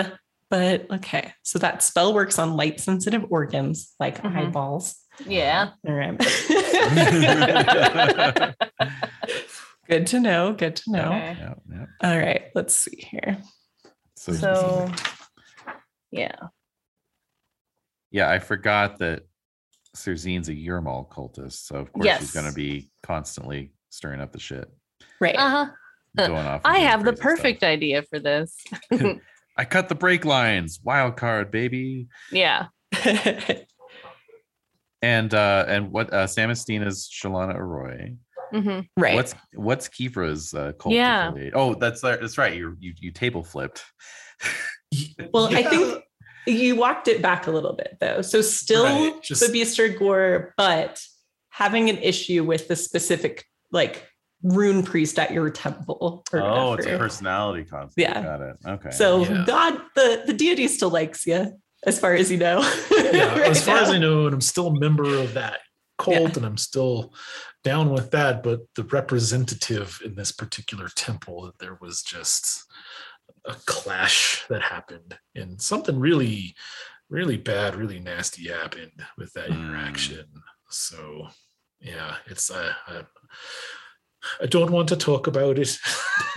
[0.50, 4.36] but okay, so that spell works on light sensitive organs like Mhm.
[4.36, 4.96] eyeballs.
[5.26, 6.18] Yeah All right.
[9.88, 10.52] good to know.
[10.54, 11.08] Good to know.
[11.12, 11.36] Okay.
[11.38, 11.86] Yeah, yeah.
[12.02, 13.38] All right, let's see here.
[14.16, 14.90] So, so
[16.10, 16.34] yeah
[18.10, 19.22] yeah, I forgot that
[19.96, 22.32] Serzine's a Eurmal cultist, so of course she's Yes.
[22.32, 24.68] going to be constantly stirring up the shit,
[25.20, 25.34] Right.
[25.36, 25.66] uh-huh
[26.16, 26.60] going off.
[26.66, 27.24] i have the crazy stuff.
[27.36, 28.54] perfect idea for this
[29.56, 30.80] I cut the brake lines.
[30.84, 32.08] Wild card, baby.
[32.30, 32.66] yeah
[35.02, 38.14] And uh and what uh Samastina's Chalana Arroy.
[38.52, 39.14] hmm right.
[39.16, 41.28] What's what's Kivra's uh cult Yeah.
[41.30, 41.54] affiliate?
[41.56, 42.56] Oh, that's that's right.
[42.56, 43.84] You you you table flipped.
[45.32, 46.02] well, I think
[46.46, 48.22] you walked it back a little bit though.
[48.22, 51.00] So still Right, just- Babeester Gor, but
[51.50, 54.06] having an issue with the specific like
[54.42, 56.24] rune priest at your temple.
[56.32, 57.94] Or Oh, it's a personality concept.
[57.98, 58.22] Yeah.
[58.22, 58.56] Got it.
[58.66, 58.90] Okay.
[58.90, 59.44] So Yeah.
[59.46, 62.60] God, the the deity still likes you, as far as you know.
[62.90, 63.90] yeah, Right as far as.
[63.90, 65.60] I know, and I'm still a member of that
[65.98, 67.12] cult, and I'm still
[67.64, 68.42] down with that.
[68.42, 72.64] But the representative in this particular temple, there was just
[73.44, 76.54] a clash that happened, and something really,
[77.10, 79.68] really bad, really nasty happened with that Mm.
[79.68, 80.26] interaction.
[80.70, 81.28] So,
[81.80, 83.02] yeah, it's uh, I,
[84.40, 85.76] I don't want to talk about it.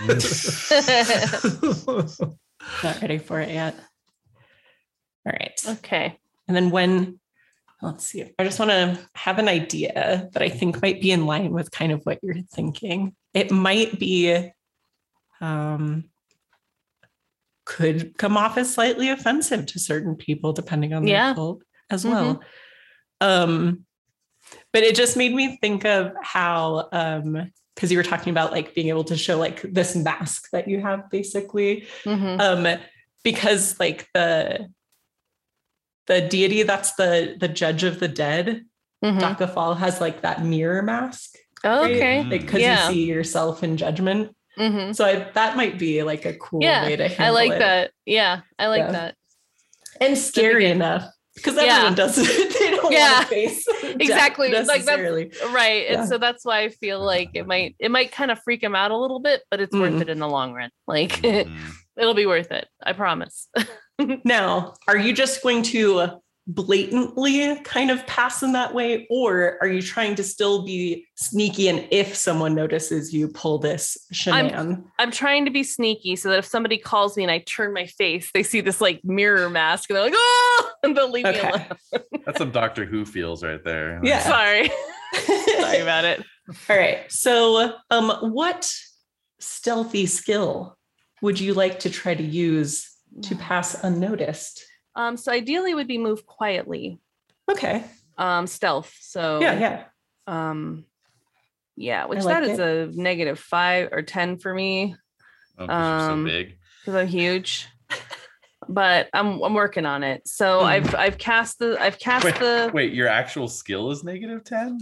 [2.82, 3.74] Not ready for it yet.
[5.26, 5.60] All right.
[5.68, 7.18] okay And then when,
[7.82, 11.26] let's see, I just want to have an idea that I think might be in
[11.26, 13.14] line with kind of what you're thinking.
[13.34, 14.50] It might be,
[15.40, 16.04] um,
[17.64, 21.34] could come off as slightly offensive to certain people, depending on Yeah.
[21.34, 22.40] cult as well.
[23.20, 23.84] Um,
[24.72, 28.72] but it just made me think of how, um, because you were talking about like
[28.74, 32.40] being able to show like this mask that you have basically Mhm.
[32.40, 32.80] um
[33.22, 34.66] because like the
[36.06, 38.64] the deity that's the the judge of the dead
[39.04, 39.20] Mhm.
[39.20, 41.34] Daka Fal has like that mirror mask
[41.64, 41.96] Oh, right?
[41.96, 42.30] okay Mm.
[42.30, 42.88] like because Yeah.
[42.88, 46.84] you see yourself in judgment hmm so I, that might be like a cool Yeah,
[46.86, 47.28] way to handle it.
[47.28, 47.58] I like it.
[47.58, 47.90] that.
[48.06, 48.92] Yeah, I like Yeah.
[48.92, 49.14] that.
[50.00, 51.04] and scary enough
[51.34, 51.62] because Yeah.
[51.74, 53.12] everyone does it they don't Yeah.
[53.18, 54.48] want to face death Exactly.
[54.48, 55.84] Like, that's- necessarily Right.
[55.90, 56.00] Yeah.
[56.00, 58.74] And so that's why I feel like it might it might kind of freak him
[58.74, 60.00] out a little bit, but it's worth Mhm.
[60.02, 60.70] it in the long run.
[60.86, 61.50] Like Mhm.
[61.98, 62.66] it'll be worth it.
[62.82, 63.48] I promise.
[64.24, 69.66] Now, are you just going to blatantly kind of pass in that way, or are
[69.66, 71.68] you trying to still be sneaky?
[71.68, 74.56] And if someone notices you, pull this shenan?
[74.56, 77.72] I'm I'm trying to be sneaky so that if somebody calls me and I turn
[77.72, 81.24] my face, they see this like mirror mask and they're like, oh, and they'll leave
[81.24, 81.66] me alone.
[82.24, 84.00] That's some Doctor Who feels right there.
[84.02, 84.20] Yeah.
[84.20, 84.70] Sorry.
[85.58, 86.22] Sorry about it.
[86.70, 87.10] All right.
[87.10, 88.72] So, um, what
[89.40, 90.76] stealthy skill
[91.22, 94.64] would you like to try to use to pass unnoticed?
[94.94, 96.98] Um, so ideally would be move quietly.
[97.50, 97.84] Okay.
[98.18, 98.94] Um, stealth.
[99.00, 99.84] So Yeah, yeah.
[100.26, 100.84] Um,
[101.76, 104.96] yeah, which like that is a negative five or ten for me
[105.58, 106.58] Oh, 'cause you're Um, so big.
[106.80, 107.66] because I'm huge.
[108.68, 110.26] But I'm I'm working on it.
[110.26, 110.66] So Hmm.
[110.66, 114.78] I've I've cast the I've cast Wait, the wait, your actual skill is negative 10?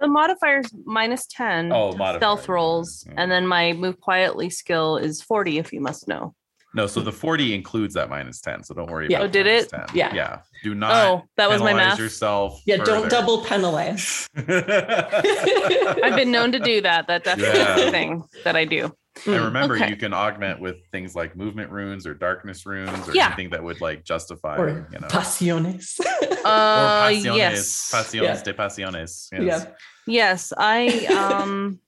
[0.00, 2.18] the modifiers minus ten Oh, modifier.
[2.18, 3.14] stealth rolls, Yeah.
[3.18, 5.58] and then my move quietly skill is forty.
[5.58, 6.34] If you must know.
[6.72, 8.62] No, so the 40 includes that minus 10.
[8.64, 9.18] So don't worry Yeah.
[9.18, 9.68] about Oh, did it?
[9.70, 9.86] 10.
[9.92, 10.14] Yeah.
[10.14, 10.38] Yeah.
[10.62, 11.98] Do not Oh, that was my penalize math.
[11.98, 12.60] yourself.
[12.64, 14.28] Yeah, don't double penalize.
[14.36, 17.06] I've been known to do that.
[17.08, 18.94] That definitely is a thing that I do.
[19.26, 19.88] And remember, Okay.
[19.88, 23.26] you can augment with things like movement runes or darkness runes or Yeah.
[23.26, 25.98] anything that would like justify, or you know, pasiones.
[26.22, 28.42] or Uh, pasiones, yes, pasiones Yeah.
[28.42, 29.28] de pasiones.
[29.32, 29.42] Yes.
[29.42, 29.64] yeah.
[30.06, 30.52] yes.
[30.56, 30.86] I
[31.42, 31.80] um,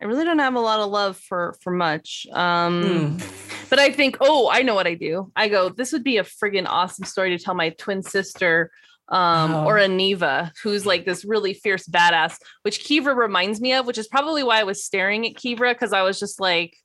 [0.00, 2.26] I really don't have a lot of love for for much.
[2.32, 3.18] Um.
[3.18, 3.53] Mm.
[3.70, 5.30] But I think, oh, I know what I do.
[5.36, 8.70] I go, this would be a friggin' awesome story to tell my twin sister,
[9.08, 9.64] um, Oh.
[9.66, 14.08] or Aniva, who's like this really fierce badass, which Kivra reminds me of, which is
[14.08, 16.76] probably why I was staring at Kivra because I was just like,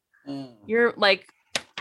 [0.68, 1.26] you're like,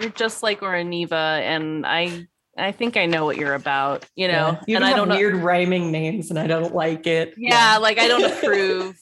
[0.00, 2.26] you're just like Oraniva, and I,
[2.56, 4.60] I think I know what you're about, you know, Yeah.
[4.66, 5.16] You and I don't know.
[5.16, 7.34] weird rhyming names, and I don't like it.
[7.36, 8.96] Yeah, like I don't approve.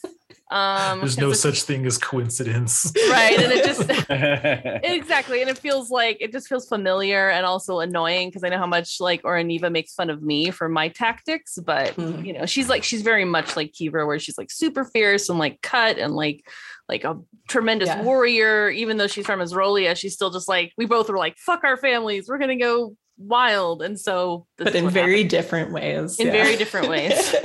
[0.48, 2.92] Um, There's 'cause no such thing as coincidence.
[3.10, 3.80] right, and it just
[4.84, 8.58] exactly and it feels like it just feels familiar and also annoying because i know
[8.58, 12.24] how much like oraniva makes fun of me for my tactics but Mm.
[12.26, 15.38] you know she's like she's very much like Kivra where she's like super fierce and
[15.38, 16.46] like cut and like
[16.88, 17.18] like a
[17.48, 18.02] tremendous Yeah.
[18.02, 21.64] warrior even though she's from Esrolia, she's still just like we both were like fuck
[21.64, 25.30] our families we're gonna go wild and so but in very happened.
[25.30, 26.18] different ways.
[26.20, 26.32] In yeah.
[26.32, 27.34] very different ways.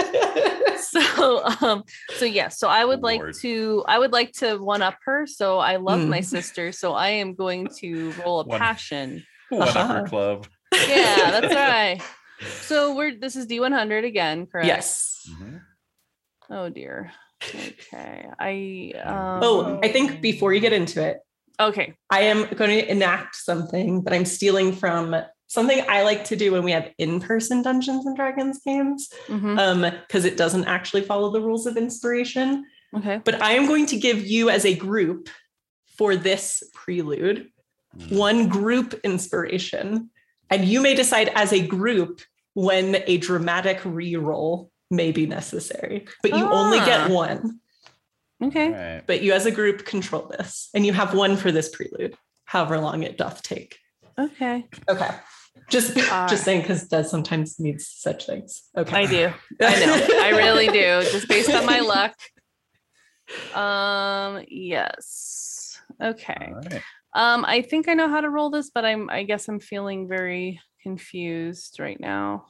[1.06, 1.84] so um
[2.18, 3.36] so yes so i would like Lord.
[3.42, 6.26] to i would like to one up her so i love my Mm.
[6.26, 10.04] sister so i am going to roll a One- passion One upper Uh-huh.
[10.06, 10.48] club.
[10.88, 12.02] yeah that's right
[12.62, 15.28] so we're this is d100 again correct yes.
[15.30, 15.62] Mhm.
[16.50, 17.12] oh dear
[17.44, 21.18] okay i um Oh, I think before you get into it,
[21.60, 25.16] okay I am going to enact something that I'm stealing from
[25.52, 29.82] something I like to do when we have in-person Dungeons and Dragons games, mhm, um,
[30.07, 32.48] because it doesn't actually follow the rules of inspiration.
[32.98, 35.28] okay But I am going to give you as a group
[35.98, 37.48] for this prelude
[37.98, 38.18] Mm.
[38.18, 40.10] one group inspiration,
[40.49, 42.22] and you may decide as a group
[42.53, 46.07] when a dramatic re-roll may be necessary.
[46.23, 46.86] But you only Ah.
[46.86, 47.60] get one.
[48.48, 49.03] okay Right.
[49.06, 52.15] But you as a group control this, and you have one for this prelude,
[52.45, 53.72] however long it doth take.
[54.18, 54.57] okay
[54.94, 55.11] Okay.
[55.72, 58.61] Just All just saying because Dez sometimes needs such things.
[58.77, 58.95] Okay.
[58.95, 59.23] i do
[59.61, 62.14] i know i really do just based on my luck
[63.56, 66.81] um yes okay All right.
[67.14, 70.07] Um, I think I know how to roll this, but I'm I guess I'm feeling
[70.07, 72.45] very confused right now.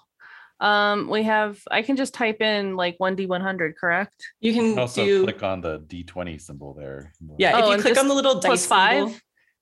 [0.59, 4.13] Um, we have I can just type in like 1D100, correct?
[4.39, 7.11] You can Also, do click on the D20 symbol there.
[7.39, 9.07] yeah, Oh, if you click just on the little dice five?
[9.09, 9.15] symbol,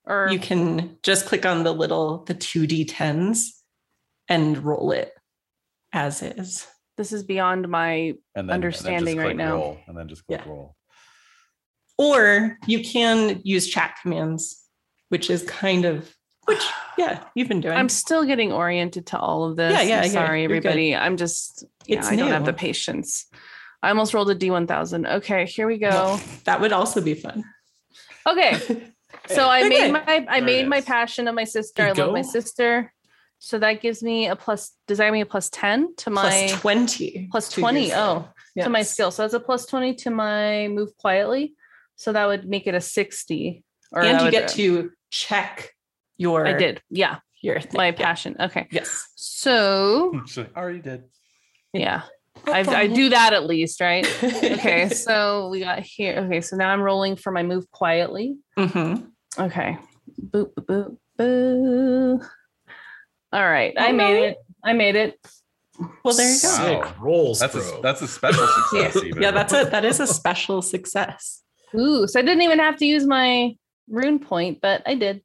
[0.06, 3.48] Or you can just click on the little the 2d10s
[4.28, 5.12] and roll it
[5.92, 6.66] as is.
[6.96, 9.54] this is beyond my And then, understanding and then just right click now.
[9.54, 10.50] Roll, and then just click Yeah.
[10.50, 10.76] roll.
[11.98, 14.64] Or you can use chat commands,
[15.10, 16.14] which is kind of
[16.46, 16.66] which
[16.98, 17.76] yeah, you've been doing.
[17.76, 19.72] I'm still getting oriented to all of this.
[19.72, 20.56] Yeah, yeah, I'm sorry, you're good.
[20.66, 20.96] everybody.
[20.96, 23.26] I'm just yeah, It's I don't have the patience.
[23.82, 25.10] I almost rolled a D1000.
[25.16, 26.18] Okay, here we go.
[26.44, 27.44] that would also be fun.
[28.26, 28.86] Okay.
[29.28, 29.68] So I Okay.
[29.68, 31.82] made my I made my passion of my sister.
[31.82, 32.92] I love my sister.
[33.38, 36.20] So that gives me a plus does that give me a plus 10 to my
[36.20, 37.28] Plus 20.
[37.30, 37.88] plus to your 20.
[37.88, 38.28] skill.
[38.58, 39.10] Oh, to my skill.
[39.10, 41.54] So that's a plus 20 to my move quietly.
[41.96, 43.62] So that would make it a 60.
[43.92, 45.74] Or And you get to check
[46.18, 46.82] your I did.
[46.90, 47.18] Yeah.
[47.40, 47.78] your thing.
[47.78, 47.92] My Yeah.
[47.92, 48.36] passion.
[48.38, 48.68] Okay.
[48.70, 49.08] Yes.
[49.16, 51.04] So So, already did.
[51.72, 52.02] yeah.
[52.52, 54.06] I, I do that at least, right?
[54.22, 54.88] Okay.
[54.90, 56.16] So we got here.
[56.26, 56.40] Okay.
[56.40, 58.36] So now I'm rolling for my move quietly.
[58.58, 59.10] Mhm.
[59.38, 59.78] Okay.
[60.20, 62.20] Boop, boop, boop, boo.
[63.32, 63.72] All right.
[63.78, 64.30] I All made right.
[64.32, 64.36] it.
[64.64, 65.18] I made it.
[66.04, 66.48] Well, there you go.
[66.48, 66.82] Wow.
[66.84, 67.78] Sick rolls, That's bro.
[67.78, 68.96] a that's a special success.
[69.04, 69.22] even.
[69.22, 71.42] Yeah, that's a that is a special success.
[71.74, 72.06] Ooh.
[72.06, 73.54] So I didn't even have to use my
[73.88, 75.22] rune point, but I did.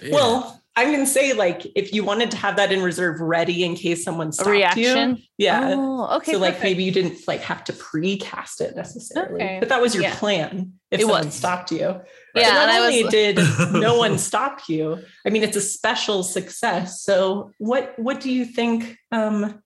[0.00, 0.14] Yeah.
[0.14, 3.74] Well, I'm gonna say like if you wanted to have that in reserve ready in
[3.74, 5.16] case someone A stopped reaction.
[5.16, 5.22] you.
[5.36, 5.74] Yeah.
[5.76, 6.32] Oh, okay.
[6.32, 6.64] so like perfect.
[6.64, 9.42] maybe you didn't like have to pre-cast it necessarily.
[9.42, 9.58] Okay.
[9.60, 10.14] But that was your Yeah.
[10.16, 11.34] plan if It someone was.
[11.34, 12.00] stopped you.
[12.34, 12.46] Yeah.
[12.48, 13.36] so not and I only was did
[13.72, 17.02] no one stop you, I mean it's a special success.
[17.02, 19.62] So what what do you think um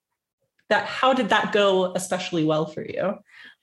[0.70, 3.14] that how did that go especially well for you?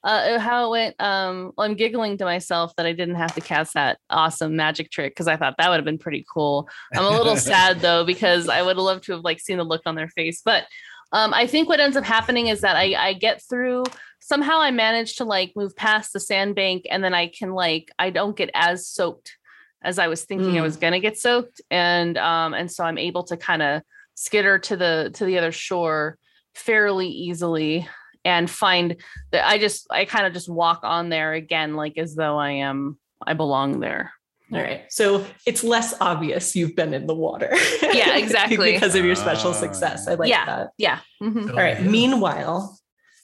[0.03, 1.01] Uh, how it went.
[1.01, 4.89] Um, well, I'm giggling to myself that I didn't have to cast that awesome magic
[4.89, 6.67] trick because I thought that would have been pretty cool.
[6.93, 9.63] I'm a little sad though because I would have loved to have like seen the
[9.63, 10.41] look on their face.
[10.43, 10.65] But
[11.11, 13.83] um, I think what ends up happening is that I, I get through.
[14.21, 18.11] Somehow I manage to like move past the sandbank, and then I can like I
[18.11, 19.37] don't get as soaked
[19.83, 20.63] as I was thinking I Mm.
[20.63, 23.81] was gonna get soaked, and um, and so I'm able to kind of
[24.15, 26.17] skitter to the to the other shore
[26.53, 27.87] fairly easily
[28.25, 28.97] and find
[29.31, 32.51] that I just I kind of just walk on there again like as though I
[32.51, 34.11] am I belong there.
[34.53, 34.83] All right.
[34.89, 37.49] So it's less obvious you've been in the water.
[37.81, 38.73] Yeah, exactly.
[38.73, 39.53] because of your special Ah.
[39.53, 40.07] success.
[40.09, 40.45] I like Yeah.
[40.45, 40.69] that.
[40.77, 40.99] Yeah.
[41.23, 41.49] mhm.
[41.51, 41.77] All right.
[41.79, 41.89] Oh, yeah.
[41.89, 42.77] Meanwhile,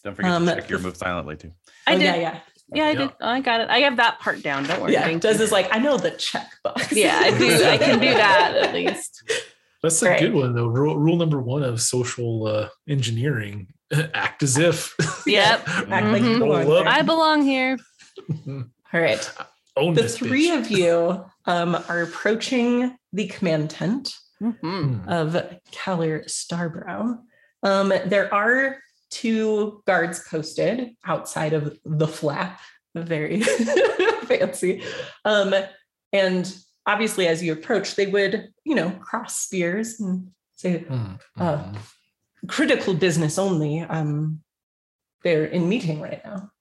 [0.06, 1.52] Don't forget Um, to check your move silently too.
[1.86, 2.04] I oh, did.
[2.06, 2.40] yeah, Yeah,
[2.74, 2.84] yeah.
[2.86, 2.98] I Yeah.
[3.00, 3.10] did.
[3.20, 3.70] I got it.
[3.70, 4.64] I have that part down.
[4.64, 4.94] Don't worry.
[4.94, 5.04] Yeah.
[5.04, 6.92] Thank Does is like, I know the checkbox.
[6.96, 7.66] Yeah, I do.
[7.66, 9.24] I can do that at least.
[9.84, 10.20] That's a Right.
[10.22, 10.68] good one though.
[10.68, 13.68] Rule, rule number one of social uh, engineering:
[14.14, 14.94] act as if.
[15.26, 15.68] Yep.
[15.68, 16.40] Act like you Mhm.
[16.40, 16.84] belong Roll up.
[16.86, 16.94] there.
[16.94, 17.78] I belong here.
[18.48, 18.64] All
[19.02, 19.32] right.
[19.76, 20.60] Own The three bitch.
[20.60, 24.14] of you um, are approaching the command tent.
[24.42, 24.60] Mhm.
[24.62, 25.10] Hmm.
[25.10, 25.34] of
[25.72, 27.18] Kallyr Starbrow.
[27.64, 28.78] Um, there are
[29.10, 32.60] two guards posted outside of the flap,
[32.94, 34.84] very fancy.
[35.26, 35.56] Um,
[36.14, 36.56] and
[36.86, 41.14] obviously, as you approach, they would, you know, cross spears and say, Hmm.
[41.36, 41.78] Uh, Hmm.
[42.48, 43.82] Critical business only.
[43.82, 44.42] Um,
[45.24, 46.52] they're in meeting right now.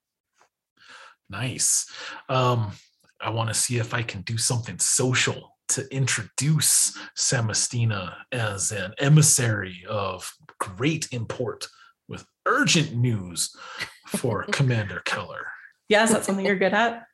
[1.28, 1.90] Nice.
[2.28, 2.72] Um,
[3.20, 8.94] I want to see if I can do something social to introduce Samastina as an
[8.98, 11.66] emissary of great import
[12.08, 13.54] with urgent news
[14.08, 15.44] for Commander Kallyr.
[15.88, 17.04] Yeah, is that something you're good at?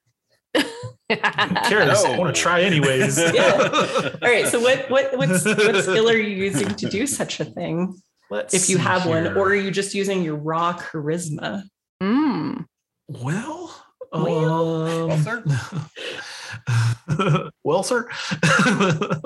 [0.55, 0.65] Who
[1.09, 2.05] cares?
[2.05, 3.19] I want to try anyways.
[3.19, 4.11] Yeah.
[4.23, 4.47] All right.
[4.47, 8.01] So what what what's, what skill are you using to do such a thing?
[8.33, 11.65] Let's If you see have one, or are you just using your raw charisma?
[12.03, 12.65] Mm.
[13.07, 15.11] Well, Well.
[15.11, 15.45] um, sir.
[17.63, 18.09] well, sir.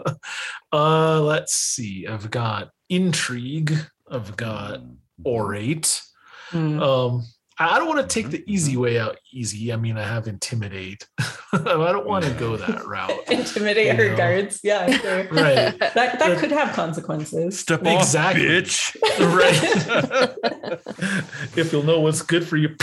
[0.72, 2.08] uh, let's see.
[2.08, 3.78] I've got intrigue.
[4.10, 4.80] I've got
[5.24, 6.02] orate.
[6.50, 6.82] Hmm.
[6.82, 7.26] Um,
[7.58, 9.18] I I don't want to take the easy way out.
[9.32, 9.72] Easy.
[9.72, 11.06] I mean, I have intimidate.
[11.52, 11.58] I
[11.92, 13.10] don't want to go that route.
[13.30, 14.16] Intimidate her know.
[14.16, 14.60] guards.
[14.62, 15.24] Yeah, sure.
[15.30, 15.78] Right.
[15.78, 17.58] That that could have consequences.
[17.58, 18.46] Step Exactly.
[18.46, 18.96] off, bitch.
[19.36, 20.76] Right.
[21.56, 22.74] if you'll know what's good for you.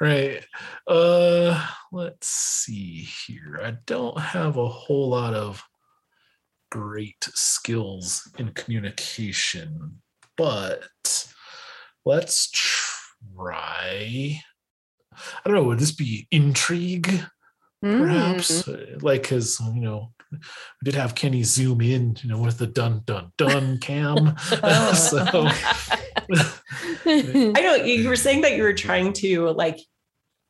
[0.00, 0.44] right.
[0.86, 3.60] Uh let's see here.
[3.62, 5.62] I don't have a whole lot of
[6.70, 10.00] great skills in communication,
[10.38, 10.84] but
[12.06, 14.40] let's try.
[15.12, 17.10] I don't know, would this be intrigue?
[17.80, 19.02] perhaps Mm.
[19.04, 20.38] like because you know we
[20.84, 24.34] did have kenny zoom in you know with the dun dun dun cam
[24.64, 24.92] Oh.
[24.94, 25.18] so
[27.06, 29.78] I know you were saying that you were trying to like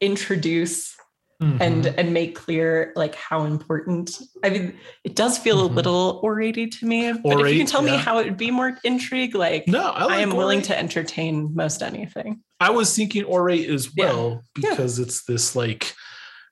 [0.00, 0.96] introduce
[1.40, 1.94] and Mhm.
[1.96, 4.10] and make clear like how important.
[4.42, 4.74] I mean,
[5.04, 5.74] it does feel a Mhm.
[5.76, 7.12] little oratey to me.
[7.12, 9.90] But if you can Orate, tell me how it would be more intrigue, like no
[9.90, 12.42] I, I like am willing to entertain most anything.
[12.60, 14.70] i was thinking orate as well Yeah.
[14.70, 15.94] because it's this like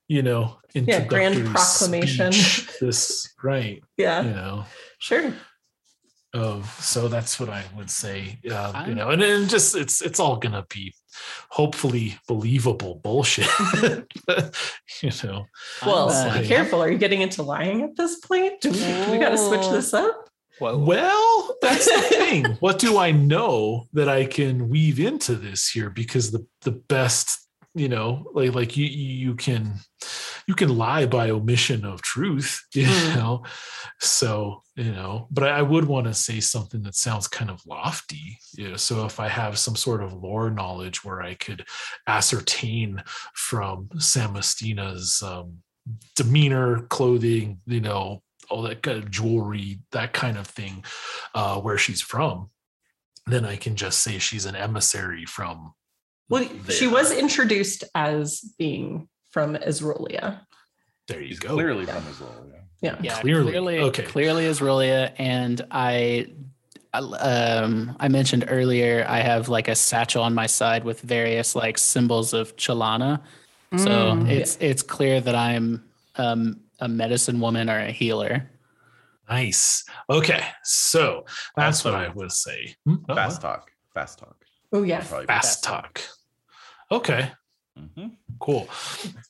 [0.06, 2.32] you know Yeah, grand proclamation.
[2.32, 4.66] speech, this right Yeah, you know
[5.00, 5.34] sure.
[6.34, 8.38] Oh, so that's what I would say.
[8.44, 10.92] Uh, you I'm- know, and then just it's it's all gonna be
[11.50, 13.48] hopefully believable bullshit.
[15.02, 15.46] you know,
[15.84, 16.82] Well, uh, be careful.
[16.82, 18.60] Are you getting into lying at this point?
[18.60, 20.28] Do we, do we got to switch this up?
[20.58, 20.78] Whoa.
[20.78, 22.44] well, that's the thing.
[22.60, 25.90] What do I know that I can weave into this here?
[25.90, 27.45] Because the the best,
[27.76, 29.74] you know, like like you you can
[30.46, 33.16] you can lie by omission of truth, you Mm.
[33.16, 33.44] know.
[34.00, 38.38] So you know, but I, would want to say something that sounds kind of lofty.
[38.56, 41.64] You know, so if I have some sort of lore knowledge where I could
[42.06, 43.02] ascertain
[43.34, 45.58] from Samastina's um,
[46.14, 50.84] demeanor, clothing, you know, all that kind of jewelry, that kind of thing,
[51.34, 52.50] uh, where she's from,
[53.26, 55.74] then I can just say she's an emissary from.
[56.28, 60.40] Well, she was introduced as being from Esrolia.
[61.08, 61.54] There you He's go.
[61.54, 62.30] clearly from his role.
[62.50, 62.56] Yeah.
[62.82, 62.96] Yeah.
[63.02, 63.52] Yeah, Clearly.
[63.52, 64.02] clearly, Okay.
[64.02, 66.26] clearly Esrolia, and I,
[66.92, 71.54] I- um, I mentioned earlier I have like a satchel on my side with various
[71.54, 73.20] like symbols of Chalana.
[73.76, 74.28] So Mm.
[74.30, 75.84] it's it's clear that I'm
[76.16, 78.48] um, a medicine woman or a healer.
[79.28, 79.84] Nice.
[80.08, 81.24] Okay, so
[81.56, 82.76] that's what Also, I would say.
[82.84, 82.96] Hmm?
[83.08, 83.48] Fast what?
[83.48, 83.70] talk.
[83.94, 84.36] Fast talk.
[84.72, 85.02] Oh yeah.
[85.04, 86.00] Probably Fast talk.
[86.90, 87.32] Okay,
[87.78, 88.12] Mhm.
[88.38, 88.68] cool.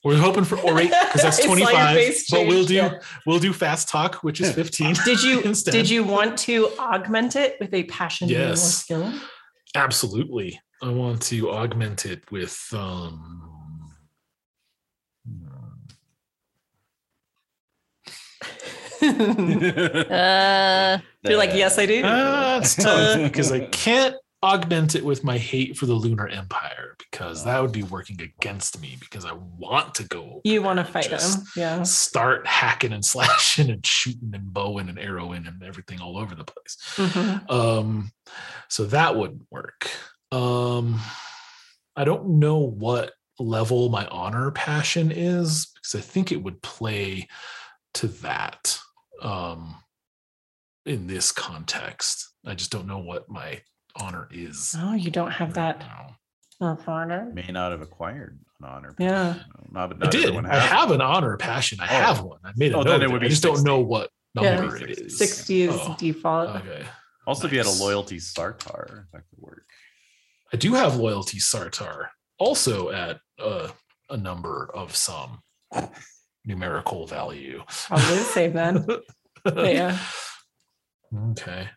[0.03, 2.99] We're hoping for orate because that's I saw your 25, but we'll do yeah.
[3.25, 4.95] we'll do fast talk, which is 15.
[5.05, 5.71] Did you instead.
[5.71, 8.77] did you want to augment it with a passion or Yes.
[8.77, 9.11] skill?
[9.75, 10.59] Absolutely.
[10.81, 13.43] I want to augment it with um
[19.01, 22.03] Uh, You're like, yes, I do.
[22.03, 26.95] uh, it's tough because I can't augment it with my hate for the Lunar Empire
[26.99, 30.85] because that would be working against me because I want to go you want to
[30.85, 31.45] fight Just- him.
[31.55, 31.83] Yeah.
[31.83, 36.43] start hacking and slashing and shooting and bowing and arrowing and everything all over the
[36.43, 36.77] place.
[36.97, 37.49] Mhm.
[37.51, 38.11] Um,
[38.69, 39.89] so that wouldn't work.
[40.31, 40.99] Um,
[41.95, 47.27] I don't know what level my honor passion is because I think it would play
[47.95, 48.77] to that
[49.21, 49.75] um,
[50.85, 52.29] in this context.
[52.45, 53.61] I just don't know what my
[54.01, 54.75] honor is.
[54.79, 56.15] Oh, you don't have right that now.
[56.71, 57.29] of honor.
[57.33, 58.95] May not have acquired an honor.
[58.99, 59.35] Yeah.
[59.71, 60.35] Not, I did.
[60.45, 61.79] I have an honor passion.
[61.81, 61.87] I Oh.
[61.87, 62.39] have one.
[62.43, 62.89] I made a Oh, note.
[62.91, 64.55] then it of would I be just don't know what Yeah.
[64.55, 65.17] number it is.
[65.17, 66.49] 60 is Oh, default.
[66.57, 66.85] Okay.
[67.25, 69.65] Also, if you had a loyalty Sartar, that could work.
[70.53, 72.07] I do have loyalty Sartar,
[72.39, 73.67] also at uh,
[74.09, 75.41] a number of some
[76.45, 77.61] numerical value.
[77.67, 78.85] Probably the same then.
[78.85, 79.05] But
[79.73, 79.97] yeah.
[81.31, 81.69] Okay.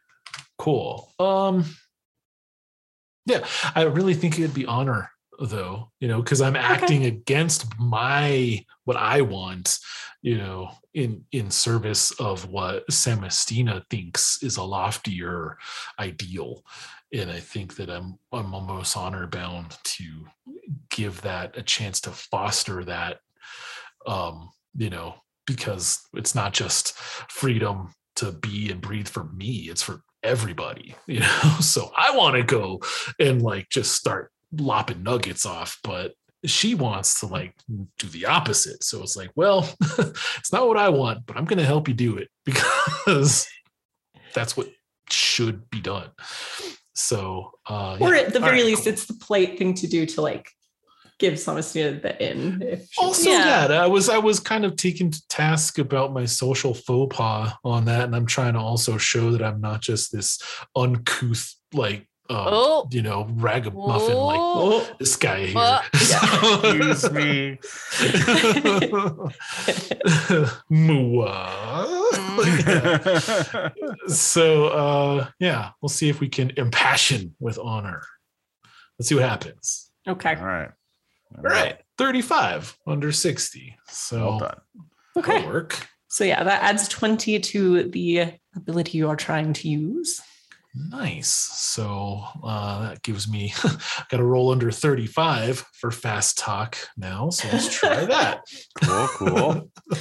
[0.59, 1.11] Cool.
[1.19, 1.65] Um
[3.27, 5.11] yeah, I really think it'd be honor
[5.41, 9.79] though, you know, because I'm acting against my what I want,
[10.23, 15.57] you know, in in service of what Samastina thinks is a loftier
[15.99, 16.65] ideal.
[17.13, 20.05] And I think that I'm I'm almost honor bound to
[20.91, 23.21] give that a chance to foster that
[24.07, 25.15] um, you know,
[25.47, 31.21] because it's not just freedom to be and breathe for me, it's for everybody, you
[31.21, 31.57] know.
[31.61, 32.81] So I want to go
[33.19, 36.15] and like just start lopping nuggets off, but
[36.45, 37.55] she wants to like
[37.99, 38.83] do the opposite.
[38.83, 39.69] So it's like, well,
[39.99, 43.49] it's not what I want, but I'm going to help you do it because
[44.35, 44.69] that's what
[45.11, 46.11] should be done.
[46.95, 48.23] So, uh, Or yeah.
[48.23, 48.93] at the very right, least, cool.
[48.93, 50.51] it's the polite thing to do to like
[51.21, 52.63] give Samastina the in.
[52.63, 53.69] If she also Yeah.
[53.69, 57.53] that I was I was kind of taken to task about my social faux pas
[57.65, 60.41] on that, and I'm trying to also show that I'm not just this
[60.75, 62.89] uncouth like um, Oh.
[62.93, 64.87] you know ragamuffin like Oh.
[64.89, 65.59] Oh, this guy here.
[65.59, 67.59] Uh, Excuse me.
[70.71, 71.87] Mwah.
[74.09, 78.03] so uh yeah, we'll see if we can impassion with honor.
[78.99, 79.91] Let's see what happens.
[80.09, 80.35] okay.
[80.37, 80.71] All right.
[81.37, 83.77] All right, 35 under 60.
[83.89, 84.61] So Well done.
[85.17, 85.47] Okay.
[85.47, 85.87] work.
[86.09, 90.21] So yeah, that adds 20 to the ability you are trying to use.
[90.75, 91.29] Nice.
[91.29, 93.53] So uh, that gives me
[94.09, 97.31] got to roll under 35 for fast talk now.
[97.31, 98.43] So let's try that.
[98.83, 99.71] Cool, cool.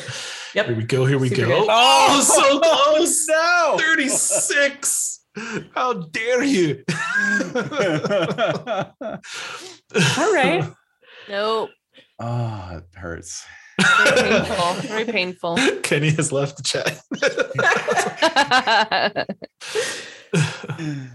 [0.55, 0.65] Yep.
[0.65, 1.05] Here we go.
[1.05, 1.59] Here we Super go.
[1.59, 1.67] good.
[1.69, 3.27] Oh, so close.
[3.27, 3.77] no.
[3.79, 5.23] 36.
[5.75, 6.83] How dare you?
[10.17, 10.67] All right.
[11.29, 11.69] Nope.
[12.19, 13.45] oh, it hurts.
[14.03, 14.73] Very painful.
[14.87, 15.57] Very painful.
[15.83, 16.99] Kenny has left the chat.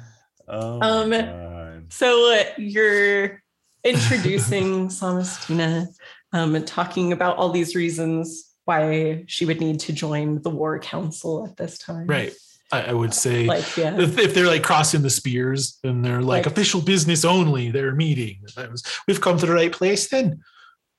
[0.46, 1.92] Oh, Um, God.
[1.92, 3.42] So uh, you're
[3.82, 5.86] introducing Samastina,
[6.34, 10.78] um, and talking about all these reasons why she would need to join the war
[10.78, 12.06] council at this time.
[12.06, 12.34] right.
[12.74, 13.98] I, I would say Like, yeah.
[13.98, 17.94] if, if they're like crossing the spears and they're like, Like- official business only, they're
[17.94, 18.38] meeting.
[18.56, 20.40] Was, we've come to the right place then.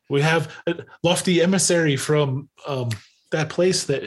[0.10, 2.90] We have a lofty emissary from um,
[3.32, 4.04] that place that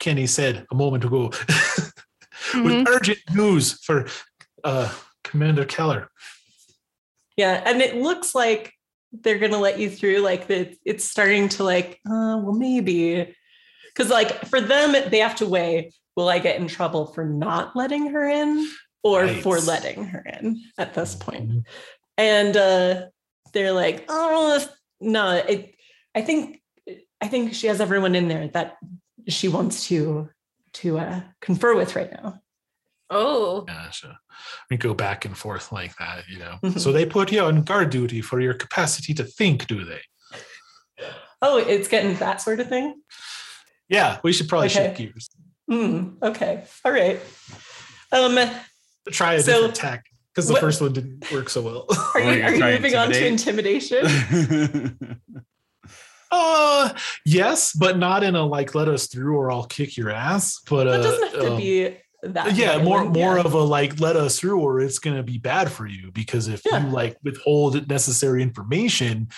[0.00, 2.64] Kenny said a moment ago Mhm.
[2.64, 4.06] with urgent news for
[4.64, 4.88] uh,
[5.24, 6.08] Commander Kallyr.
[7.36, 8.72] Yeah, and it looks like
[9.12, 10.18] they're gonna let you through.
[10.20, 13.34] Like that, it's starting to like, uh, well, maybe,
[13.88, 17.76] because like for them, they have to weigh: will I get in trouble for not
[17.76, 18.68] letting her in,
[19.02, 19.42] or Right.
[19.42, 21.66] for letting her in at this point?
[22.18, 23.06] And uh,
[23.52, 24.64] they're like, oh
[25.00, 25.74] no, it.
[26.14, 26.62] I think,
[27.20, 28.78] I think she has everyone in there that
[29.28, 30.30] she wants to
[30.74, 32.40] to uh, confer with right now.
[33.10, 33.64] Oh.
[33.68, 34.12] Yeah, so
[34.70, 36.56] we go back and forth like that, you know.
[36.62, 36.80] Mhm.
[36.80, 40.00] So they put you on guard duty for your capacity to think, do they?
[41.42, 43.00] Oh, it's getting that sort of thing.
[43.88, 44.86] Yeah, we should probably Okay.
[44.86, 45.28] shift gears.
[45.68, 46.10] Hmm.
[46.22, 46.64] okay.
[46.84, 47.20] All right.
[48.12, 48.38] Um.
[49.10, 51.86] Try a So, different tack because the what- first one didn't work so well.
[51.90, 54.98] Are Oh, you, you're you trying to moving on to intimidation?
[56.28, 56.92] Uh
[57.24, 60.60] yes, but not in a like let us through or I'll kick your ass.
[60.68, 62.56] But uh, that doesn't have to um, be that.
[62.56, 63.44] yeah, more violent, more yeah.
[63.44, 66.62] of a like let us through or it's gonna be bad for you because if
[66.66, 66.84] Yeah.
[66.84, 69.28] you like withhold necessary information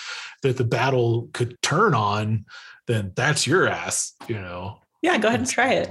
[0.43, 2.47] that the battle could turn on,
[2.87, 4.79] then that's your ass, you know.
[5.03, 5.91] Yeah, go ahead and try it.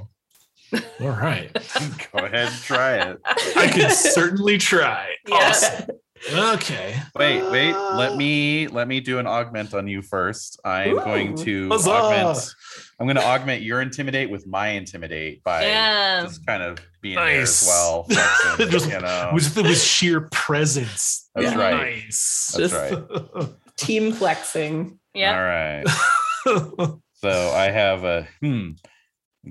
[1.01, 1.51] All right.
[2.13, 3.17] Go ahead and try it.
[3.55, 5.09] I could certainly try.
[5.27, 5.85] Yeah.
[6.33, 6.95] Okay.
[7.15, 7.73] Wait, wait.
[7.73, 10.59] Let Uh, me let me do an augment on you first.
[10.65, 11.91] I'm going to Huzzah.
[11.91, 12.53] augment.
[12.99, 16.23] I'm going to augment your intimidate with my intimidate by Yeah.
[16.23, 17.67] just kind of being there as Nice.
[17.67, 18.03] well.
[18.05, 19.31] flexing, Just you know.
[19.33, 21.29] With with sheer presence.
[21.35, 21.59] That's Yeah.
[21.59, 21.95] right.
[21.95, 22.55] Nice.
[22.57, 22.93] That's Just-
[23.35, 23.49] right.
[23.77, 24.99] Team flexing.
[25.13, 25.37] Yeah.
[25.37, 26.87] All right.
[27.21, 28.71] So I have a hmm.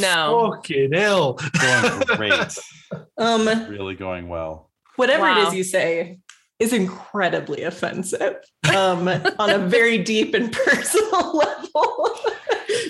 [0.00, 0.52] No.
[0.54, 1.34] Fucking hell.
[1.34, 2.58] going great.
[3.18, 4.70] um, Really going well.
[4.96, 5.48] whatever it Wow.
[5.48, 6.18] is you say
[6.58, 8.36] is incredibly offensive
[8.74, 9.08] um,
[9.38, 12.10] on a very deep and personal level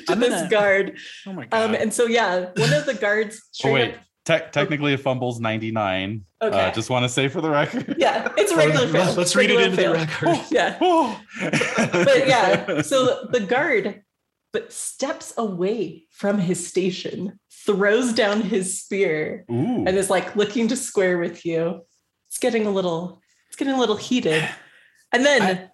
[0.06, 0.98] to I'm this gonna- guard.
[1.26, 1.62] Oh my god.
[1.62, 3.42] Um, and so, yeah, one of the guards.
[3.64, 3.94] Oh, wait.
[3.94, 6.22] up- Te- technically, a fumble's 99.
[6.42, 6.66] Okay.
[6.68, 7.94] Uh, just want to say for the record.
[7.98, 9.14] yeah, it's a regular fail.
[9.14, 10.34] Let's read it Regular into the fail.
[10.34, 10.46] record.
[10.50, 10.76] Yeah.
[10.82, 11.18] Oh.
[11.40, 14.02] but yeah, so the guard
[14.52, 19.84] but steps away from his station, throws down his spear, Ooh.
[19.86, 21.80] and is like looking to square with you.
[22.28, 24.46] It's getting a little, it's getting a little heated.
[25.10, 25.70] And then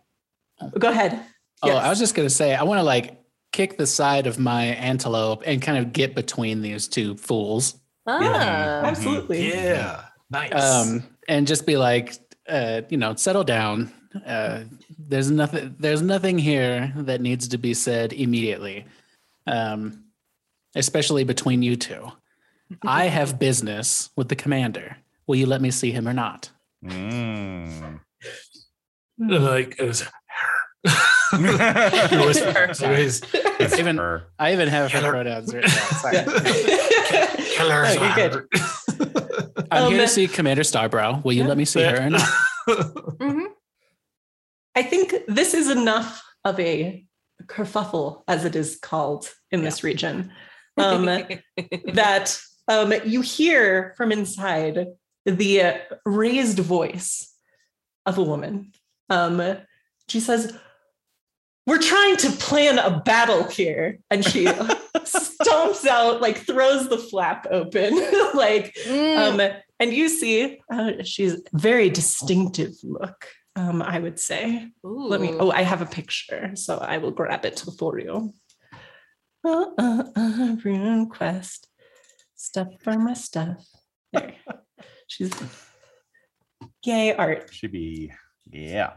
[0.79, 1.21] go ahead.
[1.65, 1.85] oh, Yes.
[1.85, 3.21] I was just gonna say I want to like
[3.53, 7.81] kick the side of my antelope and kind of get between these two fools.
[8.07, 8.83] Ah.
[8.85, 9.49] Absolutely.
[9.49, 10.05] Yeah.
[10.31, 10.53] Nice.
[10.53, 12.15] um, and just be like,
[12.49, 13.93] uh, you know, settle down.
[14.27, 14.65] Uh,
[14.99, 15.75] there's nothing.
[15.79, 18.85] There's nothing here that needs to be said immediately,
[19.47, 20.05] um,
[20.75, 22.13] especially between you two.
[22.85, 24.97] I have business with the commander.
[25.27, 26.51] Will you let me see him or not?
[26.85, 28.01] Mm.
[29.19, 30.05] like it was
[31.41, 32.37] It was-
[32.83, 33.23] it was-
[33.61, 34.25] It's Even- her.
[34.39, 35.79] I even have her pronouns written down.
[36.01, 36.17] Sorry.
[37.55, 38.47] Killer you're good.
[39.71, 41.25] I'm here Um, to see Commander Starbrow.
[41.25, 42.29] Will you let me see her or not?
[42.69, 43.47] Mhm.
[44.75, 47.05] I think this is enough of a
[47.47, 50.33] kerfuffle, as it is called in this region,
[50.79, 54.87] um, that um, you hear from inside
[55.27, 55.75] the uh,
[56.07, 57.31] raised voice
[58.07, 58.73] of a woman.
[59.11, 59.59] Um,
[60.09, 60.57] she says,
[61.67, 63.99] We're trying to plan a battle here.
[64.11, 64.45] And she
[64.97, 67.95] stomps out, like throws the flap open,
[68.35, 69.41] like Mm.
[69.41, 73.27] um, and you see, uh, she's very distinctive look.
[73.57, 74.69] Um, I would say.
[74.83, 75.33] Let me.
[75.39, 78.33] Oh, I have a picture, so I will grab it for you.
[79.45, 81.67] Uh, uh, uh, RuneQuest.
[82.35, 83.65] Stuff for my stuff.
[84.13, 84.35] There.
[85.07, 85.33] She's.
[86.85, 87.53] Yay, art.
[87.53, 88.13] Should be.
[88.51, 88.95] Yeah.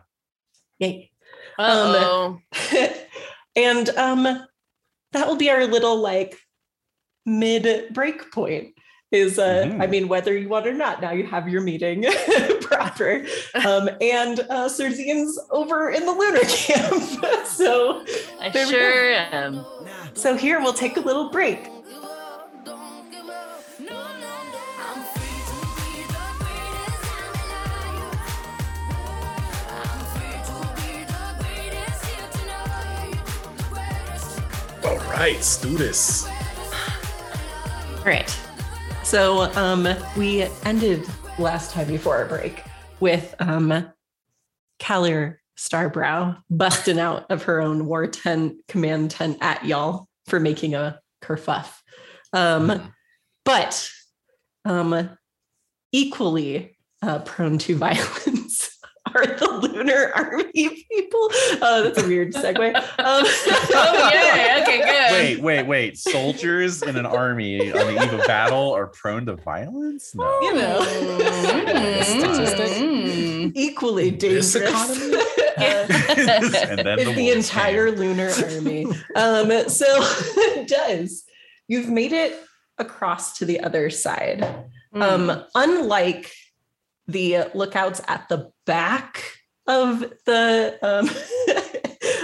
[0.80, 1.12] Yay.
[1.58, 2.40] Uh-oh.
[3.56, 4.24] and um,
[5.14, 6.38] that will be our little like
[7.26, 8.74] mid break point.
[9.10, 9.82] Is uh, Mhm.
[9.82, 12.04] I mean, whether you want or not, now you have your meeting
[12.62, 13.26] proper.
[13.66, 17.46] Um, and uh, Serzine's over in the lunar camp.
[17.48, 18.04] so,
[18.42, 19.66] I There sure am.
[20.14, 21.70] so here we'll take a little break.
[35.24, 36.28] Right, let's do this.
[37.98, 38.40] All right.
[39.04, 41.08] So um, we ended
[41.40, 42.64] last time before our break
[43.00, 43.92] with um,
[45.58, 51.00] Starbrow busting out of her own war tent, command tent at y'all for making a
[51.24, 51.74] kerfuff.
[52.34, 52.94] Um,
[53.44, 53.90] but
[54.66, 55.18] um,
[55.92, 58.37] equally uh, prone to violence
[59.18, 61.30] are the lunar army people.
[61.62, 62.76] Uh, that's a weird segue.
[62.76, 64.60] Um, Oh, yeah.
[64.64, 65.12] Okay, good.
[65.12, 65.98] Wait, wait, wait.
[65.98, 70.14] Soldiers in an army on the eve of battle are prone to violence?
[70.16, 70.42] No.
[70.42, 70.82] You know.
[72.04, 72.68] Statistic.
[72.78, 73.52] Mm.
[73.56, 74.98] equally This dangerous.
[74.98, 75.24] economy?
[75.58, 75.88] Uh,
[76.70, 77.98] and then the, the entire came.
[78.00, 78.86] lunar army.
[79.16, 81.24] Um, so it does.
[81.68, 82.40] You've made it
[82.78, 84.42] across to the other side.
[84.94, 85.02] Mm.
[85.02, 86.32] Um, unlike
[87.08, 89.24] the lookouts at the back
[89.68, 91.10] of the um,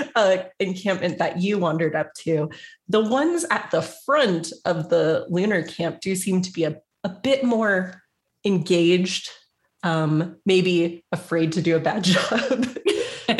[0.15, 2.49] uh, encampment that you wandered up to,
[2.87, 7.09] the ones at the front of the lunar camp do seem to be a, a
[7.09, 8.01] bit more
[8.45, 9.29] engaged,
[9.83, 12.65] um, maybe afraid to do a bad job.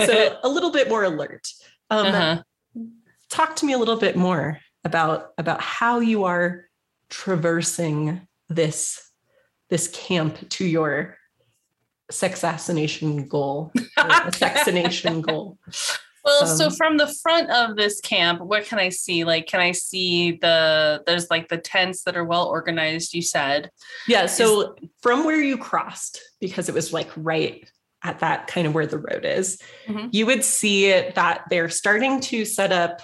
[0.05, 1.47] so a little bit more alert.
[1.89, 2.43] Um, Uh-huh.
[3.29, 6.65] Talk to me a little bit more about about how you are
[7.09, 9.09] traversing this
[9.69, 11.17] this camp to your
[12.13, 15.57] sexassination goal, assassination goal.
[16.23, 19.25] Well, so Um, from the front of this camp, what can I see?
[19.25, 23.13] Like, can I see the there's like the tents that are well organized?
[23.13, 23.69] You said,
[24.07, 24.27] Yeah.
[24.27, 27.67] So from where you crossed, because it was like right
[28.03, 30.09] at that kind of where the road is, Mhm.
[30.13, 33.01] you would see that they're starting to set up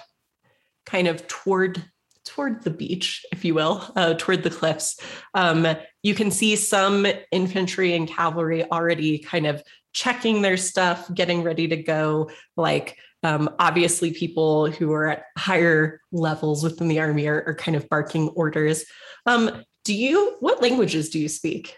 [0.86, 1.84] kind of toward
[2.30, 4.98] toward the beach, if you will, uh, toward the cliffs.
[5.34, 5.66] Um,
[6.02, 9.62] you can see some infantry and cavalry already kind of
[9.92, 12.30] checking their stuff, getting ready to go.
[12.56, 17.76] Like um, obviously, people who are at higher levels within the army are, are kind
[17.76, 18.84] of barking orders.
[19.26, 20.36] Um, do you?
[20.40, 21.76] What languages do you speak?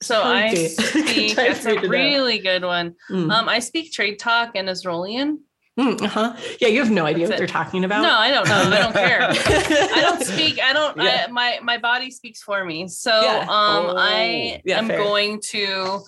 [0.00, 0.68] so I Okay.
[0.68, 1.36] speak.
[1.36, 2.96] That's a really good one.
[3.10, 3.30] Mm.
[3.30, 5.38] Um, I speak trade talk and Esrolian.
[5.80, 6.36] Mm, uh-huh.
[6.60, 7.38] Yeah, you have no idea That's what it.
[7.38, 8.02] they're talking about.
[8.02, 8.76] No, I don't know.
[8.76, 9.22] I don't care.
[9.22, 10.60] I I don't speak.
[10.60, 10.96] I don't.
[10.98, 11.24] Yeah.
[11.28, 12.88] I, my my body speaks for me.
[12.88, 13.38] So Yeah.
[13.40, 14.98] um, I Oh, yeah, am fair.
[14.98, 16.00] going to.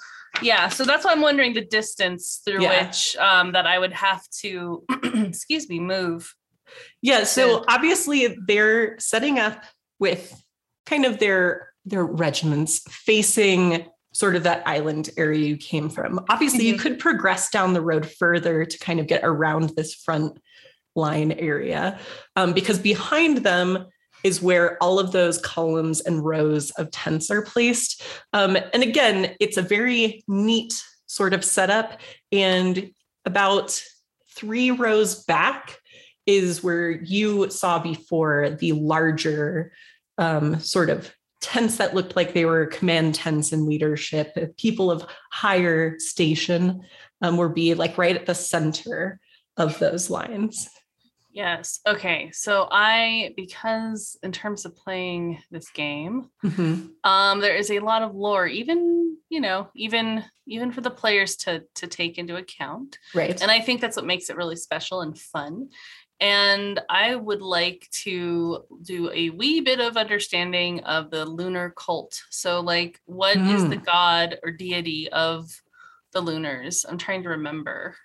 [0.43, 4.29] Yeah, so that's why I'm wondering the distance through which um, that I would have
[4.41, 4.85] to,
[5.15, 6.35] excuse me, move.
[7.03, 9.63] Yeah, so obviously they're setting up
[10.01, 10.35] with
[10.87, 16.25] kind of their their regiments facing sort of that island area you came from.
[16.31, 16.79] Obviously, you Mhm.
[16.79, 20.39] could progress down the road further to kind of get around this front
[20.95, 21.99] line area
[22.37, 23.87] um, because behind them
[24.23, 28.03] is where all of those columns and rows of tents are placed.
[28.33, 32.01] Um, and again, it's a very neat sort of setup.
[32.33, 32.91] And
[33.27, 33.83] about
[34.31, 35.79] three rows back
[36.27, 39.73] is where you saw before the larger
[40.17, 41.13] um, sort of
[41.45, 44.57] tents that looked like they were command tents and leadership.
[44.57, 46.83] People of higher station
[47.21, 49.21] um, were be like right at the center
[49.59, 50.69] of those lines.
[51.31, 51.81] Yes.
[51.87, 52.31] Okay.
[52.33, 56.91] So I, because in terms of playing this game, Mhm.
[57.03, 61.35] um, there is a lot of lore, even you know, even even for the players
[61.37, 62.99] to to take into account.
[63.15, 63.41] Right.
[63.43, 65.71] And I think that's what makes it really special and fun.
[66.21, 72.23] And I would like to do a wee bit of understanding of the lunar cult.
[72.31, 75.61] So, like, what is the god or deity of
[76.13, 76.87] the lunars?
[76.89, 77.97] I'm trying to remember.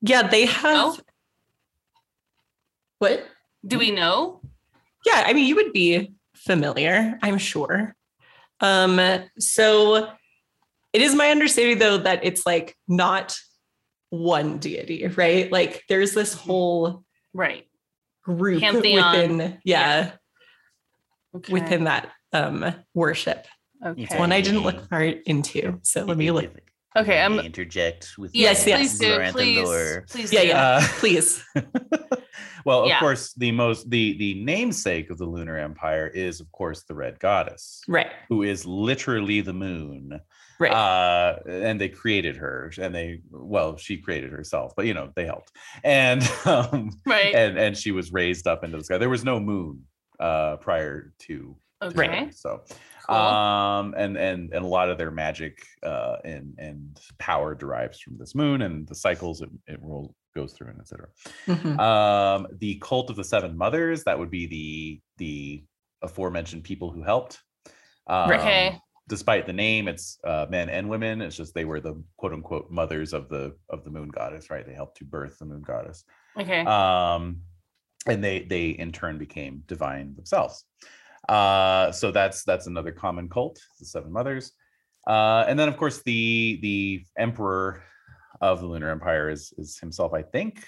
[0.00, 0.74] yeah, they have.
[0.74, 0.96] No?
[3.00, 3.26] What?
[3.66, 4.40] Do we know?
[5.04, 7.96] Yeah, I mean, you would be familiar, I'm sure.
[8.60, 9.00] Um,
[9.38, 10.10] so
[10.92, 13.36] it is my understanding though that it's like not
[14.18, 15.50] one deity, right?
[15.50, 17.64] Like there's this whole Right.
[18.22, 19.12] group Pantheon.
[19.38, 20.12] within, yeah,
[21.36, 21.52] Okay.
[21.52, 23.46] within that um worship.
[23.84, 24.02] Okay.
[24.04, 25.78] It's one I didn't look far into.
[25.82, 26.50] So let me look.
[26.96, 28.78] Okay, I'm- interject with Yes, yes.
[28.78, 29.06] Please do.
[29.18, 29.64] Glorantha Please.
[29.68, 30.04] lore.
[30.08, 30.62] Please Yeah, yeah.
[30.62, 31.44] Uh, Please.
[32.64, 33.00] well, of Yeah.
[33.00, 37.18] course, the most the the namesake of the lunar empire is, of course, the red
[37.18, 38.12] goddess, Right.
[38.28, 40.20] who is literally the moon.
[40.60, 40.72] Right.
[40.72, 45.26] Uh, and they created her, and they well, she created herself, but you know they
[45.26, 45.52] helped,
[45.82, 47.34] and um, Right.
[47.34, 48.98] and and she was raised up into the sky.
[48.98, 49.84] There was no moon
[50.20, 52.26] uh prior to Okay.
[52.26, 52.62] her, so
[53.06, 53.16] Cool.
[53.16, 58.16] um and and and a lot of their magic uh and and power derives from
[58.16, 61.08] this moon and the cycles it, it roll, goes through and etc
[61.48, 61.78] Mhm.
[61.78, 65.64] um the cult of the seven mothers that would be the the
[66.00, 67.42] aforementioned people who helped
[68.06, 68.78] um, Okay.
[69.08, 71.20] Despite the name it's uh men and women.
[71.20, 74.66] It's just they were the quote unquote mothers of the of the moon goddess right?
[74.66, 76.04] They helped to birth the moon goddess.
[76.38, 76.60] Okay.
[76.60, 77.40] um
[78.06, 80.64] and they they in turn became divine themselves.
[81.28, 84.52] Uh so that's that's another common cult the seven mothers.
[85.06, 87.82] Uh and then of course the the emperor
[88.40, 90.64] of the lunar empire is is himself i think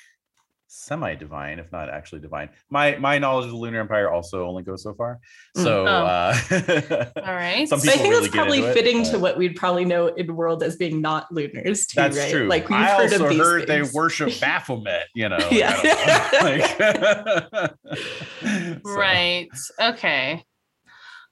[0.68, 4.82] semi-divine if not actually divine my my knowledge of the lunar empire also only goes
[4.82, 5.20] so far
[5.56, 5.62] Mm.
[5.62, 5.86] so Oh.
[5.86, 7.68] uh All right.
[7.68, 10.08] some So I think really that's probably it, fitting but- to what we'd probably know
[10.08, 12.30] in the world as being not lunars too, That's right?
[12.32, 12.48] true.
[12.48, 13.92] Like we've I heard also of these heard things.
[13.92, 15.04] they worship Baphomet.
[15.14, 15.38] You know.
[15.50, 15.76] Yeah.
[16.42, 17.72] Like-
[18.84, 19.48] So, Right.
[19.80, 20.42] Okay.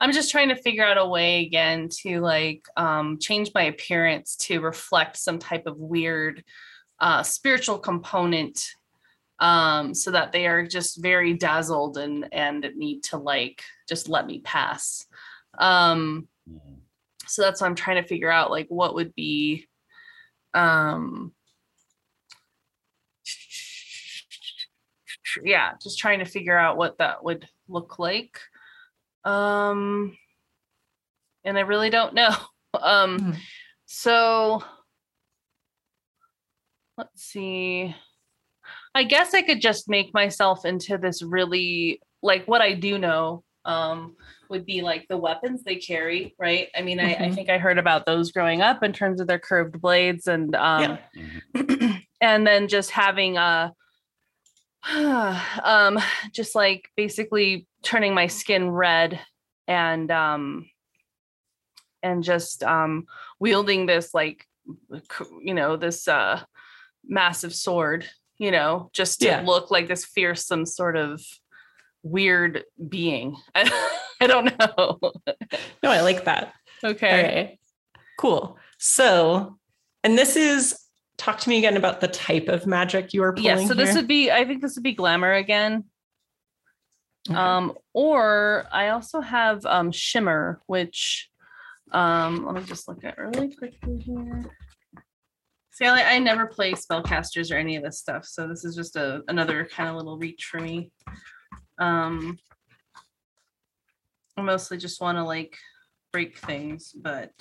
[0.01, 4.37] I'm just trying to figure out a way again to like um, change my appearance
[4.37, 6.43] to reflect some type of weird
[7.01, 8.65] uh, spiritual component
[9.45, 14.27] um, so that they are just very dazzled and and need to like just let
[14.27, 15.07] me pass.
[15.59, 16.29] Um,
[17.27, 19.67] so that's what i'm trying to figure out like what would be
[20.53, 21.33] um
[25.43, 28.39] yeah just trying to figure out what that would look like
[29.25, 30.17] um
[31.45, 32.35] and i really don't know
[32.81, 33.31] um Hmm.
[33.87, 34.63] so
[36.97, 37.95] let's see
[38.95, 43.43] i guess i could just make myself into this really like what i do know
[43.65, 44.15] um
[44.51, 47.35] would be like the weapons they carry right i mean I, I Mhm.
[47.35, 50.99] think i heard about those growing up in terms of their curved blades and um
[51.55, 52.03] Mhm.
[52.21, 53.73] and then just having a
[55.63, 55.99] um
[56.33, 59.19] just like basically turning my skin red
[59.67, 60.67] and um
[62.03, 63.07] and just um
[63.41, 64.47] wielding this like
[65.43, 66.43] you know this uh
[67.07, 68.07] massive sword
[68.39, 69.43] you know just to Yeah.
[69.43, 71.23] look like this fearsome sort of
[72.03, 73.63] weird being i,
[74.21, 74.99] I don't know
[75.83, 76.53] No, I like that.
[76.83, 77.59] okay right.
[78.19, 78.59] Cool.
[78.79, 79.59] So,
[80.05, 80.79] and this is
[81.17, 83.47] talk to me again about the type of magic you are pulling.
[83.63, 83.97] yeah so this here.
[83.97, 85.85] would be i think this would be glamour again
[87.31, 87.39] Okay.
[87.39, 91.31] Um, or I also have um shimmer, which
[91.91, 94.45] um let me just look at really quickly here.
[95.75, 98.95] See, I, I never play spellcasters or any of this stuff, so this is just
[98.97, 100.91] a another kind of little reach for me.
[101.79, 102.39] Um
[104.37, 105.57] I mostly just want to like
[106.13, 107.33] break things, but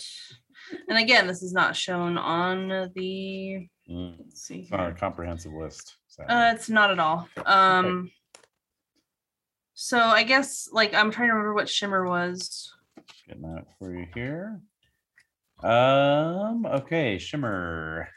[0.88, 4.15] and again, this is not shown on the Mm.
[4.18, 5.97] let's see It's not a comprehensive list.
[6.07, 7.27] so- Uh, it's not at all.
[7.45, 8.10] Um,
[9.73, 12.72] so I guess like I'm trying to remember what shimmer was.
[13.27, 14.61] Getting that for you here.
[15.61, 18.07] Um, okay, shimmer.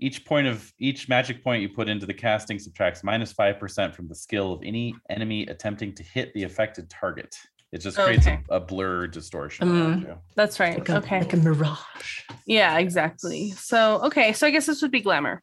[0.00, 3.94] Each point of each magic point you put into the casting subtracts minus five percent
[3.94, 7.36] from the skill of any enemy attempting to hit the affected target.
[7.72, 8.40] It just creates Okay.
[8.48, 9.68] a, a blur distortion.
[9.68, 10.16] around you.
[10.36, 10.78] That's right.
[10.78, 11.18] like a, okay.
[11.18, 12.20] like a mirage.
[12.46, 13.50] yeah, exactly.
[13.52, 15.42] So okay, so I guess this would be glamour.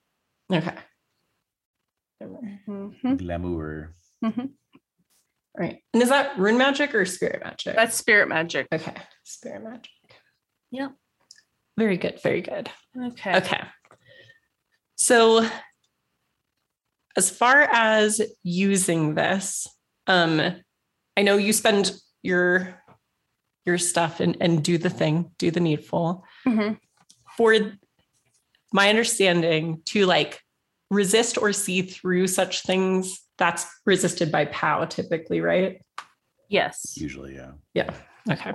[0.52, 0.74] Okay.
[2.24, 3.18] Mhm.
[3.18, 3.92] Glamour.
[4.24, 4.40] Mhm.
[4.40, 4.50] All
[5.60, 5.80] right.
[5.94, 7.76] And is that rune magic or spirit magic?
[7.76, 8.68] That's spirit magic.
[8.74, 8.96] okay.
[9.24, 9.92] Spirit magic.
[10.72, 10.92] Yep.
[11.78, 12.20] Very good.
[12.22, 12.70] Very good.
[12.98, 13.36] Okay.
[13.38, 13.62] Okay.
[14.96, 15.48] So
[17.18, 19.68] as far as using this,
[20.08, 20.42] um,
[21.18, 21.92] I know you spend
[22.22, 22.82] your
[23.66, 26.24] your stuff and, and do the thing, do the needful.
[26.46, 26.78] Mhm.
[27.36, 27.56] For
[28.72, 30.40] my understanding, to like
[30.92, 35.82] resist or see through such things, that's resisted by POW typically, right?
[36.48, 36.96] Yes.
[36.96, 37.54] Usually, yeah.
[37.74, 37.92] Yeah.
[38.30, 38.54] Okay.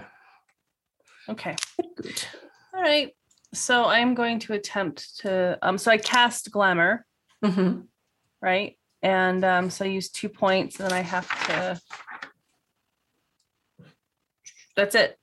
[1.28, 1.56] Okay.
[1.96, 2.24] Good.
[2.72, 3.12] All right.
[3.52, 7.04] So I'm going to attempt to um so I cast glamour,
[7.44, 7.86] Mhm.
[8.40, 8.76] right?
[9.02, 11.80] And um so I use two points and then I have to
[14.76, 15.18] that's it,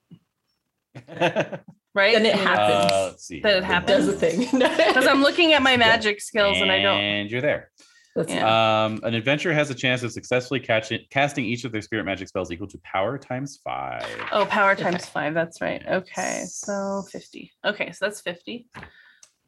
[1.95, 2.13] right?
[2.13, 2.91] Then it happens.
[2.91, 3.39] Uh, let's see.
[3.39, 4.05] That it happens.
[4.05, 4.39] Does the thing.
[4.51, 6.99] because I'm looking at my magic skills and I don't.
[6.99, 7.71] And you're there.
[8.17, 8.85] That's Yeah.
[8.85, 12.27] Um, an adventurer has a chance of successfully catching, casting each of their spirit magic
[12.27, 14.03] spells equal to power times five.
[14.31, 14.81] Oh, power Okay.
[14.81, 15.35] times five.
[15.35, 15.85] That's right.
[15.87, 17.51] Okay, so fifty.
[17.63, 18.65] Okay, so that's fifty.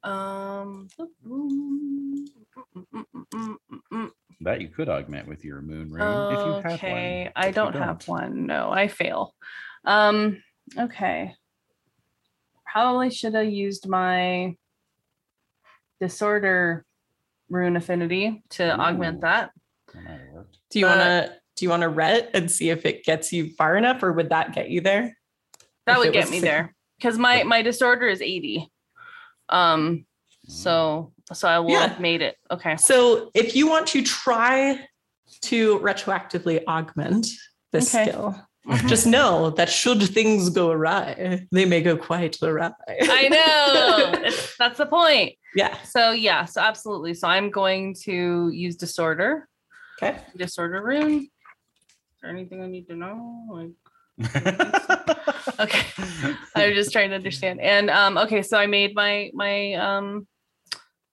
[0.03, 0.87] Um.
[4.41, 6.73] That you could augment with your moon rune if you have one.
[6.73, 8.45] Okay, I If you don't have one.
[8.45, 9.33] No, I fail.
[9.83, 10.43] Um.
[10.77, 11.33] Okay.
[12.71, 14.55] Probably should have used my
[15.99, 16.85] disorder
[17.49, 19.21] rune affinity to augment Ooh.
[19.21, 19.51] that.
[19.93, 20.57] That might have worked.
[20.69, 23.49] Do you want to do you want to ret and see if it gets you
[23.57, 25.17] far enough, or would that get you there?
[25.85, 28.69] That If would get me six- there because my my disorder is eighty.
[29.49, 30.05] Um.
[30.47, 31.87] So so I will Yeah.
[31.87, 32.37] have made it.
[32.49, 32.75] Okay.
[32.77, 34.79] So if you want to try
[35.41, 37.27] to retroactively augment
[37.71, 38.09] this Okay.
[38.09, 38.35] skill,
[38.67, 38.87] Mhm.
[38.89, 42.71] just know that should things go awry, they may go quite awry.
[42.87, 44.29] I know.
[44.59, 45.35] That's the point.
[45.55, 45.81] Yeah.
[45.83, 47.13] So yeah, so absolutely.
[47.13, 49.47] So I'm going to use disorder,
[50.01, 50.17] Okay.
[50.37, 51.23] disorder rune.
[51.23, 51.29] Is
[52.21, 53.45] there anything I need to know?
[53.49, 53.71] Like,
[55.59, 55.85] okay,
[56.55, 57.61] I'm just trying to understand.
[57.61, 60.27] And um, okay, so I made my my um,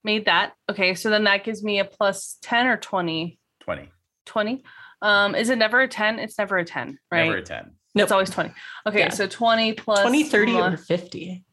[0.04, 0.52] made that.
[0.70, 3.38] Okay, so then that gives me a plus ten or 20?
[3.60, 3.88] 20.
[4.26, 4.64] 20.
[5.02, 6.18] Um, is it never a ten?
[6.18, 7.26] It's never a ten, right?
[7.26, 7.70] Never a 10.
[7.94, 8.52] No, It's always twenty.
[8.86, 9.08] Okay, Yeah.
[9.10, 11.44] so twenty plus 20, 30, my- or 50.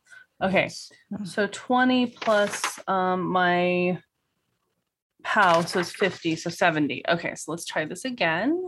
[0.43, 0.69] Okay.
[1.23, 3.97] So 20 plus um my
[5.23, 7.03] POW, so it's 50, so 70.
[7.07, 8.67] Okay, so let's try this again.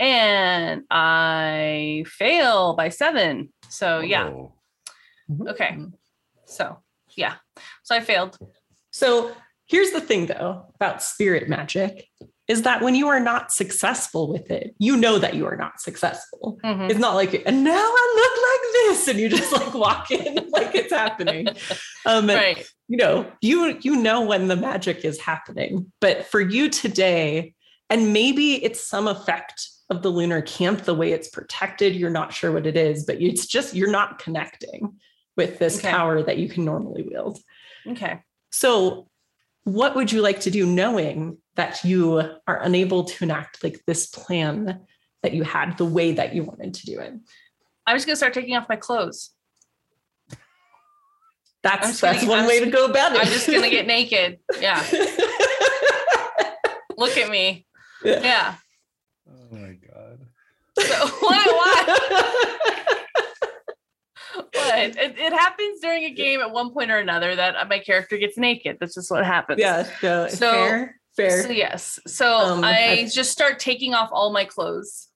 [0.00, 3.52] And I fail by seven.
[3.68, 4.28] So yeah.
[4.28, 4.52] Whoa.
[5.48, 5.78] Okay.
[6.46, 6.78] So
[7.16, 7.34] yeah.
[7.84, 8.36] So I failed.
[8.90, 9.32] So
[9.66, 12.08] here's the thing though about spirit magic
[12.48, 15.80] is that when you are not successful with it, you know that you are not
[15.80, 16.58] successful.
[16.64, 16.90] Mhm.
[16.90, 20.34] It's not like, and now I look like this, and you just like walk in
[20.50, 21.48] like it's happening.
[22.04, 22.66] Um, Right.
[22.88, 25.92] you know, you you know when the magic is happening.
[26.00, 27.54] But for you today,
[27.88, 32.32] and maybe it's some effect of the lunar camp, the way it's protected, you're not
[32.32, 34.98] sure what it is, but it's just you're not connecting
[35.36, 35.90] with this Okay.
[35.90, 37.38] power that you can normally wield.
[37.86, 38.20] Okay.
[38.50, 39.08] So,
[39.64, 44.06] what would you like to do knowing that you are unable to enact like this
[44.06, 44.80] plan
[45.22, 47.12] that you had the way that you wanted to do it?
[47.86, 49.30] I'm just gonna start taking off my clothes.
[50.30, 50.38] I'm
[51.62, 53.20] That's gonna- that's one I'm way just- to go about it.
[53.20, 54.38] I'm just gonna get naked.
[54.60, 54.82] Yeah.
[56.96, 57.66] Look at me.
[58.04, 58.20] Yeah.
[58.22, 58.54] Yeah.
[59.28, 60.18] Oh my god.
[60.78, 61.46] So what?
[61.46, 61.88] What?
[64.34, 64.78] what?
[64.78, 68.36] It, it happens during a game at one point or another that my character gets
[68.38, 68.78] naked.
[68.80, 69.60] That's just what happens.
[69.60, 71.42] yeah, no, So- fair, fair.
[71.42, 71.98] So yes.
[72.06, 75.08] So Um, I I- just start taking off all my clothes.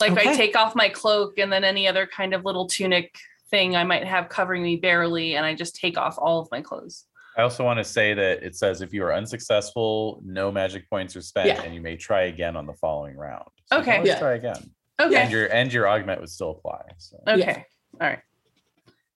[0.00, 3.16] Like I take off my cloak and then any other kind of little tunic
[3.50, 6.60] thing I might have covering me barely, and I just take off all of my
[6.60, 7.04] clothes.
[7.38, 11.14] I also want to say that it says if you are unsuccessful, no magic points
[11.16, 11.62] are spent, Yeah.
[11.62, 13.44] and you may try again on the following round.
[13.66, 13.96] So you can Okay.
[13.98, 14.18] always Yeah.
[14.18, 15.16] try again, Okay.
[15.16, 16.82] and your and your augment would still apply.
[16.98, 17.64] So Okay.
[18.00, 18.20] All right.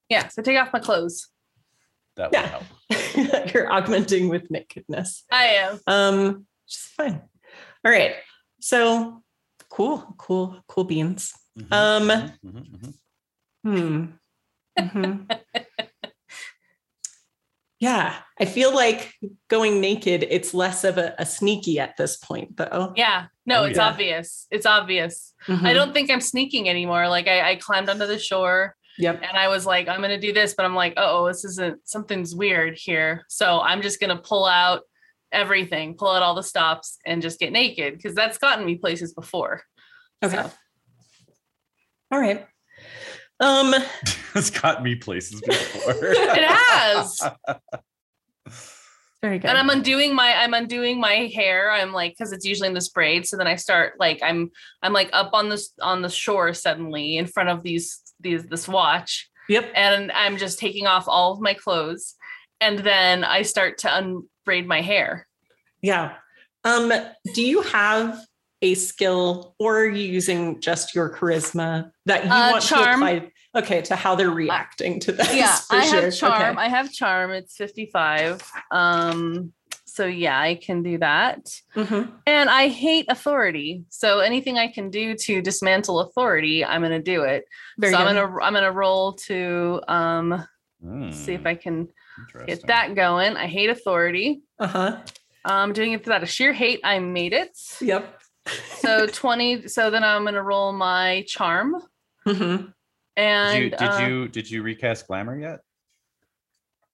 [0.08, 0.28] Yeah.
[0.28, 1.28] So take off my clothes.
[2.20, 2.42] That Yeah.
[2.42, 3.52] would help.
[3.54, 5.24] You're augmenting with nakedness.
[5.32, 5.80] I am.
[5.86, 7.22] Um, just fine.
[7.84, 8.14] All right.
[8.60, 9.22] So
[9.70, 11.32] cool, cool, cool beans.
[11.58, 12.94] Mhm, Um, mhm, mhm,
[13.64, 14.16] mhm.
[14.78, 14.78] Hmm.
[14.78, 15.40] Mhm.
[17.80, 19.14] yeah, I feel like
[19.48, 22.92] going naked, it's less of a, a sneaky at this point, though.
[22.96, 23.26] Yeah.
[23.46, 23.88] No, Oh, it's yeah.
[23.88, 24.46] obvious.
[24.50, 25.32] It's obvious.
[25.48, 25.74] I Mhm.
[25.74, 27.08] don't think I'm sneaking anymore.
[27.08, 29.22] Like I, I climbed onto the shore Yep.
[29.22, 32.34] and I was like, I'm gonna do this, but I'm like, oh, this isn't something's
[32.34, 33.24] weird here.
[33.28, 34.82] So I'm just gonna pull out
[35.32, 39.14] everything, pull out all the stops, and just get naked because that's gotten me places
[39.14, 39.62] before.
[40.22, 40.36] Okay.
[40.36, 40.50] So,
[42.10, 42.46] All right.
[43.40, 43.74] Um,
[44.34, 45.94] it's got me places before.
[46.02, 47.20] it has.
[49.22, 49.48] very good.
[49.48, 51.70] and I'm undoing my I'm undoing my hair.
[51.70, 53.26] I'm like, because it's usually in this braid.
[53.26, 54.50] So then I start like I'm
[54.82, 58.68] I'm like up on this on the shore suddenly in front of these these this
[58.68, 59.28] watch.
[59.48, 59.70] yep.
[59.74, 62.14] and I'm just taking off all of my clothes.
[62.60, 65.26] And then I start to unbraid my hair.
[65.82, 66.14] Yeah.
[66.64, 66.92] Um,
[67.34, 68.18] do you have
[68.62, 73.00] a skill or are you using just your charisma that you Uh, want charm.
[73.00, 75.34] to apply okay to how they're reacting to this?
[75.34, 76.02] Yeah, I sure.
[76.02, 76.56] have charm.
[76.58, 76.66] Okay.
[76.66, 77.30] I have charm.
[77.32, 78.42] It's 55.
[78.70, 79.54] Um,
[79.92, 81.60] so yeah, I can do that.
[81.74, 82.12] Mhm.
[82.26, 83.84] And I hate authority.
[83.88, 87.44] So anything I can do to dismantle authority, I'm gonna do it.
[87.78, 90.46] Very so I'm gonna I'm gonna roll to um
[91.10, 91.88] see if Hmm, I can
[92.46, 93.36] get that going.
[93.36, 94.42] I hate authority.
[94.58, 94.98] uh-huh.
[95.44, 96.80] I'm doing it out of sheer hate.
[96.84, 97.56] I made it.
[97.80, 98.20] Yep.
[98.78, 99.68] So 20.
[99.68, 101.76] So then I'm gonna roll my charm.
[102.26, 102.72] Mhm.
[103.16, 105.60] And Did you did uh, you did you recast glamour yet?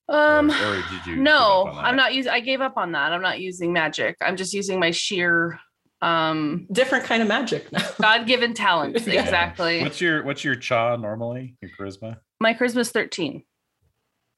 [0.09, 1.17] Um or, or did you?
[1.17, 3.13] no, I'm not using I gave up on that.
[3.13, 4.17] I'm not using magic.
[4.21, 5.59] I'm just using my sheer
[6.03, 7.67] um Different kind of magic
[8.01, 9.07] god-given talents.
[9.07, 9.23] Yeah.
[9.23, 9.83] Exactly.
[9.83, 11.57] What's your what's your cha normally?
[11.61, 12.19] Your charisma?
[12.39, 13.43] My charisma's 13.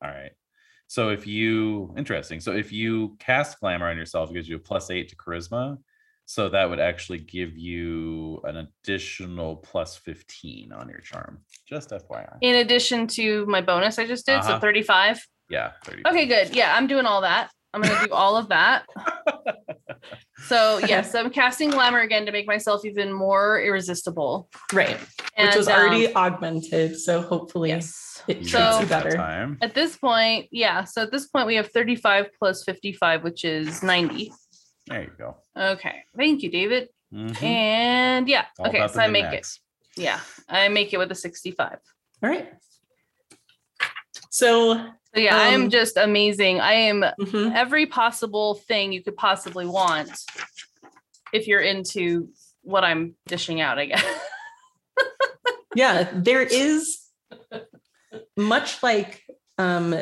[0.03, 0.31] All right.
[0.87, 2.41] So if you interesting.
[2.41, 5.77] So if you cast glamour on yourself, it gives you a plus eight to charisma.
[6.25, 11.41] So that would actually give you an additional plus 15 on your charm.
[11.67, 12.37] Just FYI.
[12.43, 14.61] In addition to my bonus I just did, so Uh-huh.
[14.61, 15.27] 35.
[15.49, 15.73] Yeah.
[15.85, 16.03] 30.
[16.07, 16.55] Okay, good.
[16.55, 17.51] Yeah, I'm doing all that.
[17.75, 18.87] I'm gonna do all of that.
[20.47, 24.49] So yes, I'm casting glamour again to make myself even more irresistible.
[24.73, 24.97] right.
[25.37, 26.97] And, Which was um, already augmented.
[26.97, 28.23] So hopefully yes.
[28.29, 29.11] it treats So- you better.
[29.11, 29.59] time.
[29.61, 30.85] At this point, yeah.
[30.85, 34.33] So at this point, we have 35 plus 55, which is 90.
[34.87, 35.37] There you go.
[35.57, 36.05] Okay.
[36.17, 36.89] Thank you, David.
[37.13, 37.43] Mhm.
[37.43, 38.47] And yeah.
[38.61, 38.87] All okay.
[38.89, 39.47] So I make it.
[39.97, 40.21] Yeah.
[40.49, 41.79] I make it with a 65.
[42.23, 42.49] All right.
[44.31, 46.61] So So yeah, I Um, am just amazing.
[46.61, 47.55] I am mhm.
[47.55, 50.11] every possible thing you could possibly want
[51.33, 52.29] if you're into
[52.63, 54.05] what I'm dishing out, I guess.
[55.75, 56.99] yeah, there is
[58.37, 59.25] much like
[59.57, 59.95] um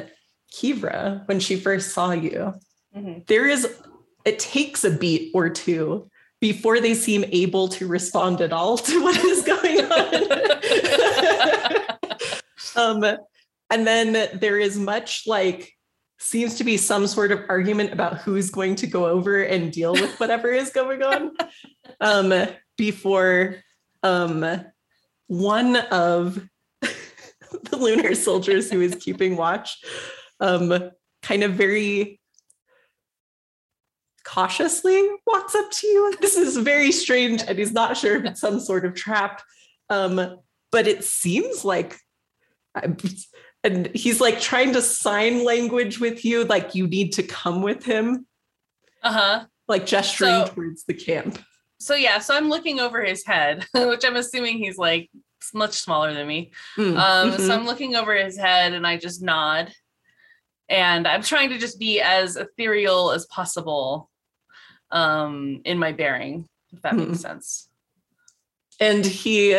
[0.52, 2.54] Kivra when she first saw you.
[2.96, 3.26] Mhm.
[3.26, 3.72] There is
[4.24, 6.10] it takes a beat or two
[6.40, 10.24] before they seem able to respond at all to what is going on.
[13.04, 13.18] um
[13.70, 15.72] and then there is much like
[16.18, 19.92] seems to be some sort of argument about who's going to go over and deal
[19.92, 21.32] with whatever is going on
[22.00, 22.32] um
[22.76, 23.56] before
[24.02, 24.64] um
[25.26, 26.48] one of
[26.80, 29.78] the lunar soldiers who is keeping watch
[30.40, 30.90] um
[31.22, 32.20] kind of very
[34.26, 36.14] cautiously walks up to you.
[36.20, 39.40] This is very strange, and he's not sure if it's some sort of trap.
[39.88, 40.40] Um,
[40.72, 41.96] but it seems like,
[43.66, 47.84] and he's like trying to sign language with you, like you need to come with
[47.84, 48.26] him,
[49.02, 49.44] Uh-huh.
[49.68, 51.38] like gesturing So- towards the camp.
[51.78, 55.10] So yeah, so I'm looking over his head, which I'm assuming he's like
[55.52, 56.52] much smaller than me.
[56.78, 57.46] Mm, Um, mhm.
[57.46, 59.72] so I'm looking over his head and I just nod.
[60.68, 64.10] And I'm trying to just be as ethereal as possible
[64.90, 67.08] um in my bearing, if that Mhm.
[67.08, 67.68] makes sense.
[68.80, 69.54] and he,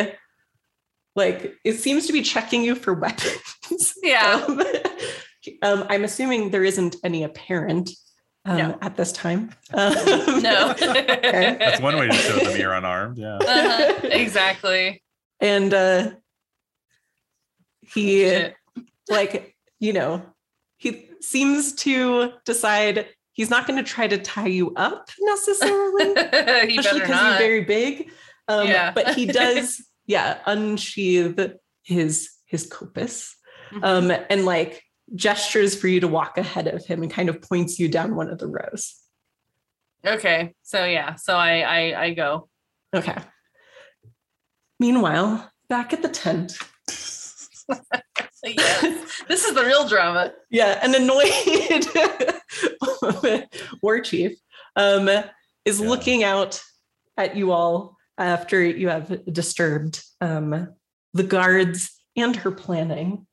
[1.18, 3.94] like, it seems to be checking you for weapons.
[4.02, 4.46] Yeah.
[4.48, 4.62] Um,
[5.64, 7.90] um, I'm assuming there isn't any apparent
[8.46, 8.78] um, No.
[8.82, 9.50] at this time.
[9.74, 9.94] Um,
[10.42, 10.72] No.
[10.72, 11.58] okay.
[11.60, 13.18] That's one way to show them you're unarmed.
[13.18, 13.36] Yeah.
[13.38, 15.04] Uh-huh, exactly.
[15.42, 16.12] And uh,
[17.94, 18.56] he, Shit.
[19.10, 20.22] like, you know,
[20.78, 26.14] he seems to decide he's not going to try to tie you up necessarily, you
[26.80, 27.32] especially because not.
[27.32, 28.12] he's very big.
[28.48, 28.92] Um, Yeah.
[28.92, 31.40] But he does, yeah, unsheath
[31.84, 33.34] his his kopis
[33.72, 33.84] Mhm.
[33.84, 34.82] um, and like
[35.16, 38.30] gestures for you to walk ahead of him and kind of points you down one
[38.30, 38.96] of the rows.
[40.06, 40.54] okay.
[40.64, 41.16] So yeah.
[41.16, 42.48] So I I, I go.
[42.96, 43.18] Okay.
[44.80, 46.58] Meanwhile, back at the tent,
[48.44, 49.24] Yes.
[49.28, 50.32] this is the real drama.
[50.50, 51.86] yeah, an annoyed
[53.82, 54.38] war chief
[54.78, 55.10] um,
[55.66, 55.90] is Yeah.
[55.90, 56.62] looking out
[57.18, 60.70] at you all after you have disturbed um,
[61.14, 63.28] the guards and her planning.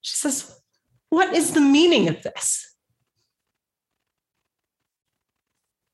[0.00, 0.60] She says,
[1.10, 2.74] What is the meaning of this?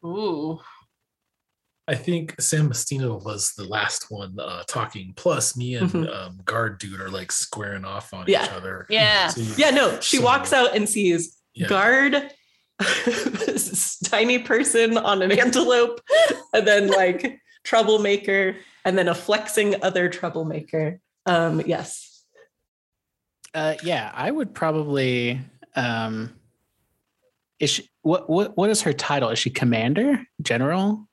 [0.05, 0.61] Ooh.
[1.87, 5.13] I think Samastina was the last one uh, talking.
[5.17, 6.15] Plus, me and Mhm.
[6.15, 8.45] um, guard dude are like squaring off on Yeah.
[8.45, 8.87] each other.
[8.89, 9.29] Yeah.
[9.31, 11.69] So Yeah, no, she So- walks out and sees Yeah.
[11.69, 12.31] guard,
[13.05, 16.01] this tiny person on an antelope,
[16.55, 21.01] and then like troublemaker, and then a flexing other troublemaker.
[21.27, 22.25] Um, yes.
[23.53, 25.41] Uh, yeah, I would probably.
[25.77, 26.35] Um,
[27.59, 29.31] is she what what what is her title?
[29.31, 31.09] Is she commander, general?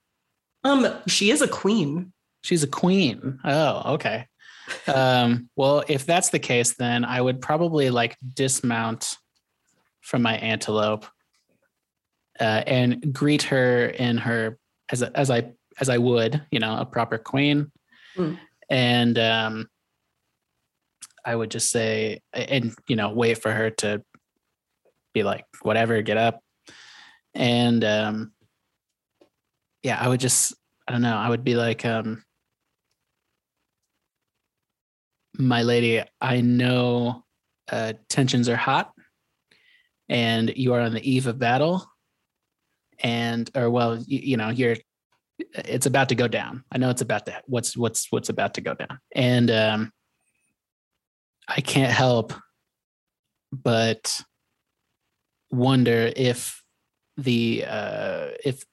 [0.64, 2.14] Um, she is a queen.
[2.44, 3.40] She's a queen.
[3.44, 4.28] Oh, okay.
[4.88, 9.16] Um, well, if that's the case, then I would probably like dismount
[10.02, 11.06] from my antelope
[12.40, 14.58] uh, and greet her in her
[14.90, 15.52] as a, as I
[15.82, 17.72] as I would, you know, a proper queen,
[18.18, 18.38] Mm.
[18.70, 19.70] and um,
[21.26, 24.04] I would just say and you know wait for her to
[25.14, 26.42] be like whatever, get up,
[27.34, 28.34] and um,
[29.82, 30.54] yeah, I would just
[30.88, 31.16] I don't know.
[31.16, 32.24] I would be like, um,
[35.38, 37.24] my lady, I know
[37.72, 38.92] uh, tensions are hot,
[40.10, 41.86] and you are on the eve of battle,
[43.00, 44.76] and or well, you, you know, you're
[45.54, 46.64] it's about to go down.
[46.72, 49.92] I know it's about to what's what's what's about to go down, and um,
[51.48, 52.34] I can't help
[53.52, 54.22] but
[55.50, 56.64] wonder if
[57.18, 58.64] the uh, if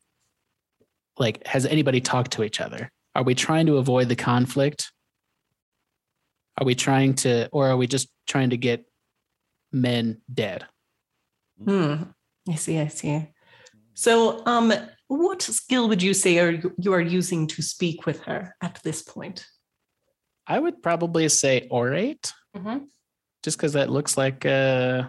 [1.18, 4.92] like has anybody talked to each other are we trying to avoid the conflict
[6.58, 8.84] are we trying to or are we just trying to get
[9.72, 10.64] men dead
[11.64, 11.94] Hmm.
[12.48, 12.78] I see.
[12.78, 13.26] I see.
[13.94, 14.72] So, um,
[15.08, 19.02] what skill would you say are you, are using to speak with her at this
[19.02, 19.44] point?
[20.46, 22.86] i would probably say orate Mhm.
[23.44, 25.04] just because that looks like uh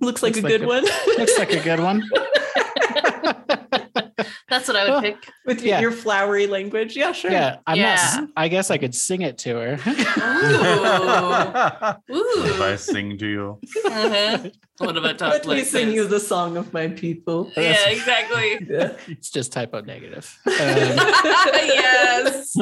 [0.00, 0.84] Looks like Looks a like good a- one.
[1.18, 2.02] looks like a good one
[4.48, 5.28] That's what I would Well, pick.
[5.44, 5.80] with Yeah.
[5.80, 6.94] your flowery language.
[6.96, 7.32] Yeah, sure.
[7.32, 7.94] yeah i'm not Yeah.
[7.94, 9.72] s- i guess i could sing it to her
[12.10, 12.16] Ooh.
[12.16, 12.44] Ooh.
[12.54, 13.58] if I sing to you.
[13.86, 14.50] Uh-huh.
[14.78, 15.94] What about talk Let me like sing this?
[15.96, 17.50] you the song of my people.
[17.56, 18.58] Yeah, exactly.
[18.70, 18.92] Yeah.
[19.08, 22.54] it's just typo negative um, yes.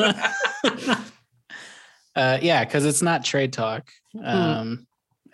[2.16, 3.90] uh yeah because it's not trade talk
[4.22, 4.86] um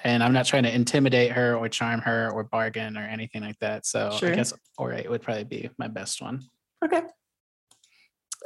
[0.05, 3.59] and i'm not trying to intimidate her or charm her or bargain or anything like
[3.61, 4.33] that so Sure.
[4.33, 6.41] i guess orate would probably be my best one
[6.85, 7.03] Okay.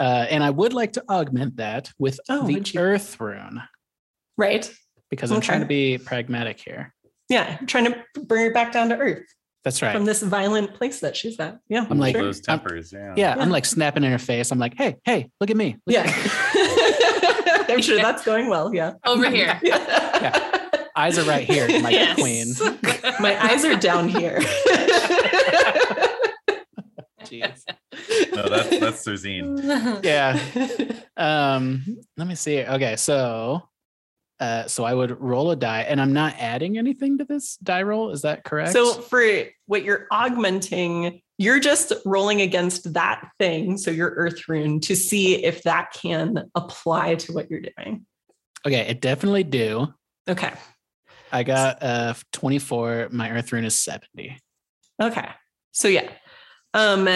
[0.00, 2.80] uh and i would like to augment that with Oh, the you?
[2.80, 3.60] earth rune
[4.36, 4.70] Right.
[5.10, 6.92] because i'm trying to be pragmatic here
[7.30, 7.56] Yeah.
[7.60, 9.24] I'm Trying to bring her back down to earth
[9.64, 11.58] that's right from this violent place that she's at.
[11.70, 11.86] Yeah.
[11.88, 12.22] I'm like- sure.
[12.24, 12.92] those tempers.
[12.92, 13.14] Yeah.
[13.16, 13.42] yeah, Yeah.
[13.42, 16.02] i'm like snapping in her face i'm like hey hey look at me Look Yeah.
[16.06, 18.74] at me." I'm sure that's going well.
[18.74, 18.92] Yeah.
[19.06, 19.58] Over here.
[20.96, 22.18] eyes are right here my Yes.
[22.18, 22.54] queen
[23.20, 24.40] My eyes are down here.
[27.24, 27.64] Jeez.
[28.34, 30.04] No, that's that's Serzine.
[30.04, 30.38] yeah
[31.16, 31.84] um
[32.16, 33.62] let me see okay so
[34.40, 37.82] uh, so I would roll a die, and I'm not adding anything to this die
[37.84, 38.10] roll.
[38.10, 38.72] Is that correct?
[38.72, 39.22] So for
[39.66, 45.44] what you're augmenting, you're just rolling against that thing, so your earth rune, to see
[45.44, 48.04] if that can apply to what you're doing.
[48.66, 49.86] okay, it definitely do.
[50.28, 50.52] Okay.
[51.34, 53.08] I got uh 24.
[53.10, 54.38] My earth rune is 70.
[55.02, 55.28] Okay.
[55.72, 56.08] So yeah.
[56.72, 57.08] Um,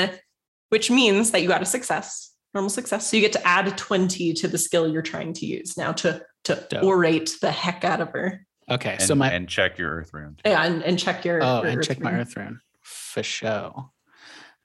[0.70, 3.09] which means that you got a success, normal success.
[3.09, 6.23] So you get to add 20 to the skill you're trying to use now to
[6.45, 6.82] to Dope.
[6.82, 8.45] orate the heck out of her.
[8.70, 10.36] Okay, And, so my and check your earth rune.
[10.45, 13.90] Yeah, and, and check your oh, your and earth check my earth rune for show.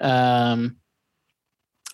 [0.02, 0.78] Um,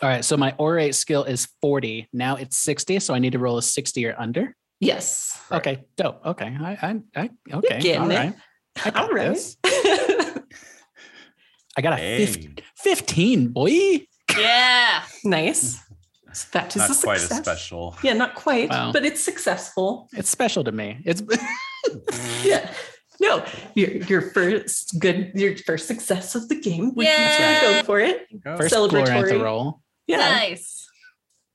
[0.02, 2.08] all right, so my orate skill is 40.
[2.14, 4.56] Now it's 60, so I need to roll a 60 or under.
[4.80, 5.38] Yes.
[5.52, 5.58] Right.
[5.58, 6.26] Okay, dope.
[6.26, 8.16] Okay, I, I, I okay, getting all it.
[8.16, 8.34] right.
[8.86, 9.30] I got All right.
[9.34, 9.58] this.
[11.78, 14.06] I got a Hey, 15, 15, boy.
[14.38, 15.04] Yeah.
[15.24, 15.80] nice.
[16.34, 17.40] So that is not a quite success.
[17.40, 17.96] as special.
[18.04, 18.92] Yeah, not quite, Wow.
[18.94, 20.08] but it's successful.
[20.14, 21.00] It's special to me.
[21.06, 21.24] It's
[22.44, 22.72] Yeah.
[23.22, 23.44] No,
[23.76, 26.94] your your first good, your first success of the game.
[26.96, 27.36] We Yeah.
[27.36, 28.28] can go for it.
[28.44, 28.56] Go.
[28.58, 29.08] first Celebratory.
[29.08, 29.82] Glorantha roll.
[30.08, 30.18] Yeah.
[30.20, 30.88] Nice.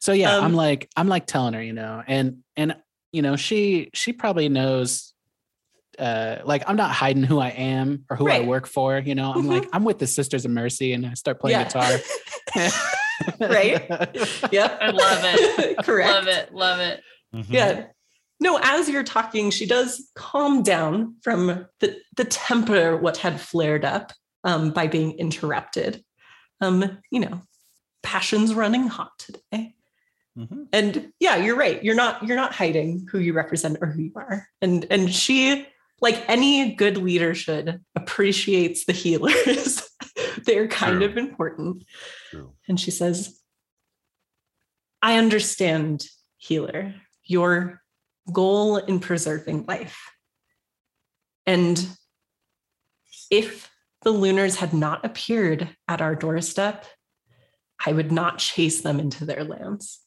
[0.00, 2.76] So yeah, Um, I'm like I'm like telling her, you know, and and
[3.14, 5.14] you know, she she probably knows
[5.98, 9.32] uh like I'm not hiding who I am or who I work for, you know.
[9.32, 11.64] I'm like I'm with the Sisters of Mercy and I start playing Yeah.
[11.64, 12.70] guitar.
[13.40, 13.88] Right?
[14.50, 14.78] Yep.
[14.82, 15.76] I love it.
[15.84, 16.10] Correct.
[16.12, 16.52] Love it.
[16.52, 17.00] Love it.
[17.32, 17.46] Mhm.
[17.48, 17.86] Yeah.
[18.40, 23.84] No, as you're talking, she does calm down from the, the temper what had flared
[23.84, 24.12] up
[24.42, 26.02] um, by being interrupted.
[26.60, 27.40] Um, you know,
[28.02, 29.73] passion's running hot today.
[30.38, 30.66] Mhm.
[30.72, 31.82] And yeah, you're right.
[31.84, 34.48] You're not you're not hiding who you represent or who you are.
[34.60, 35.66] And and she,
[36.00, 39.88] like any good leader should, appreciates the healers.
[40.44, 41.06] They're kind True.
[41.06, 41.84] of important.
[42.30, 42.52] True.
[42.68, 43.40] And she says,
[45.00, 46.04] I understand,
[46.36, 46.94] healer,
[47.24, 47.80] your
[48.32, 49.98] goal in preserving life.
[51.46, 51.86] And
[53.30, 53.70] if
[54.02, 56.86] the lunars had not appeared at our doorstep,
[57.84, 60.00] I would not chase them into their lands.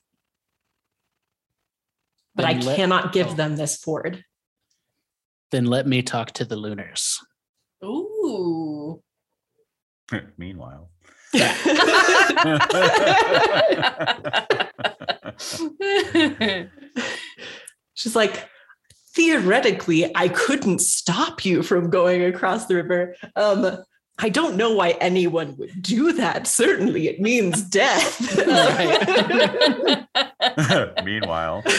[2.37, 3.33] But I let- cannot give oh.
[3.33, 4.23] them this ford.
[5.51, 7.17] then let me talk to the Lunars.
[7.83, 9.01] Ooh.
[10.37, 10.89] Meanwhile.
[17.95, 18.49] She's like,
[19.15, 23.15] theoretically, I couldn't stop you from going across the river.
[23.35, 23.83] Um,
[24.19, 26.47] I don't know why anyone would do that.
[26.47, 28.19] Certainly, it means death.
[31.05, 31.63] Meanwhile.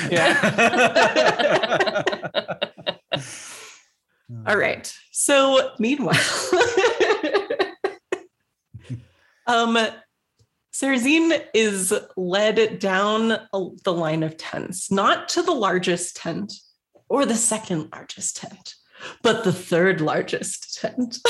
[4.47, 4.95] All right.
[5.11, 6.15] So, meanwhile,
[9.47, 9.79] um,
[10.73, 13.39] Serzine is led down
[13.85, 16.53] the line of tents, not to the largest tent
[17.09, 18.75] or the second largest tent,
[19.23, 21.19] but the third largest tent.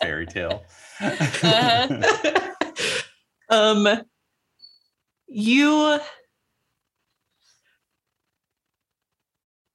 [0.00, 0.64] Fairy tale.
[3.50, 3.88] um,
[5.26, 5.98] you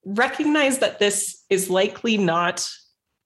[0.05, 2.67] recognize that this is likely not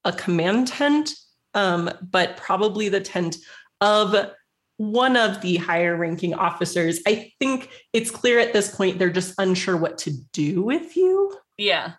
[0.04, 1.12] a command tent,
[1.54, 3.36] um, but probably the tent
[3.80, 4.30] of
[4.76, 7.00] one of the higher ranking officers.
[7.06, 11.36] I think it's clear at this point they're just unsure what to do with you.
[11.56, 11.92] yeah.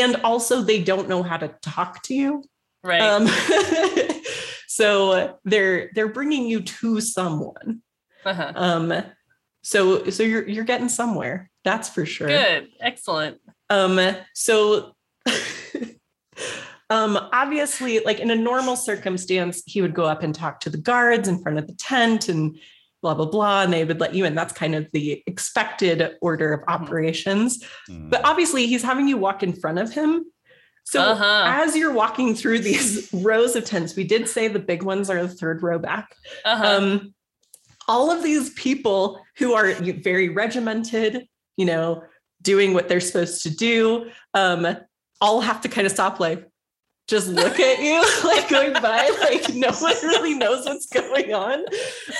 [0.00, 2.44] And also, they don't know how to talk to you.
[2.82, 3.00] Right.
[3.00, 3.26] Um,
[4.68, 7.82] so they're they're bringing you to someone.
[8.24, 8.52] uh-huh.
[8.54, 9.02] Um,
[9.62, 11.50] so so you're you're getting somewhere.
[11.64, 12.28] That's for sure.
[12.28, 12.68] Good.
[12.80, 13.40] Excellent.
[13.70, 13.98] Um,
[14.34, 14.94] so
[16.90, 20.78] um, obviously, like in a normal circumstance, he would go up and talk to the
[20.78, 22.56] guards in front of the tent and
[23.06, 24.34] blah blah blah, and they would let you in.
[24.34, 27.62] That's kind of the expected order of operations.
[27.86, 28.08] Hmm.
[28.08, 30.24] But obviously, he's having you walk in front of him.
[30.84, 31.42] So Uh-huh.
[31.46, 35.22] as you're walking through these rows of tents, we did say the big ones are
[35.22, 36.14] the third row back.
[36.44, 36.66] Uh-huh.
[36.66, 37.14] Um,
[37.88, 41.26] all of these people who are very regimented,
[41.56, 42.02] you know,
[42.42, 44.76] doing what they're supposed to do, um,
[45.20, 46.48] all have to kind of stop, like,
[47.06, 51.64] just look at you, like going by, like no one really knows what's going on.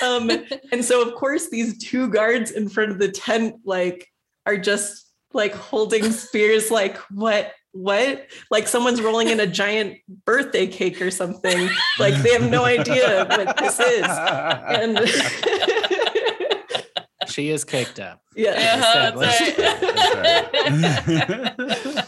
[0.03, 0.31] Um,
[0.71, 4.07] and so, of course, these two guards in front of the tent, like,
[4.45, 7.51] are just like holding spears, like, what?
[7.73, 8.25] What?
[8.49, 11.69] Like someone's rolling in a giant birthday cake or something.
[11.99, 14.03] Like they have no idea what this is.
[14.07, 14.97] And
[17.27, 18.21] She is caked up.
[18.35, 18.53] yeah.
[18.57, 19.57] Yeah, that's established.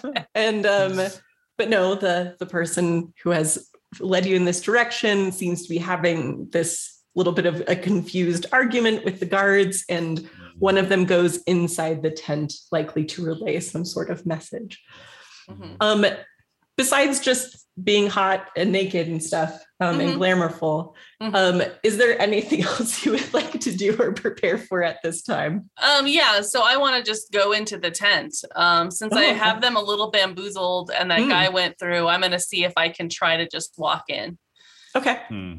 [0.10, 0.26] right.
[0.34, 0.99] And um,
[1.60, 3.69] but no, the the person who has
[3.99, 8.45] led you in this direction seems to be having this little bit of a confused
[8.53, 10.27] argument with the guards and
[10.57, 14.81] one of them goes inside the tent, likely to relay some sort of message.
[15.49, 15.76] Mhm.
[15.81, 16.06] Um,
[16.77, 20.18] besides just being hot and naked and stuff um, and Mhm.
[20.18, 21.35] glamourful, Mhm.
[21.35, 25.22] um, is there anything else you would like to do or prepare for at this
[25.22, 25.69] time?
[25.81, 28.35] Um, yeah, so I want to just go into the tent.
[28.56, 29.38] Um, since I Oh, okay.
[29.38, 31.30] have them a little bamboozled and that Mm.
[31.30, 34.38] guy went through, I'm gonna see if I can try to just walk in.
[34.95, 35.19] Okay.
[35.30, 35.53] Hmm.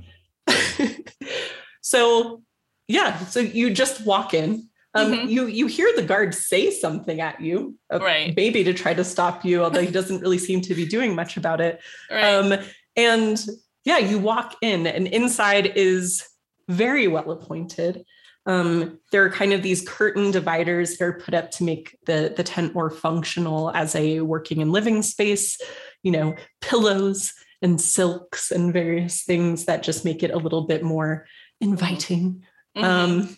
[1.83, 2.43] so
[2.89, 4.69] yeah, so you just walk in.
[4.93, 5.31] Um, Mhm.
[5.31, 8.35] you you hear the guard say something at you, Right.
[8.37, 11.37] maybe to try to stop you, although he doesn't really seem to be doing much
[11.37, 11.81] about it.
[12.11, 12.25] Right.
[12.25, 12.59] Um,
[12.97, 13.41] and
[13.85, 16.25] yeah, you walk in, and inside is
[16.69, 18.05] very well appointed.
[18.47, 22.33] Um, there are kind of these curtain dividers that are put up to make the,
[22.37, 25.61] the tent more functional as a working and living space,
[26.03, 27.33] you know, pillows
[27.63, 31.27] and silks and various things that just make it a little bit more
[31.61, 32.43] inviting.
[32.77, 32.83] Mhm.
[32.83, 33.37] Um,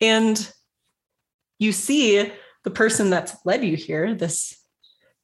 [0.00, 0.52] and
[1.58, 2.32] you see
[2.64, 4.56] the person that's led you here, this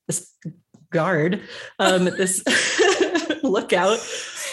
[0.09, 0.33] this
[0.91, 1.43] guard,
[1.79, 2.43] um, this
[3.43, 3.99] lookout,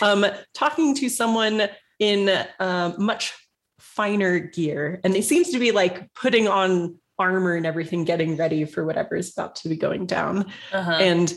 [0.02, 1.68] um, talking to someone
[2.00, 3.34] in um, much
[3.80, 8.64] finer gear, and he seems to be like putting on armor and everything, getting ready
[8.66, 10.92] for whatever is about to be going down Uh-huh.
[11.00, 11.34] and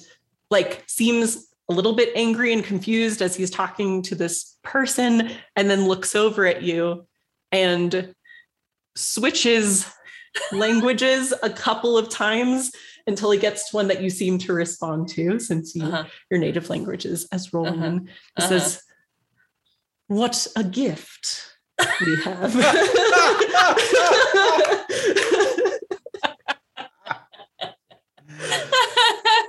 [0.51, 5.69] like seems a little bit angry and confused as he's talking to this person and
[5.71, 7.07] then looks over at you
[7.51, 8.15] and
[8.97, 9.93] switches
[10.53, 12.73] languages a couple of times
[13.07, 16.05] until he gets to one that you seem to respond to since you, Uh-huh.
[16.31, 17.99] your native language is Esrolian Uh-huh.
[18.37, 18.49] He Uh-huh.
[18.49, 18.83] says,
[20.09, 21.57] What a gift
[22.05, 22.55] we have.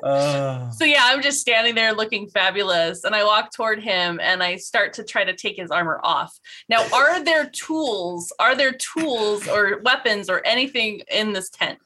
[0.03, 4.43] Uh, So yeah, I'm just standing there looking fabulous, and I walk toward him and
[4.43, 6.37] I start to try to take his armor off.
[6.67, 8.33] Now, are there tools?
[8.39, 11.79] Are there tools or weapons or anything in this tent?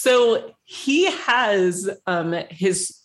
[0.00, 2.96] So he has um, his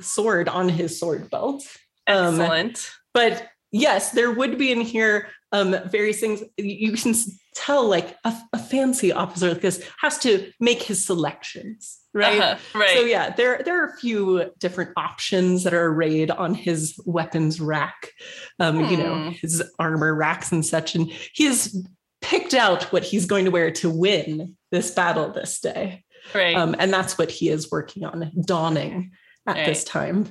[0.00, 1.62] sword on his sword belt.
[2.06, 2.90] Um, Excellent.
[3.12, 6.42] but yes, there would be in here um, various things.
[6.56, 7.14] You can
[7.54, 12.40] tell, like a, a fancy officer like this has to make his selections, right?
[12.40, 12.96] Uh-huh, right.
[12.96, 17.60] So yeah, there there are a few different options that are arrayed on his weapons
[17.60, 18.12] rack,
[18.58, 19.28] um, you know, Hmm.
[19.30, 21.86] his armor racks and such, and he has
[22.22, 26.02] picked out what he's going to wear to win this battle this day,
[26.34, 26.56] right.
[26.56, 29.12] um, and that's what he is working on donning
[29.46, 30.26] at this time.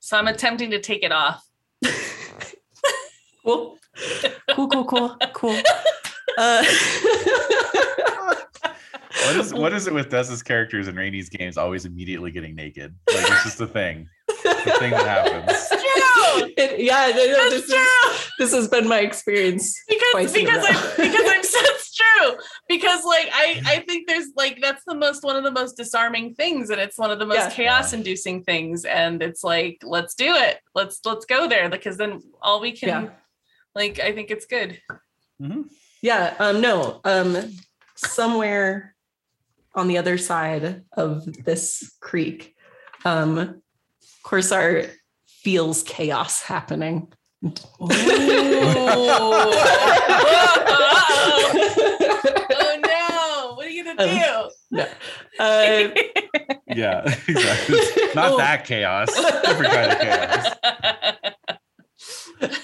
[0.00, 1.44] so I'm attempting to take it off.
[3.44, 3.78] Cool,
[4.54, 5.60] cool, cool, cool, cool.
[6.38, 6.64] Uh,
[9.24, 12.94] what is what is it with Dez's characters in Rainey's games always immediately getting naked?
[13.12, 14.08] Like it's just a thing.
[14.28, 15.68] It's a thing that happens.
[15.68, 16.52] True.
[16.56, 18.28] it- yeah, no, no, That's this, is, true.
[18.38, 19.74] this has been my experience.
[19.88, 20.76] because twice in a because row.
[20.76, 21.79] I'm because I'm that's
[22.20, 22.32] true
[22.68, 26.34] because like I I think there's like that's the most one of the most disarming
[26.34, 27.50] things and it's one of the most Yeah.
[27.50, 32.20] chaos inducing things and it's like let's do it let's let's go there because then
[32.42, 33.10] all we can Yeah.
[33.74, 34.80] like I think it's good
[35.42, 35.64] Mhm.
[36.02, 37.36] Yeah, um, no, um,
[37.94, 38.94] somewhere
[39.74, 42.54] on the other side of this creek,
[43.04, 43.62] um,
[44.24, 44.90] Korsar
[45.26, 47.12] feels chaos happening.
[47.80, 49.50] oh
[53.98, 54.80] no what
[55.40, 56.04] are you gonna do no.
[56.48, 57.78] Uh, Yeah, exactly.
[58.14, 58.36] Not Oh.
[58.38, 59.08] that chaos.
[59.14, 61.34] Different kind of chaos.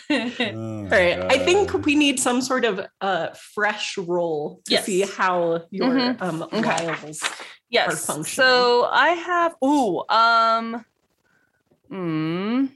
[0.09, 4.87] Oh, all right, I think we need some sort of uh, fresh roll to Yes.
[4.87, 6.23] see how your Mhm.
[6.23, 6.61] um, Okay.
[6.87, 7.21] wiles.
[7.69, 8.47] yes functioning.
[8.49, 10.85] so I have ooh um
[11.91, 12.67] hmm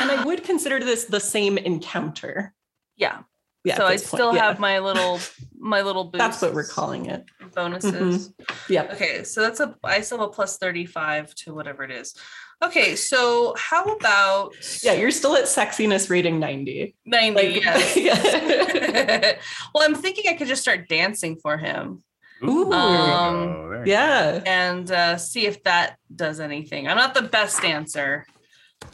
[0.00, 2.54] And I would consider this the same encounter.
[2.96, 3.22] yeah
[3.66, 4.44] Yeah, so I this point, still yeah.
[4.46, 5.18] have my little
[5.58, 6.18] my little boosts.
[6.24, 7.24] That's what we're calling it.
[7.54, 8.32] bonuses.
[8.68, 8.84] Yeah.
[8.92, 12.14] Okay, so that's a I still have a plus 35 to whatever it is.
[12.62, 14.54] Okay, so how about
[14.84, 16.94] Yeah, you're still at sexiness rating 90.
[17.04, 17.34] 90?
[17.54, 17.96] Like, yes.
[18.06, 19.38] yeah.
[19.74, 22.02] well, I'm thinking I could just start dancing for him
[22.44, 22.72] Ooh.
[22.72, 24.42] Um, go, there yeah.
[24.46, 26.86] and uh, see if that does anything.
[26.88, 28.24] I'm not the best dancer,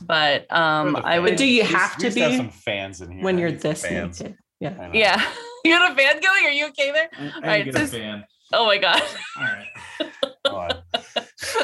[0.00, 1.00] but um, go.
[1.04, 1.36] I But would.
[1.36, 3.22] do you have used- to we used have be some fans in here.
[3.22, 4.20] when you're need some this fans.
[4.20, 4.36] naked?
[4.62, 4.90] Yeah.
[4.92, 5.20] Yeah,
[5.64, 6.44] you got a fan going?
[6.46, 7.08] Are you okay there?
[7.18, 8.24] I right, get a so- fan.
[8.52, 9.02] Oh my god.
[9.36, 9.66] All right.
[10.46, 10.70] Come on.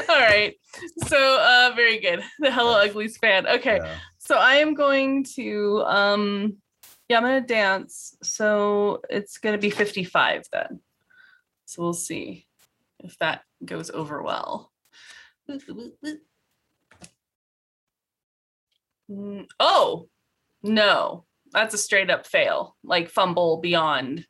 [0.08, 0.54] All right.
[1.06, 2.22] So uh very good.
[2.40, 3.46] The Hello Uglies fan.
[3.46, 3.76] Okay.
[3.76, 3.94] Yeah.
[4.18, 6.56] So I am going to um
[7.08, 8.16] yeah, I'm gonna dance.
[8.22, 10.80] So it's gonna be 55 then.
[11.66, 12.46] So we'll see
[13.00, 14.72] if that goes over well.
[19.10, 20.08] Mm, Oh
[20.62, 21.24] no,
[21.58, 24.24] that's a straight up fail, like fumble beyond.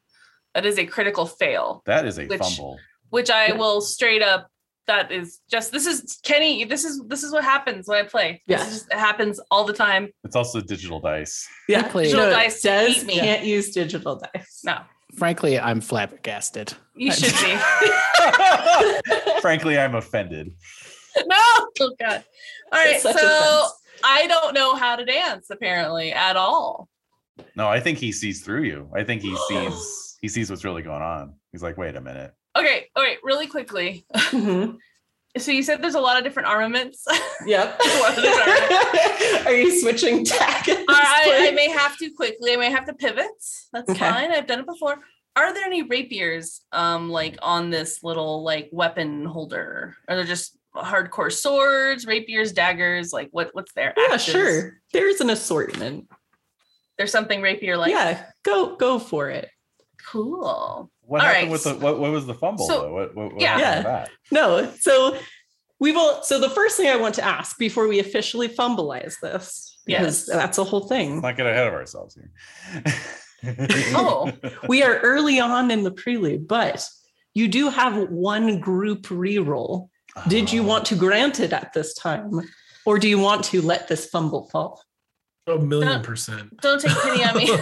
[0.54, 2.78] That is a critical fail, That is a Which- fumble.
[3.10, 4.48] which I will straight up.
[4.86, 6.64] That is just this is Kenny.
[6.64, 8.42] This is this is what happens when I play.
[8.46, 8.56] Yeah.
[8.56, 10.08] This is just, it happens all the time.
[10.24, 11.46] It's also digital dice.
[11.68, 12.04] Yeah, Quickly.
[12.04, 13.18] Digital no, dice Dez me.
[13.18, 14.60] can't use digital dice.
[14.64, 14.78] No,
[15.18, 16.72] Frankly, I'm flabbergasted.
[16.96, 17.58] you should be.
[19.42, 20.52] Frankly, I'm offended.
[21.26, 21.36] no,
[21.80, 22.24] oh god.
[22.72, 23.72] All right, so offense.
[24.04, 26.88] I don't know how to dance apparently at all.
[27.56, 28.88] No, I think he sees through you.
[28.94, 31.34] I think he sees he sees what's really going on.
[31.52, 32.32] He's like, wait a minute.
[32.56, 34.04] Okay, all right, really quickly.
[34.14, 34.78] Mhm.
[35.36, 37.04] So you said there's a lot of different armaments.
[37.46, 37.78] Yep.
[37.84, 40.66] What is Are you switching tack?
[40.68, 42.54] at I, I may have to quickly.
[42.54, 43.26] I may have to pivot.
[43.72, 43.98] That's Okay.
[43.98, 44.32] fine.
[44.32, 44.98] I've done it before.
[45.36, 49.94] Are there any rapiers, um, like on this little like weapon holder?
[50.08, 53.12] Are there just hardcore swords, rapiers, daggers?
[53.12, 53.50] Like what?
[53.52, 53.92] What's there?
[53.96, 54.78] Yeah, sure.
[54.92, 56.08] There's an assortment.
[56.98, 57.92] There's something rapier like.
[57.92, 59.48] yeah, go go for it.
[60.04, 60.90] Cool.
[61.02, 62.92] What All happened right, with the what, what was the fumble so- though?
[62.92, 63.58] What, what, what Yeah.
[63.58, 64.10] happened with that?
[64.30, 65.16] No, so
[65.80, 66.22] we will.
[66.22, 70.36] So the first thing I want to ask before we officially fumbleize this, because Yes.
[70.36, 71.12] that's a whole thing.
[71.14, 72.94] Let's not get ahead of ourselves here.
[73.94, 74.30] Oh.
[74.68, 76.84] We are early on in the prelude, but
[77.34, 79.88] you do have one group reroll.
[80.26, 80.66] Did you ah.
[80.66, 82.40] want to grant it at this time,
[82.84, 84.82] or do you want to let this fumble fall?
[85.48, 86.60] A million Uh, percent.
[86.60, 87.46] Don't take pity on me.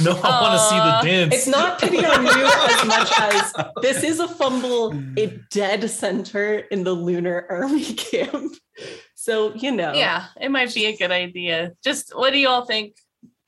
[0.00, 1.34] no, I want to see the dance.
[1.34, 6.58] It's not pity on you as much as this is a fumble, a dead center
[6.70, 8.54] in the lunar army camp.
[9.14, 9.92] So, you know.
[9.92, 11.72] yeah, it might be a good idea.
[11.84, 12.96] Just what do you all think?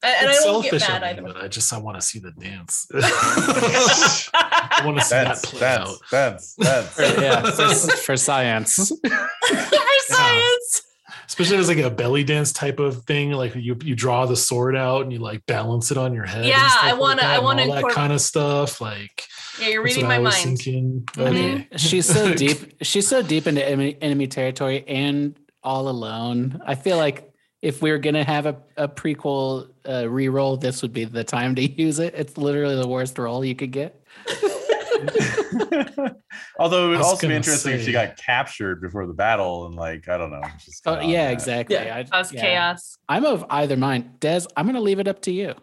[0.04, 1.34] And and I It's don't get selfish mad of me, either.
[1.38, 2.86] but I just I want to see the dance.
[2.94, 5.96] I want to see That's that play that's out.
[6.10, 8.88] that's that's yeah, for, for science.
[8.88, 10.82] For science.
[11.26, 14.76] Especially as like a belly dance type of thing, like you you draw the sword
[14.76, 16.44] out and you like balance it on your head.
[16.46, 18.80] Yeah, I wanna- that I wanna all that kind of stuff.
[18.80, 19.24] Like
[19.60, 20.34] Yeah, you're reading my I mind.
[20.34, 21.02] thinking.
[21.14, 21.28] Mhm.
[21.66, 21.68] Okay.
[21.76, 22.76] She's so deep.
[22.82, 26.60] She's so deep into enemy, enemy territory and all alone.
[26.66, 27.30] I feel like
[27.62, 31.54] if we were gonna have a, a prequel uh, reroll, this would be the time
[31.54, 32.14] to use it.
[32.16, 34.02] It's literally the worst roll you could get.
[36.58, 39.74] Although it would also be gonna interesting if she got captured before the battle and
[39.74, 40.42] like I don't know.
[40.58, 41.76] just Oh yeah, exactly.
[41.76, 41.98] Yeah.
[41.98, 42.40] I, Cause yeah.
[42.40, 42.96] chaos.
[43.08, 44.16] I'm of either mind.
[44.20, 45.54] Dez, I'm gonna leave it up to you.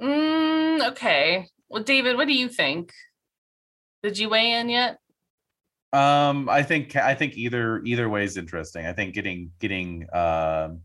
[0.00, 1.48] Mm, okay.
[1.68, 2.92] Well, David, what do you think?
[4.02, 4.98] Did you weigh in yet?
[5.92, 8.86] Um, I think I think either either way is interesting.
[8.86, 10.80] I think getting getting um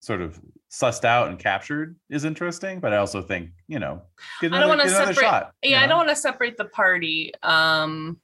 [0.00, 0.38] sort of
[0.80, 4.02] sussed out and captured is interesting, but I also think you know
[4.40, 5.52] get I don't wanna separate- shot.
[5.62, 7.32] you Yeah, I don't want to separate the party.
[7.42, 8.20] Um,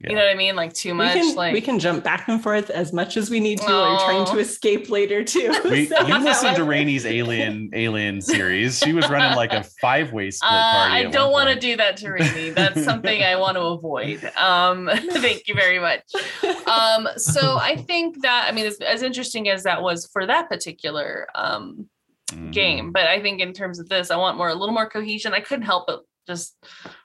[0.00, 0.10] Yeah.
[0.10, 0.54] you know what I mean?
[0.54, 1.14] Like too We much.
[1.14, 3.90] can, like we can jump back and forth as much as we need to while
[3.90, 5.52] you're trying to escape later too.
[5.64, 8.78] We, So- you listened to Rainey's Alien Alien series.
[8.78, 10.94] She was running like a five way split Uh, party.
[11.06, 12.50] I don't want to do that to Rainey.
[12.50, 14.22] That's something I want to avoid.
[14.36, 16.02] Um, thank you very much.
[16.68, 20.48] Um, so I think that I mean, as, as interesting as that was for that
[20.48, 21.88] particular um,
[22.30, 22.52] Mhm.
[22.52, 25.32] game, but I think in terms of this, I want more a little more cohesion.
[25.34, 26.54] I couldn't help but just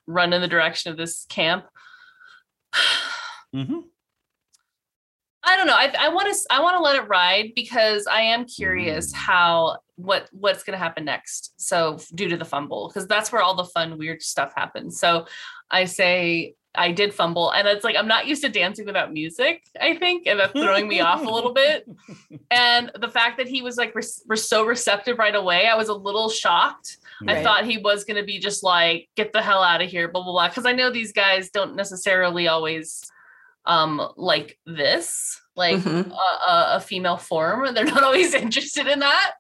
[0.05, 1.63] run in the direction of this camp.
[3.55, 3.83] Mhm.
[5.45, 5.75] I don't know.
[5.75, 9.15] I, I want to I want to let it ride because I am curious Mm.
[9.15, 11.53] how what what's going to happen next.
[11.57, 14.99] So due to the fumble, because that's where all the fun weird stuff happens.
[14.99, 15.27] So
[15.69, 19.63] I say I did fumble, and it's like I'm not used to dancing without music.
[19.79, 21.87] I think, and that's throwing me off a little bit.
[22.49, 25.89] And the fact that he was like re- were so receptive right away, I was
[25.89, 26.97] a little shocked.
[27.27, 27.43] I Right.
[27.43, 30.23] thought he was going to be just like, get the hell out of here, blah,
[30.23, 30.47] blah, blah.
[30.49, 33.01] Because I know these guys don't necessarily always
[33.65, 36.11] um like this, like Mhm.
[36.11, 37.73] a, a, female form.
[37.73, 39.35] They're not always interested in that.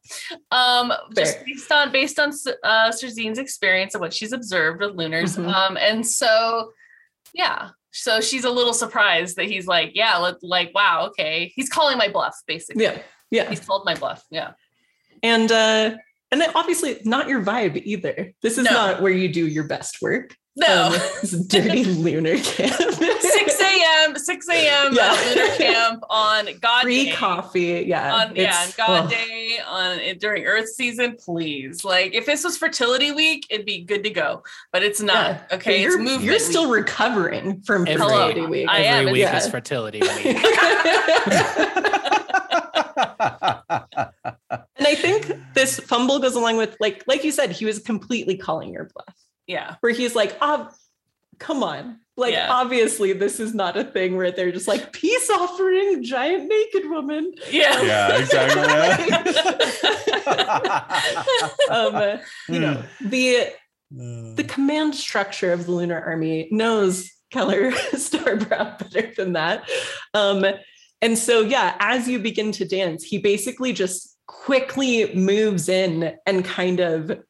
[0.49, 2.29] Um, just based on based on
[2.63, 5.35] uh, Serzine's experience and what she's observed with Lunars.
[5.35, 5.51] Mhm.
[5.53, 6.71] Um, and so,
[7.33, 7.71] yeah.
[7.91, 11.51] So she's a little surprised that he's like, yeah, let, like, wow, okay.
[11.53, 12.85] He's calling my bluff, basically.
[12.85, 13.49] yeah, yeah.
[13.49, 14.23] He's called my bluff.
[14.31, 14.51] Yeah.
[15.21, 15.95] And uh
[16.33, 18.33] and then obviously not your vibe either.
[18.41, 18.71] This is No.
[18.71, 20.35] not where you do your best work.
[20.55, 20.87] No.
[20.87, 22.73] Um, this dirty lunar camp.
[22.75, 24.15] 6 a.m.
[24.15, 24.93] 6 a.m.
[24.93, 25.11] Yeah.
[25.11, 27.11] uh, lunar camp on God Free Day.
[27.11, 27.83] coffee.
[27.87, 28.13] Yeah.
[28.15, 29.09] On, yeah, on God ugh.
[29.09, 31.83] Day on during Earth season, please.
[31.83, 34.43] Like if this was fertility week, it'd be good to go.
[34.71, 35.15] But it's not.
[35.31, 35.41] Yeah.
[35.49, 36.23] But Okay, You're, it's movement.
[36.23, 36.81] you're still week.
[36.85, 38.67] recovering from Every, fertility week.
[38.69, 40.37] I am, every week it's- is fertility week.
[44.77, 48.37] and I think this fumble goes along with like like you said, he was completely
[48.37, 49.15] calling your bluff.
[49.47, 49.75] yeah.
[49.81, 50.69] Where he's like, oh,
[51.39, 51.99] come on.
[52.15, 52.47] Like Yeah.
[52.51, 57.33] obviously this is not a thing where they're just like peace offering giant naked woman.
[57.49, 57.81] Yeah.
[57.81, 58.61] yeah, exactly.
[61.69, 62.17] um, uh,
[62.47, 63.47] you know, the
[63.91, 69.69] the command structure of the Lunar Army knows Kallyr Starbrow better than that.
[70.13, 70.45] Um,
[71.03, 76.45] and so, yeah, as you begin to dance, he basically just quickly moves in and
[76.45, 77.21] kind of,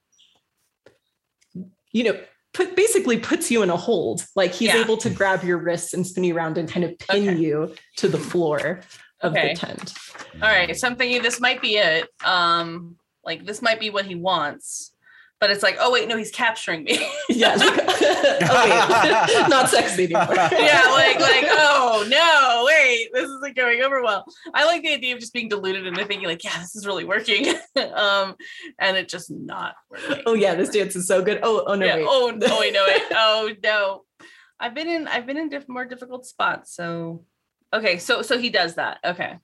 [1.92, 2.20] you know,
[2.54, 4.28] put basically puts you in a hold.
[4.36, 4.82] Like he's Yeah.
[4.82, 7.38] able to grab your wrists and spin you around and kind of pin Okay.
[7.40, 8.82] you to the floor
[9.22, 9.54] of Okay.
[9.54, 9.94] the tent.
[10.36, 12.08] All right, so I'm thinking this might be it.
[12.24, 14.93] Um, like this might be what he wants,
[15.44, 17.06] but it's like, oh wait, no, he's capturing me.
[17.28, 17.56] Yeah.
[17.56, 19.48] like- oh.
[19.50, 20.34] Not sexy anymore.
[20.36, 24.24] yeah, like like oh no, wait, this isn't going over well.
[24.54, 27.04] I like the idea of just being deluded into thinking like, yeah, this is really
[27.04, 27.48] working,
[27.94, 28.36] um,
[28.80, 30.24] and it just not working.
[30.26, 31.42] Oh yeah, this dance is so good.
[31.44, 31.96] Oh, oh no, yeah.
[31.98, 32.06] wait.
[32.08, 33.02] Oh no, wait, no, wait.
[33.12, 34.04] Oh no.
[34.62, 36.74] I've been in I've been in diff- more difficult spots.
[36.74, 37.26] So
[37.74, 39.00] okay, so so he does that.
[39.04, 39.40] Okay.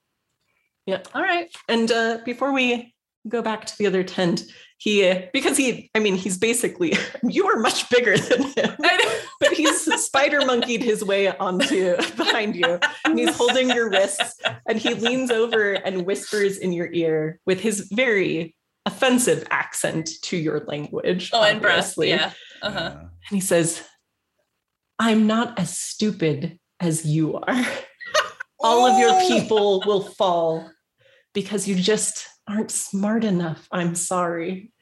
[0.85, 1.01] Yeah.
[1.13, 1.49] All right.
[1.67, 2.93] And uh, before we
[3.29, 4.43] go back to the other tent,
[4.77, 6.93] he uh, because he, I mean, he's basically
[7.23, 8.75] you are much bigger than him,
[9.39, 14.79] but he's spider monkeyed his way onto behind you, and he's holding your wrists, and
[14.79, 20.61] he leans over and whispers in your ear with his very offensive accent to your
[20.61, 21.29] language.
[21.33, 21.77] Oh, and breath.
[21.79, 22.09] obviously.
[22.09, 22.31] Yeah.
[22.61, 22.79] Uh-huh.
[22.79, 23.83] Uh, And he says,
[24.97, 27.65] I'm not as stupid as you are.
[28.61, 30.69] All of your people will fall
[31.33, 33.67] because you just aren't smart enough.
[33.71, 34.71] I'm sorry.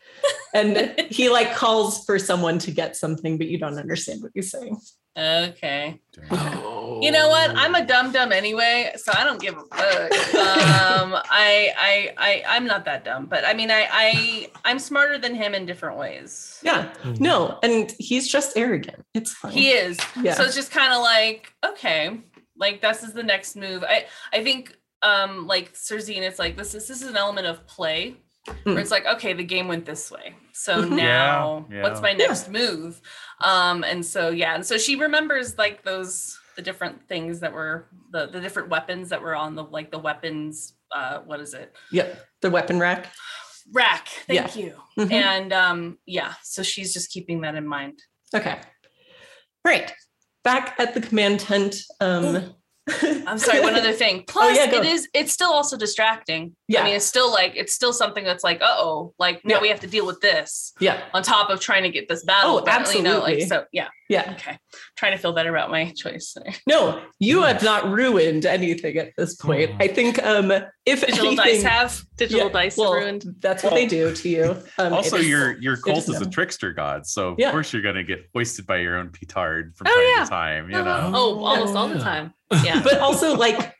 [0.53, 4.49] And he like calls for someone to get something, but you don't understand what he's
[4.49, 4.79] saying.
[5.15, 5.99] Okay.
[6.31, 6.99] Oh.
[7.01, 7.51] You know what?
[7.55, 10.11] I'm a dum dum anyway, so I don't give a fuck.
[10.11, 15.17] Um, I, I, I, I'm not that dumb, but I mean, I, I, I'm smarter
[15.17, 16.59] than him in different ways.
[16.63, 16.91] Yeah.
[17.03, 17.19] Mm.
[17.19, 17.59] No.
[17.61, 19.03] And he's just arrogant.
[19.13, 19.51] It's fine.
[19.51, 19.99] He is.
[20.21, 20.33] Yeah.
[20.33, 22.21] So it's just kind of like, okay,
[22.55, 23.83] like this is the next move.
[23.83, 27.65] I, I think, um, like Serzine, it's like this is this is an element of
[27.67, 28.17] play
[28.63, 28.79] where Mm.
[28.79, 30.35] it's like, okay, the game went this way.
[30.53, 30.91] So Mhm.
[30.95, 32.01] now Yeah, what's yeah.
[32.01, 32.27] my Yeah.
[32.27, 33.01] next move?
[33.41, 37.87] Um, and so yeah, and so she remembers like those the different things that were
[38.11, 41.75] the the different weapons that were on the like the weapons uh what is it?
[41.91, 42.25] Yep.
[42.41, 43.11] The weapon rack.
[43.73, 44.07] Rack.
[44.27, 44.73] Thank you.
[44.97, 45.11] Mhm.
[45.11, 48.01] And um yeah, so she's just keeping that in mind.
[48.33, 48.59] Okay.
[49.65, 49.93] Right.
[50.43, 51.75] Back at the command tent.
[51.99, 52.55] Um
[53.27, 54.23] I'm sorry, one other thing.
[54.27, 56.55] Plus, Oh, yeah, it is it's still also distracting.
[56.67, 56.81] Yeah.
[56.81, 59.61] I mean, it's still like it's still something that's like, uh oh, like now Yeah.
[59.61, 61.01] we have to deal with this Yeah.
[61.13, 62.57] on top of trying to get this battle.
[62.57, 63.45] Oh, battle, You know, like absolutely.
[63.47, 63.87] so yeah.
[64.09, 64.31] Yeah.
[64.37, 64.57] Okay.
[64.95, 66.35] Trying to feel better about my choice.
[66.67, 69.71] No, you have not ruined anything at this point.
[69.71, 69.81] Hmm.
[69.81, 70.51] I think um
[70.85, 73.25] if Digital anything, dice have digital Yeah, dice well, ruined.
[73.39, 74.55] That's what they do to you.
[74.77, 76.31] Um, also, it is- your your cult is is a them.
[76.31, 77.51] trickster god, so of Yeah.
[77.51, 80.23] course you're gonna get hoisted by your own petard from Oh, time yeah.
[80.23, 80.69] to time.
[80.69, 81.11] You Oh, know.
[81.13, 82.33] oh, almost all the time.
[82.51, 82.81] Yeah.
[82.83, 83.73] but also like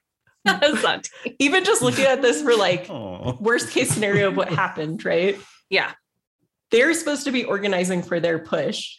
[1.39, 3.37] even just looking at this for like Oh.
[3.39, 5.37] worst case scenario of what happened, right?
[5.69, 5.91] yeah.
[6.71, 8.97] They're supposed to be organizing for their push,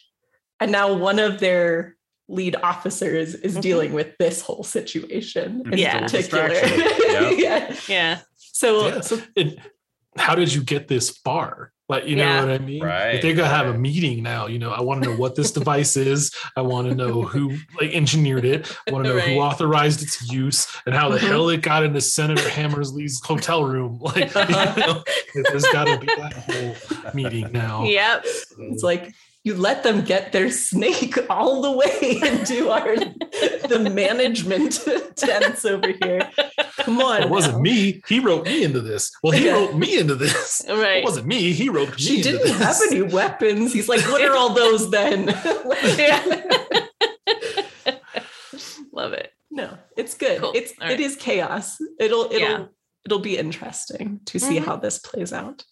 [0.59, 1.95] and now one of their
[2.27, 3.61] lead officers is Mhm.
[3.61, 5.99] dealing with this whole situation in Yeah.
[5.99, 6.49] particular.
[6.49, 6.79] Distraction.
[7.09, 7.33] Yep.
[7.37, 7.75] yeah.
[7.87, 8.19] Yeah.
[8.37, 9.01] So, Yeah.
[9.01, 9.61] so And
[10.17, 11.71] how did you get this far?
[11.89, 12.41] Like, you Yeah.
[12.41, 12.83] know what I mean?
[12.83, 15.33] Right, If they're gonna have a meeting now, you know, I want to know what
[15.35, 16.31] this device is.
[16.55, 18.71] I want to know who like engineered it.
[18.87, 19.29] I want to know Right.
[19.29, 21.27] who authorized its use and how the Mhm.
[21.27, 23.99] hell it got into Senator Hammersley's hotel room.
[24.09, 24.45] Like, you
[24.85, 25.03] know,
[25.49, 26.75] there's got to be that whole
[27.13, 27.83] meeting now.
[27.83, 28.23] Yep.
[28.59, 29.11] it's like
[29.43, 32.95] you let them get their snake all the way into our
[33.67, 34.79] the management
[35.15, 36.29] tents over here.
[36.77, 37.21] Come on.
[37.23, 37.61] It wasn't now.
[37.61, 38.01] me.
[38.07, 39.11] He wrote me into this.
[39.23, 39.53] Well, he Yeah.
[39.53, 40.63] wrote me into this.
[40.69, 40.97] Right.
[40.97, 41.51] It wasn't me.
[41.53, 42.57] He wrote me She into didn't this.
[42.57, 43.73] have any weapons.
[43.73, 45.27] He's like, what are all those then?
[48.91, 49.31] Love it.
[49.51, 50.41] no, it's good.
[50.41, 50.51] Cool.
[50.55, 50.99] It's All it right.
[50.99, 51.77] is chaos.
[51.99, 52.65] It'll it'll Yeah.
[53.05, 54.65] it'll be interesting to see Mhm.
[54.65, 55.63] how this plays out.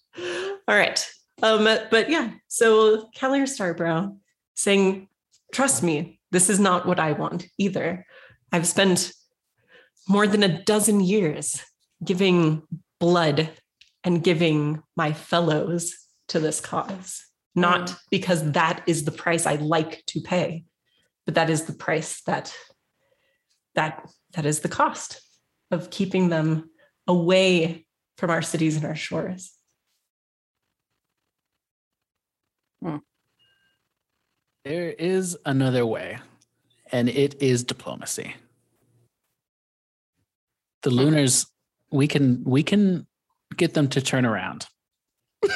[0.67, 1.05] All right.
[1.43, 4.17] Um, but yeah, so Kallyr Starbrow
[4.55, 5.07] saying,
[5.53, 8.05] trust me, this is not what I want either.
[8.51, 9.11] I've spent
[10.07, 11.61] more than a dozen years
[12.03, 12.63] giving
[12.99, 13.49] blood
[14.03, 15.95] and giving my fellows
[16.29, 17.23] to this cause,
[17.55, 20.65] not because that is the price I like to pay,
[21.25, 22.55] but that is the price that
[23.75, 25.21] that that is the cost
[25.71, 26.69] of keeping them
[27.05, 27.85] away
[28.17, 29.56] from our cities and our shores.
[34.65, 36.17] There is another way,
[36.91, 38.35] and it is diplomacy.
[40.83, 41.45] The Lunars,
[41.91, 43.07] we can we can
[43.55, 44.67] get them to turn around.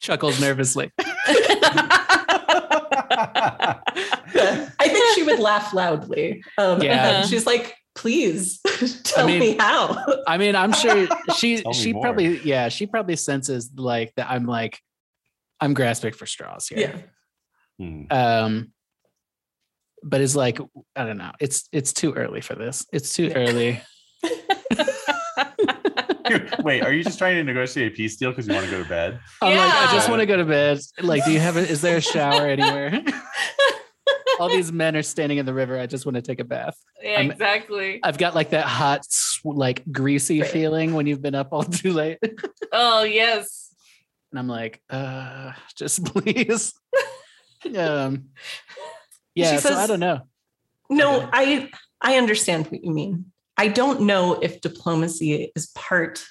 [0.00, 0.90] Chuckles nervously.
[4.80, 6.42] I think she would laugh loudly.
[6.56, 7.22] Um, Yeah.
[7.22, 8.60] she's like, please
[9.02, 9.96] tell mean, me how.
[10.26, 12.02] I mean, I'm sure she Tell me she more.
[12.02, 14.78] probably yeah she probably senses like that I'm like
[15.60, 16.76] I'm grasping for straws Yeah.
[16.78, 17.04] here.
[17.80, 18.02] Hmm.
[18.10, 18.72] Um,
[20.02, 20.60] but it's like
[20.94, 21.32] I don't know.
[21.40, 22.86] It's it's too early for this.
[22.92, 23.80] It's too early.
[26.62, 28.82] Wait, are you just trying to negotiate a peace deal because you want to go
[28.82, 29.18] to bed?
[29.42, 30.78] I'm like, I just want to go to bed.
[31.00, 33.02] Like, do you have a, is there a shower anywhere?
[34.38, 35.78] All these men are standing in the river.
[35.78, 36.76] I just want to take a bath.
[37.02, 38.00] Yeah, I'm- exactly.
[38.02, 39.06] I've got like that hot,
[39.44, 40.50] like greasy Right.
[40.50, 42.18] feeling when you've been up all too late.
[42.72, 43.74] Oh yes.
[44.30, 46.74] And I'm like, uh, just please.
[47.76, 48.26] um,
[49.34, 49.58] yeah.
[49.58, 50.20] so I don't know.
[50.90, 51.28] No.
[51.32, 53.32] I I understand what you mean.
[53.56, 56.24] I don't know if diplomacy is part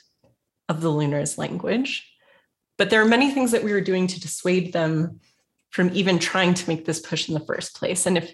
[0.69, 2.10] of the Lunars language,
[2.77, 5.19] but there are many things that we were doing to dissuade them
[5.78, 8.08] from even trying to make this push in the first place.
[8.08, 8.34] And if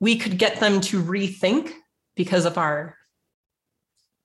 [0.00, 1.70] we could get them to rethink
[2.16, 2.96] because of our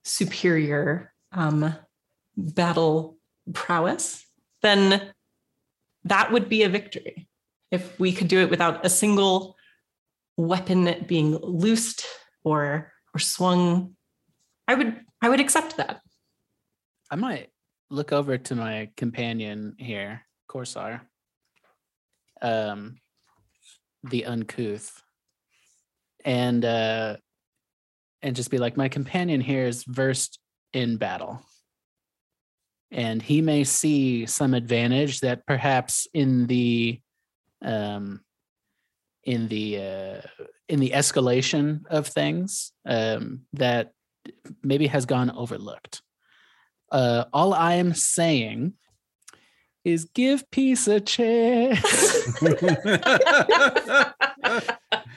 [0.05, 1.75] superior um,
[2.37, 3.17] battle
[3.51, 4.25] prowess,
[4.61, 5.11] then
[6.05, 7.27] that would be a victory.
[7.71, 9.57] If we could do it without a single
[10.37, 12.05] weapon being loosed
[12.45, 13.97] or or swung,
[14.65, 15.99] I would I would accept that.
[17.11, 17.49] I might
[17.89, 21.01] look over to my companion here, Korsar.
[22.41, 22.97] Um,
[24.03, 25.03] the uncouth,
[26.23, 27.17] and uh,
[28.21, 30.39] and just be like, my companion here is versed
[30.73, 31.41] in battle,
[32.91, 36.99] and he may see some advantage that perhaps in the
[37.61, 38.21] um
[39.25, 40.21] in the uh
[40.69, 43.91] in the escalation of things um that
[44.63, 46.01] maybe has gone overlooked.
[46.91, 48.73] Uh, all I am saying
[49.85, 51.79] is give peace a chance.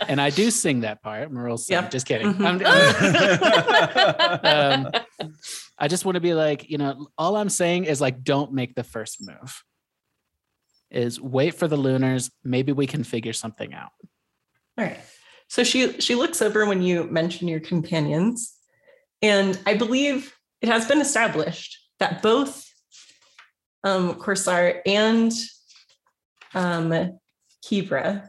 [0.08, 1.31] and I do sing that part.
[1.31, 1.74] Merle sing.
[1.74, 1.91] Yep.
[1.91, 2.32] Just kidding.
[2.34, 2.65] Mhm.
[2.65, 4.91] I'm- um,
[5.78, 8.74] I just want to be like, you know, all I'm saying is like, don't make
[8.74, 9.62] the first move.
[10.91, 12.31] Is wait for the lunars.
[12.44, 13.91] Maybe we can figure something out.
[14.78, 14.99] All right.
[15.49, 18.55] So she she looks over when you mention your companions,
[19.23, 22.66] and I believe it has been established that both
[23.85, 25.33] um, Korsar and
[26.55, 27.19] um,
[27.65, 28.28] Kivra,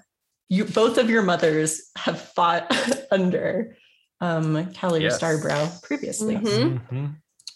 [0.50, 2.72] you both of your mothers have fought
[3.12, 3.76] under
[4.22, 5.20] um, Kallyr Yes.
[5.22, 6.36] Starbrow previously.
[6.36, 6.88] Mhm.
[6.90, 7.16] Mhm.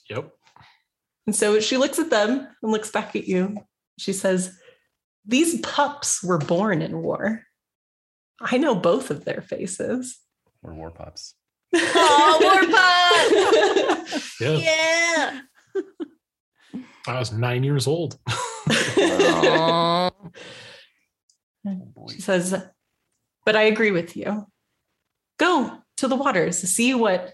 [0.10, 0.32] Yep.
[1.26, 3.58] And so she looks at them and looks back at you.
[4.00, 4.58] She says,
[5.26, 7.44] These pups were born in war.
[8.40, 10.18] I know both of their faces.
[10.62, 11.34] We're war pups.
[11.76, 12.64] Oh, war
[14.40, 14.58] Yeah.
[14.58, 15.42] Yeah.
[17.08, 18.18] I was nine years old.
[19.10, 20.12] Oh.
[22.10, 22.56] She says,
[23.46, 24.46] But I agree with you.
[25.38, 27.34] Go to the waters, see what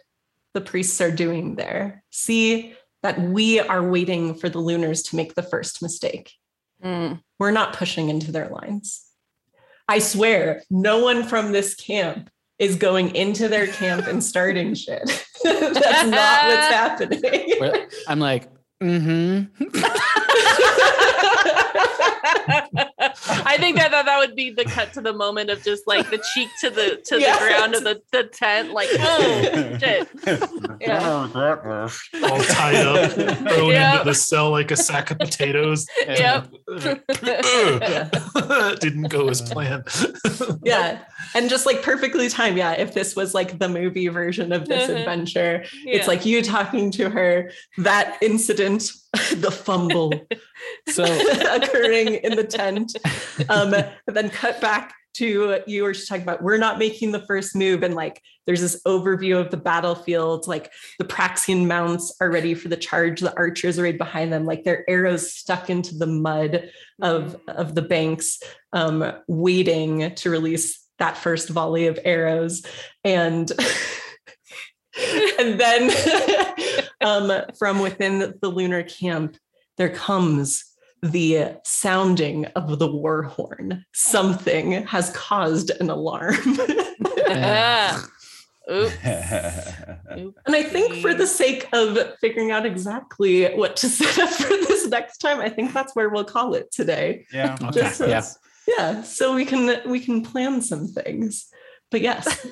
[0.54, 2.04] the priests are doing there.
[2.12, 6.32] See that we are waiting for the lunars to make the first mistake.
[6.84, 7.22] Mm.
[7.40, 9.06] We're not pushing into their lines.
[9.88, 12.30] I swear, no one from this camp
[12.60, 15.04] is going into their camp and starting shit.
[15.44, 17.88] That's not what's happening.
[18.08, 18.48] I'm like,
[18.84, 19.48] mm-hmm.
[23.28, 26.10] I think that, that that would be the cut to the moment of just like
[26.10, 27.34] the cheek to the to Yeah.
[27.38, 30.08] the ground of the, the tent, like oh shit.
[30.82, 31.10] Yeah.
[31.10, 33.94] All tied up, thrown Yep.
[33.94, 35.86] into the cell like a sack of potatoes.
[36.08, 36.48] Yep.
[37.24, 38.10] Yeah.
[38.80, 39.88] Didn't go as planned.
[40.64, 41.00] yeah.
[41.36, 42.58] And just like perfectly timed.
[42.58, 42.74] Yeah.
[42.74, 45.00] If this was like the movie version of this Mhm.
[45.00, 45.96] adventure, Yeah.
[45.98, 48.92] it's like you talking to her, that incident,
[49.36, 50.14] the fumble
[50.90, 52.93] So occurring in the tent.
[53.50, 53.74] Um,
[54.06, 57.84] then cut back to you were just talking about we're not making the first move.
[57.84, 60.48] And like there's this overview of the battlefield.
[60.48, 63.22] Like the Praxian mounts are ready for the charge.
[63.22, 66.70] The archers are right behind them, like their arrows stuck into the mud
[67.02, 68.40] of, of the banks,
[68.74, 72.64] um, waiting to release that first volley of arrows.
[73.04, 73.52] And
[75.40, 75.92] and then
[77.02, 79.38] um, from within the lunar camp,
[79.78, 80.66] there comes
[81.04, 83.86] the sounding of the war horn.
[83.94, 86.36] Something has caused an alarm.
[88.72, 88.96] Oops.
[89.04, 94.48] and I think for the sake of figuring out exactly what to set up for
[94.48, 97.26] this next time, I think that's where we'll call it today.
[97.34, 97.58] yeah.
[97.62, 98.24] okay, Just yeah.
[98.68, 101.48] yeah, so we can we can plan some things.
[101.92, 102.48] But yes,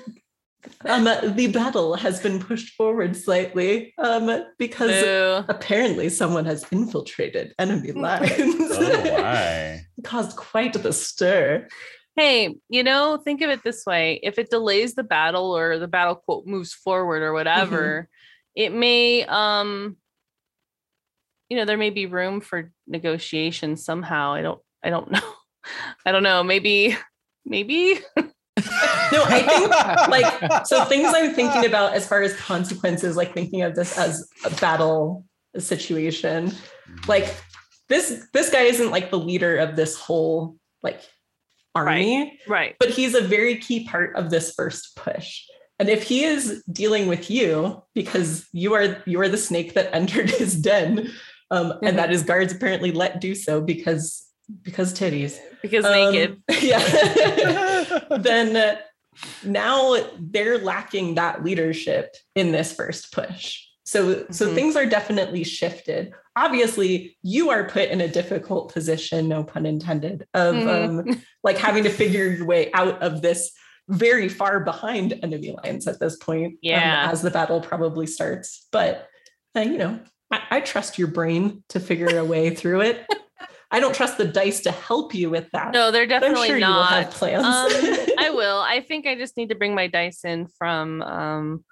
[0.85, 5.45] um, the battle has been pushed forward slightly um, because Boo.
[5.47, 8.31] apparently someone has infiltrated enemy lines.
[8.39, 9.85] Oh, why?
[10.03, 11.67] Caused quite the stir.
[12.15, 15.87] Hey, you know, think of it this way: if it delays the battle or the
[15.87, 18.09] battle quote moves forward or whatever,
[18.55, 19.97] it may um
[21.49, 24.33] you know, there may be room for negotiation somehow.
[24.33, 25.33] I don't I don't know.
[26.05, 26.43] I don't know.
[26.43, 26.97] Maybe,
[27.45, 27.99] maybe.
[29.11, 29.69] No, I think
[30.07, 34.25] like so things I'm thinking about as far as consequences, like thinking of this as
[34.45, 35.25] a battle
[35.57, 36.53] situation.
[37.07, 37.35] Like
[37.89, 41.01] this this guy isn't like the leader of this whole like
[41.75, 42.47] army, Right.
[42.47, 42.75] right.
[42.79, 45.43] but he's a very key part of this first push.
[45.77, 49.93] And if he is dealing with you because you are you are the snake that
[49.95, 51.11] entered his den,
[51.49, 54.25] um, and that his guards apparently let do so because
[54.63, 55.37] because titties.
[55.61, 56.41] Because Um, naked.
[56.61, 57.99] Yeah.
[58.19, 58.75] then uh,
[59.43, 63.59] now they're lacking that leadership in this first push.
[63.85, 64.55] So so Mhm.
[64.55, 66.13] things are definitely shifted.
[66.35, 70.99] Obviously, you are put in a difficult position, no pun intended, of Mhm.
[71.09, 73.51] um, like having to figure your way out of this
[73.89, 76.53] very far behind enemy lines at this point.
[76.53, 77.09] um, Yeah.
[77.11, 78.67] as the battle probably starts.
[78.71, 79.07] But
[79.57, 79.99] uh, you know,
[80.31, 83.05] I, I trust your brain to figure a way through it.
[83.73, 85.71] I don't trust the dice to help you with that.
[85.71, 86.91] No, they're but I'm definitely sure you will not.
[87.05, 87.45] have plans.
[87.45, 88.59] um, I will.
[88.59, 91.63] I think I just need to bring my dice in from um,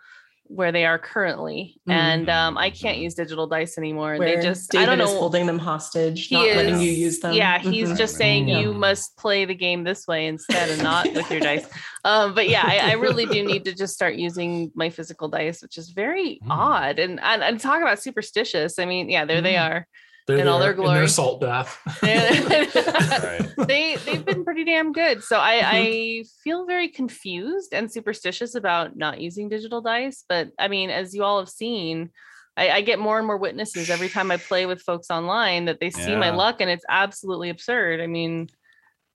[0.43, 1.93] where they are currently, Mm.
[1.93, 4.15] and um, I can't use digital dice anymore.
[4.15, 5.19] Where they just David I don't is know.
[5.19, 7.33] holding them hostage, He not letting you use them.
[7.35, 7.97] Yeah, he's Mhm.
[7.97, 8.59] just saying Yeah.
[8.61, 11.67] you must play the game this way instead and not with your dice.
[12.05, 15.61] Um, but yeah, I, I really do need to just start using my physical dice,
[15.61, 16.49] which is very Mm.
[16.49, 16.97] odd.
[16.97, 18.79] And, and and talk about superstitious.
[18.79, 19.69] I mean, yeah, there they Mm.
[19.69, 19.87] are.
[20.30, 21.08] They're In all there their in glory.
[21.08, 21.75] salt bath.
[22.03, 23.49] Right.
[23.67, 25.24] they they've been pretty damn good.
[25.24, 25.75] So I Mm-hmm.
[25.75, 30.24] I feel very confused and superstitious about not using digital dice.
[30.30, 32.11] But I mean, as you all have seen,
[32.56, 35.80] I, I get more and more witnesses every time I play with folks online that
[35.80, 37.99] they see my luck, and it's absolutely absurd.
[38.01, 38.49] I mean,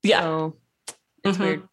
[0.02, 0.20] Yeah.
[0.22, 0.56] so
[1.22, 1.40] it's Mhm.
[1.40, 1.68] weird.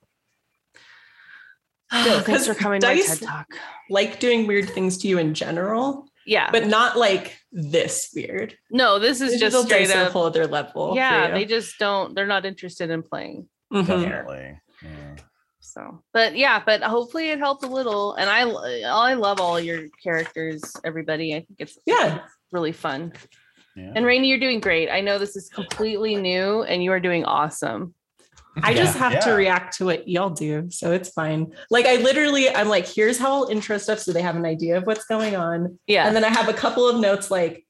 [1.92, 3.48] No, Thanks 'cause for coming to my TED talk.
[3.90, 8.56] Like doing weird things to you in general, Yeah, but not like this weird.
[8.72, 10.14] no, this is Digital just straight dice are a up.
[10.14, 10.94] whole other level.
[10.96, 12.16] Yeah, they just don't.
[12.16, 13.50] They're not interested in playing.
[13.74, 13.86] Mhm.
[13.86, 14.58] Definitely.
[14.82, 15.16] Yeah.
[15.60, 18.14] So, but yeah, but hopefully it helped a little.
[18.16, 18.42] And I,
[18.88, 21.34] I love all your characters, everybody.
[21.36, 22.20] I think it's Yeah.
[22.54, 23.12] really fun.
[23.76, 23.92] Yeah.
[23.96, 24.90] And Rainey, you're doing great.
[24.90, 27.94] I know this is completely new, and you are doing awesome.
[28.62, 30.70] I just have to react to what y'all do.
[30.70, 31.54] So it's fine.
[31.70, 34.78] Like I literally, I'm like, here's how I'll intro stuff so they have an idea
[34.78, 35.80] of what's going on.
[35.88, 37.66] Yeah, And then I have a couple of notes like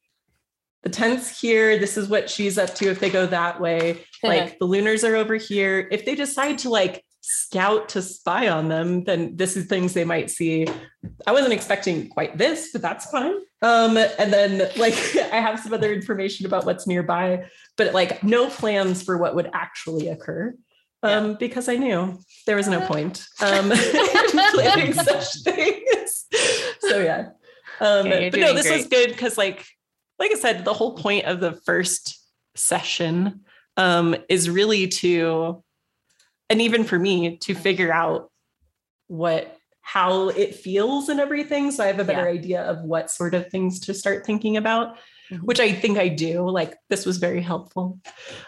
[0.83, 1.77] the tent's here.
[1.77, 4.05] This is what she's up to if they go that way.
[4.23, 5.87] Like the lunars are over here.
[5.89, 10.05] If they decide to like scout to spy on them, then this is things they
[10.05, 10.67] might see.
[11.25, 13.33] I wasn't expecting quite this, but that's fine.
[13.63, 14.93] Um, and then like
[15.33, 17.45] I have some other information about what's nearby,
[17.77, 20.55] but like no plans for what would actually occur.
[21.03, 23.79] Um, because I knew there was no point um in
[24.51, 26.25] planning such things.
[26.79, 27.29] So yeah.
[27.79, 29.65] Um, Yeah, you're but no, this was good because like
[30.21, 32.23] like I said, the whole point of the first
[32.55, 33.41] session
[33.75, 35.63] um, is really to,
[36.47, 38.29] and even for me, to figure out
[39.07, 41.71] what how it feels and everything.
[41.71, 44.97] So I have a better idea of what sort of things to start thinking about.
[45.43, 46.49] Which I think I do.
[46.49, 47.99] Like this was very helpful.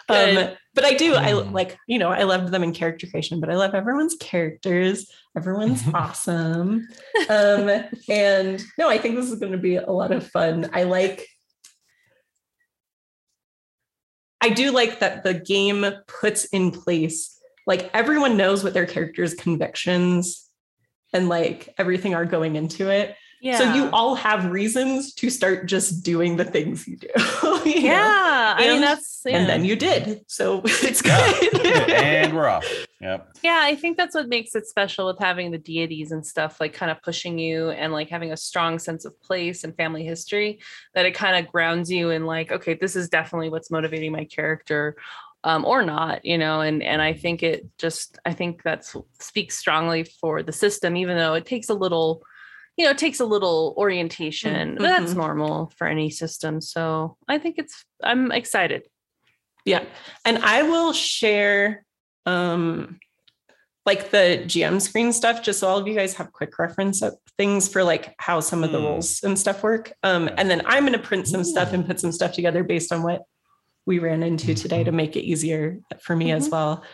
[0.08, 1.52] Um, but I do, I Mm.
[1.52, 5.10] like, you know, I loved them in character creation, but I love everyone's characters.
[5.36, 6.86] Everyone's awesome.
[7.28, 10.70] Um, and no, I think this is going to be a lot of fun.
[10.72, 11.26] I like
[14.40, 19.34] I do like that the game puts in place like everyone knows what their character's
[19.34, 20.50] convictions
[21.14, 23.16] and like everything are going into it.
[23.40, 23.58] Yeah.
[23.58, 27.08] So you all have reasons to start just doing the things you do.
[27.16, 27.20] you
[27.52, 27.64] know?
[27.64, 28.54] yeah.
[28.56, 29.38] I mean, And- that's yeah.
[29.38, 30.22] And then you did.
[30.28, 31.32] So it's Yeah.
[31.40, 31.90] good.
[31.90, 32.66] and we're off.
[33.00, 33.36] Yep.
[33.42, 36.72] yeah i think that's what makes it special with having the deities and stuff like
[36.72, 40.60] kind of pushing you and like having a strong sense of place and family history
[40.94, 44.24] that it kind of grounds you in like okay this is definitely what's motivating my
[44.24, 44.96] character
[45.42, 49.58] um, or not you know and and i think it just i think that's speaks
[49.58, 52.22] strongly for the system even though it takes a little
[52.76, 57.38] you know it takes a little orientation but that's normal for any system so i
[57.38, 58.82] think it's i'm excited
[59.66, 59.84] Yeah.
[60.26, 61.84] And I will share
[62.26, 62.98] um
[63.86, 67.14] like the GM screen stuff just so all of you guys have quick reference of
[67.38, 68.84] things for like how some of the Hmm.
[68.86, 69.92] roles and stuff work.
[70.02, 72.92] Um and then I'm going to print some stuff and put some stuff together based
[72.92, 73.22] on what
[73.86, 76.52] we ran into today to make it easier for me as Mhm.
[76.52, 76.84] well.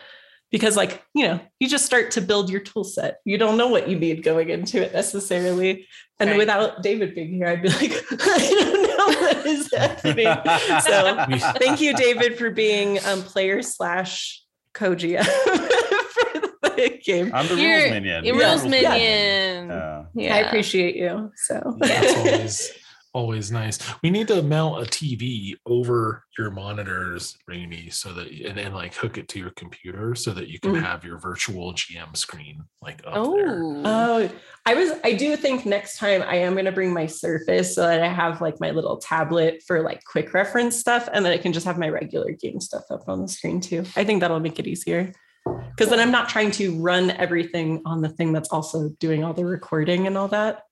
[0.51, 3.17] Because like, you know, you just start to build your tool set.
[3.23, 5.87] You don't know what you need going into it necessarily.
[6.19, 6.37] And Right.
[6.37, 10.27] without David being here, I'd be like, I don't know what is happening.
[10.81, 17.31] So thank you, David, for being um, player slash co-GM for the game.
[17.33, 18.25] I'm the You're- rules minion.
[18.25, 18.31] Yeah.
[18.31, 18.69] rules Yeah.
[18.69, 20.03] minion Yeah.
[20.15, 21.31] yeah I appreciate you.
[21.35, 22.71] So That's always
[23.13, 23.77] always nice.
[24.01, 28.93] We need to mount a TV over your monitors, Rainey, so that and then like
[28.95, 30.81] hook it to your computer so that you can Mm.
[30.81, 33.63] have your virtual GM screen like up there.
[33.63, 33.81] Oh.
[33.85, 34.29] Oh,
[34.65, 38.01] I was I do think next time I am gonna bring my surface so that
[38.01, 41.53] I have like my little tablet for like quick reference stuff and then I can
[41.53, 43.83] just have my regular game stuff up on the screen too.
[43.95, 45.11] I think that'll make it easier.
[45.45, 49.33] Because then I'm not trying to run everything on the thing that's also doing all
[49.33, 50.63] the recording and all that.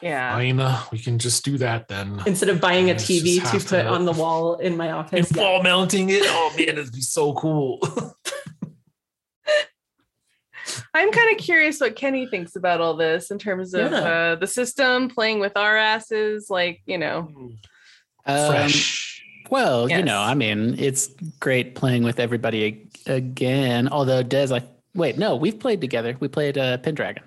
[0.00, 0.32] Yeah.
[0.34, 2.20] Fine, uh, we can just do that then.
[2.26, 5.30] Instead of buying a TV to put to- on the wall in my And office.
[5.34, 5.42] Yeah.
[5.42, 6.22] wall mounting it.
[6.24, 7.80] Oh man, it'd be so cool.
[10.94, 13.98] I'm kind of curious what Kenny thinks about all this in terms of Yeah.
[13.98, 16.48] uh, the system playing with our asses.
[16.50, 17.28] Like, you know,
[18.24, 19.22] Um, Fresh.
[19.50, 23.88] Well, you know, I mean, it's great playing with everybody again.
[23.88, 24.64] Although Dez, like,
[24.94, 26.16] wait, no, we've played together.
[26.18, 27.22] We played uh, Pendragon.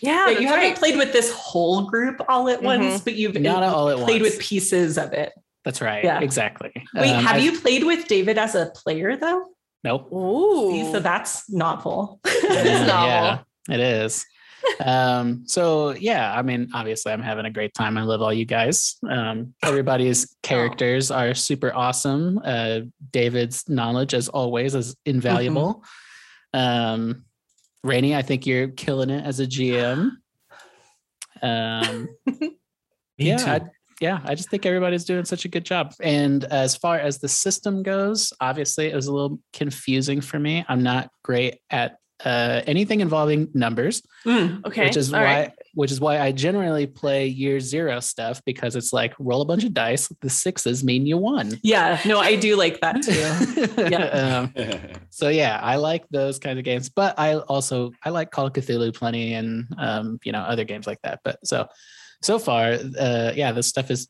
[0.00, 0.76] Yeah, Yeah, you haven't right.
[0.76, 4.34] played with this whole group all at once, but you've Not all at played once.
[4.36, 5.32] with pieces of it.
[5.64, 6.04] That's right.
[6.04, 6.20] Yeah.
[6.20, 6.72] Exactly.
[6.94, 9.46] Wait, Um, have I- you played with David as a player though?
[9.82, 10.12] Nope.
[10.12, 10.70] Ooh.
[10.70, 12.20] See, so that's novel.
[12.26, 13.44] is novel.
[13.70, 14.24] it is.
[14.82, 17.98] um, so yeah, I mean, obviously I'm having a great time.
[17.98, 18.96] I love all you guys.
[19.08, 22.40] Um, everybody's characters are super awesome.
[22.42, 25.84] Uh, David's knowledge, as always, is invaluable.
[26.54, 27.24] Um,
[27.84, 30.10] Rainey, I think you're killing it as a GM.
[31.42, 32.08] Um,
[33.18, 33.36] yeah.
[33.46, 33.60] I,
[34.00, 35.92] yeah, I just think everybody's doing such a good job.
[36.02, 40.64] And as far as the system goes, obviously it was a little confusing for me.
[40.68, 44.64] I'm not great at uh, anything involving numbers, Mm.
[44.64, 44.86] Okay.
[44.86, 45.52] which is all why right.
[45.74, 49.64] Which is why I generally play year zero stuff because it's like roll a bunch
[49.64, 50.08] of dice.
[50.20, 51.58] The sixes mean you won.
[51.62, 53.84] Yeah, no, I do like that too.
[53.90, 54.04] Yeah.
[54.06, 54.52] Um,
[55.10, 58.52] so yeah, I like those kinds of games, but I also I like Call of
[58.52, 61.20] Cthulhu plenty and um, you know other games like that.
[61.24, 61.68] But so
[62.22, 64.08] so far, uh, yeah, this stuff is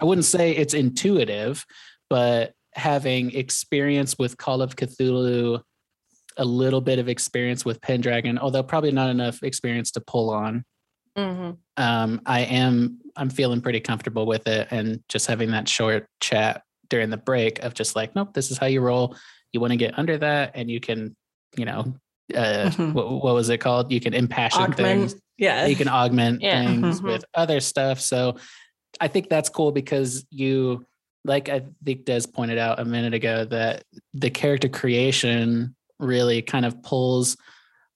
[0.00, 1.64] I wouldn't say it's intuitive,
[2.08, 5.62] but having experience with Call of Cthulhu,
[6.36, 10.64] a little bit of experience with Pendragon, although probably not enough experience to pull on.
[11.16, 11.58] Mhm.
[11.76, 16.62] Um, I am I'm feeling pretty comfortable with it, and just having that short chat
[16.88, 19.14] during the break of just like, nope, this is how you roll.
[19.52, 21.14] You want to get under that, and you can,
[21.56, 21.94] you know,
[22.34, 22.94] uh, Mhm.
[22.94, 23.92] what, what was it called?
[23.92, 25.66] You can impassion things Yeah.
[25.66, 26.64] you can augment Yeah.
[26.66, 27.04] things Mhm.
[27.04, 28.00] with other stuff.
[28.00, 28.36] So
[29.00, 30.86] I think that's cool because you,
[31.24, 33.84] like I think Dez pointed out a minute ago, that
[34.14, 37.36] the character creation really kind of pulls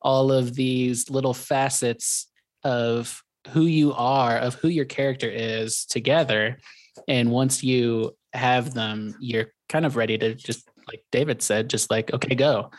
[0.03, 2.27] all of these little facets
[2.67, 6.59] of who you are, of who your character is together.
[7.07, 11.91] And once you have them, you're kind of ready to just, like David said, just
[11.91, 12.70] like, okay, go.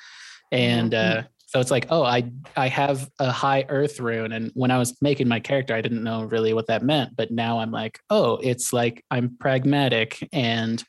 [0.52, 4.34] And uh, so it's like, oh, I I have a high earth rune.
[4.34, 7.16] And when I was making my character, I didn't know really what that meant.
[7.16, 10.84] But now I'm like, oh, it's like I'm pragmatic and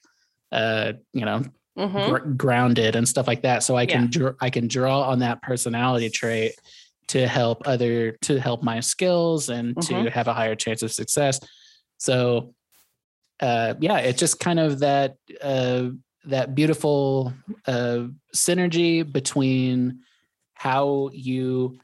[0.50, 1.42] uh, you know,
[1.78, 2.08] Mhm.
[2.08, 3.62] gr- grounded and stuff like that.
[3.62, 6.54] So I can dr- I can draw on that personality trait
[7.08, 10.10] to help other to help my skills and to Mhm.
[10.10, 11.40] have a higher chance of success.
[11.98, 12.54] So
[13.40, 15.90] uh yeah, it's just kind of that uh
[16.24, 17.32] that beautiful
[17.66, 20.00] uh synergy between
[20.54, 21.78] how you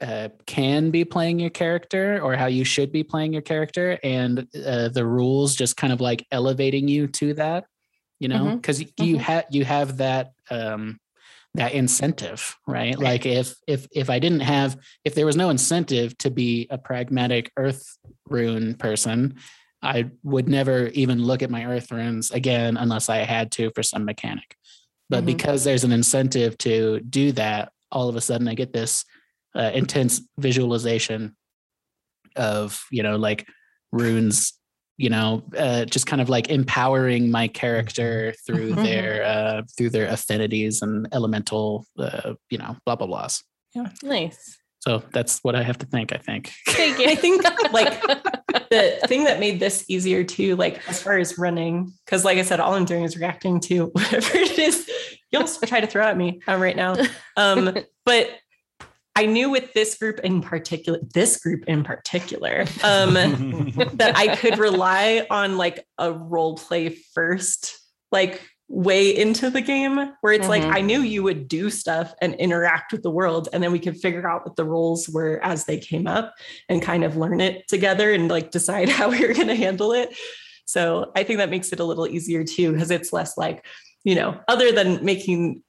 [0.00, 4.46] uh, can be playing your character or how you should be playing your character and
[4.66, 7.64] uh, the rules just kind of like elevating you to that
[8.20, 9.20] you know because you Mhm.
[9.20, 10.98] have you have that um
[11.56, 12.98] that incentive right?
[12.98, 16.78] Like if if if i didn't have if there was no incentive to be a
[16.78, 19.36] pragmatic earth rune person
[19.82, 23.82] i would never even look at my earth runes again unless i had to for
[23.82, 24.56] some mechanic.
[25.08, 25.26] But Mhm.
[25.26, 29.04] because there's an incentive to do that all of a sudden i get this
[29.54, 31.36] uh, intense visualization
[32.36, 33.46] of you know like
[33.92, 34.52] runes
[34.98, 38.82] you know uh, just kind of like empowering my character through Mhm.
[38.84, 43.42] their uh, through their affinities and elemental uh, you know blah blah blahs
[43.74, 44.56] Yeah, Nice.
[44.80, 47.08] so that's what i have to think i think Thank you.
[47.08, 47.42] I think
[47.72, 48.00] like
[48.70, 52.42] the thing that made this easier too, like as far as running, because like I
[52.42, 54.88] said, all I'm doing is reacting to whatever it is
[55.32, 56.96] you'll try to throw at me um, right now.
[57.36, 58.30] Um, but
[59.16, 63.14] I knew with this group in particular, this group in particular, um,
[63.94, 67.78] that I could rely on like a role play first,
[68.12, 70.74] like way into the game where it's like Mhm.
[70.74, 73.96] I knew you would do stuff and interact with the world, and then we could
[73.96, 76.34] figure out what the roles were as they came up
[76.68, 79.92] and kind of learn it together and like decide how we were going to handle
[79.92, 80.16] it.
[80.66, 83.64] So I think that makes it a little easier too, because it's less like,
[84.04, 85.62] you know, other than making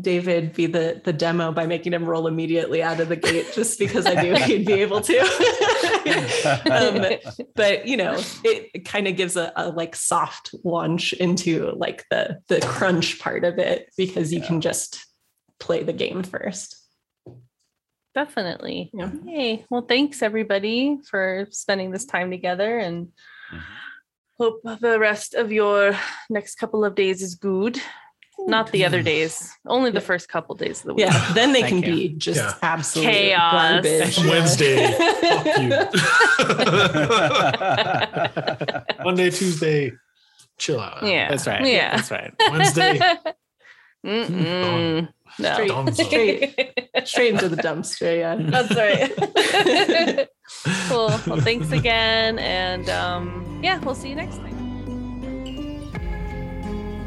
[0.00, 3.78] David be the the demo by making him roll immediately out of the gate, just
[3.78, 5.18] because I knew he'd be able to.
[6.70, 11.72] um, but you know, it, it kind of gives a, a like soft launch into
[11.76, 15.06] like the the crunch part of it because you can just
[15.58, 16.76] play the game first.
[18.14, 18.90] Definitely.
[18.94, 19.10] Yeah.
[19.26, 23.12] Hey, well, thanks everybody for spending this time together and
[23.52, 23.62] Mhm.
[24.38, 25.96] hope the rest of your
[26.28, 27.80] next couple of days is good.
[28.48, 31.04] Not the other days, only the first couple days of the week.
[31.06, 31.94] Yeah, then they can you.
[31.94, 32.54] be just Yeah.
[32.62, 33.52] absolute Chaos.
[33.52, 34.18] garbage.
[34.24, 34.92] Wednesday.
[35.20, 35.68] Fuck you.
[39.04, 39.92] Monday, Tuesday,
[40.56, 41.02] chill out.
[41.04, 41.28] Yeah.
[41.28, 41.64] That's right.
[41.66, 41.94] Yeah.
[41.96, 42.32] That's right.
[42.50, 42.98] Wednesday,
[44.06, 45.08] Mm-mm.
[45.40, 45.52] No.
[45.52, 45.92] Straight, Done.
[45.94, 46.72] straight,
[47.04, 48.16] straight into the dumpster.
[48.18, 48.36] Yeah.
[48.38, 50.28] That's right.
[50.88, 51.08] cool.
[51.26, 52.38] Well, thanks again.
[52.38, 54.47] And um, yeah, we'll see you next time.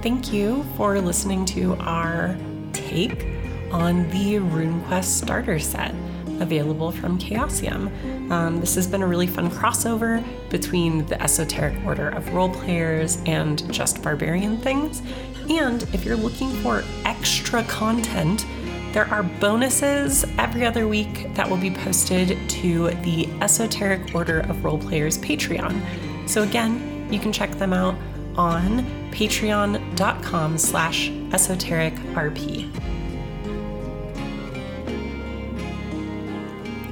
[0.01, 2.35] Thank you for listening to our
[2.73, 3.23] take
[3.71, 5.93] on the RuneQuest starter set
[6.39, 8.31] available from Chaosium.
[8.31, 13.19] Um, this has been a really fun crossover between the Esoteric Order of Role Players
[13.27, 15.03] and Just Barbarian Things.
[15.51, 18.47] And if you're looking for extra content,
[18.93, 24.65] there are bonuses every other week that will be posted to the Esoteric Order of
[24.65, 25.79] Role Players Patreon.
[26.27, 27.95] So again, you can check them out
[28.37, 32.91] on patreon.com slash esotericrp.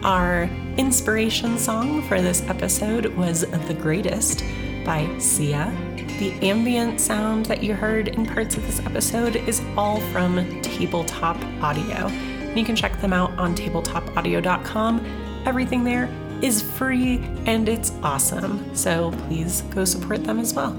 [0.04, 0.44] Our
[0.78, 4.44] inspiration song for this episode was The Greatest
[4.86, 5.76] by Sia.
[6.20, 11.38] The ambient sound that you heard in parts of this episode is all from Tabletop
[11.62, 12.08] Audio.
[12.56, 15.44] You can check them out on tabletopaudio.com.
[15.46, 16.10] Everything there
[16.42, 18.74] is free and it's awesome.
[18.76, 20.78] So please go support them as well.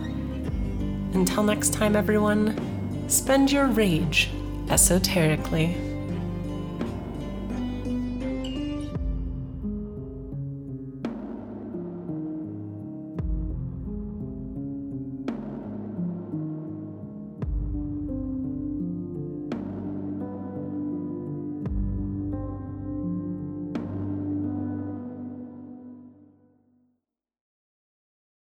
[1.12, 4.30] Until next time, everyone, spend your rage
[4.68, 5.89] esoterically.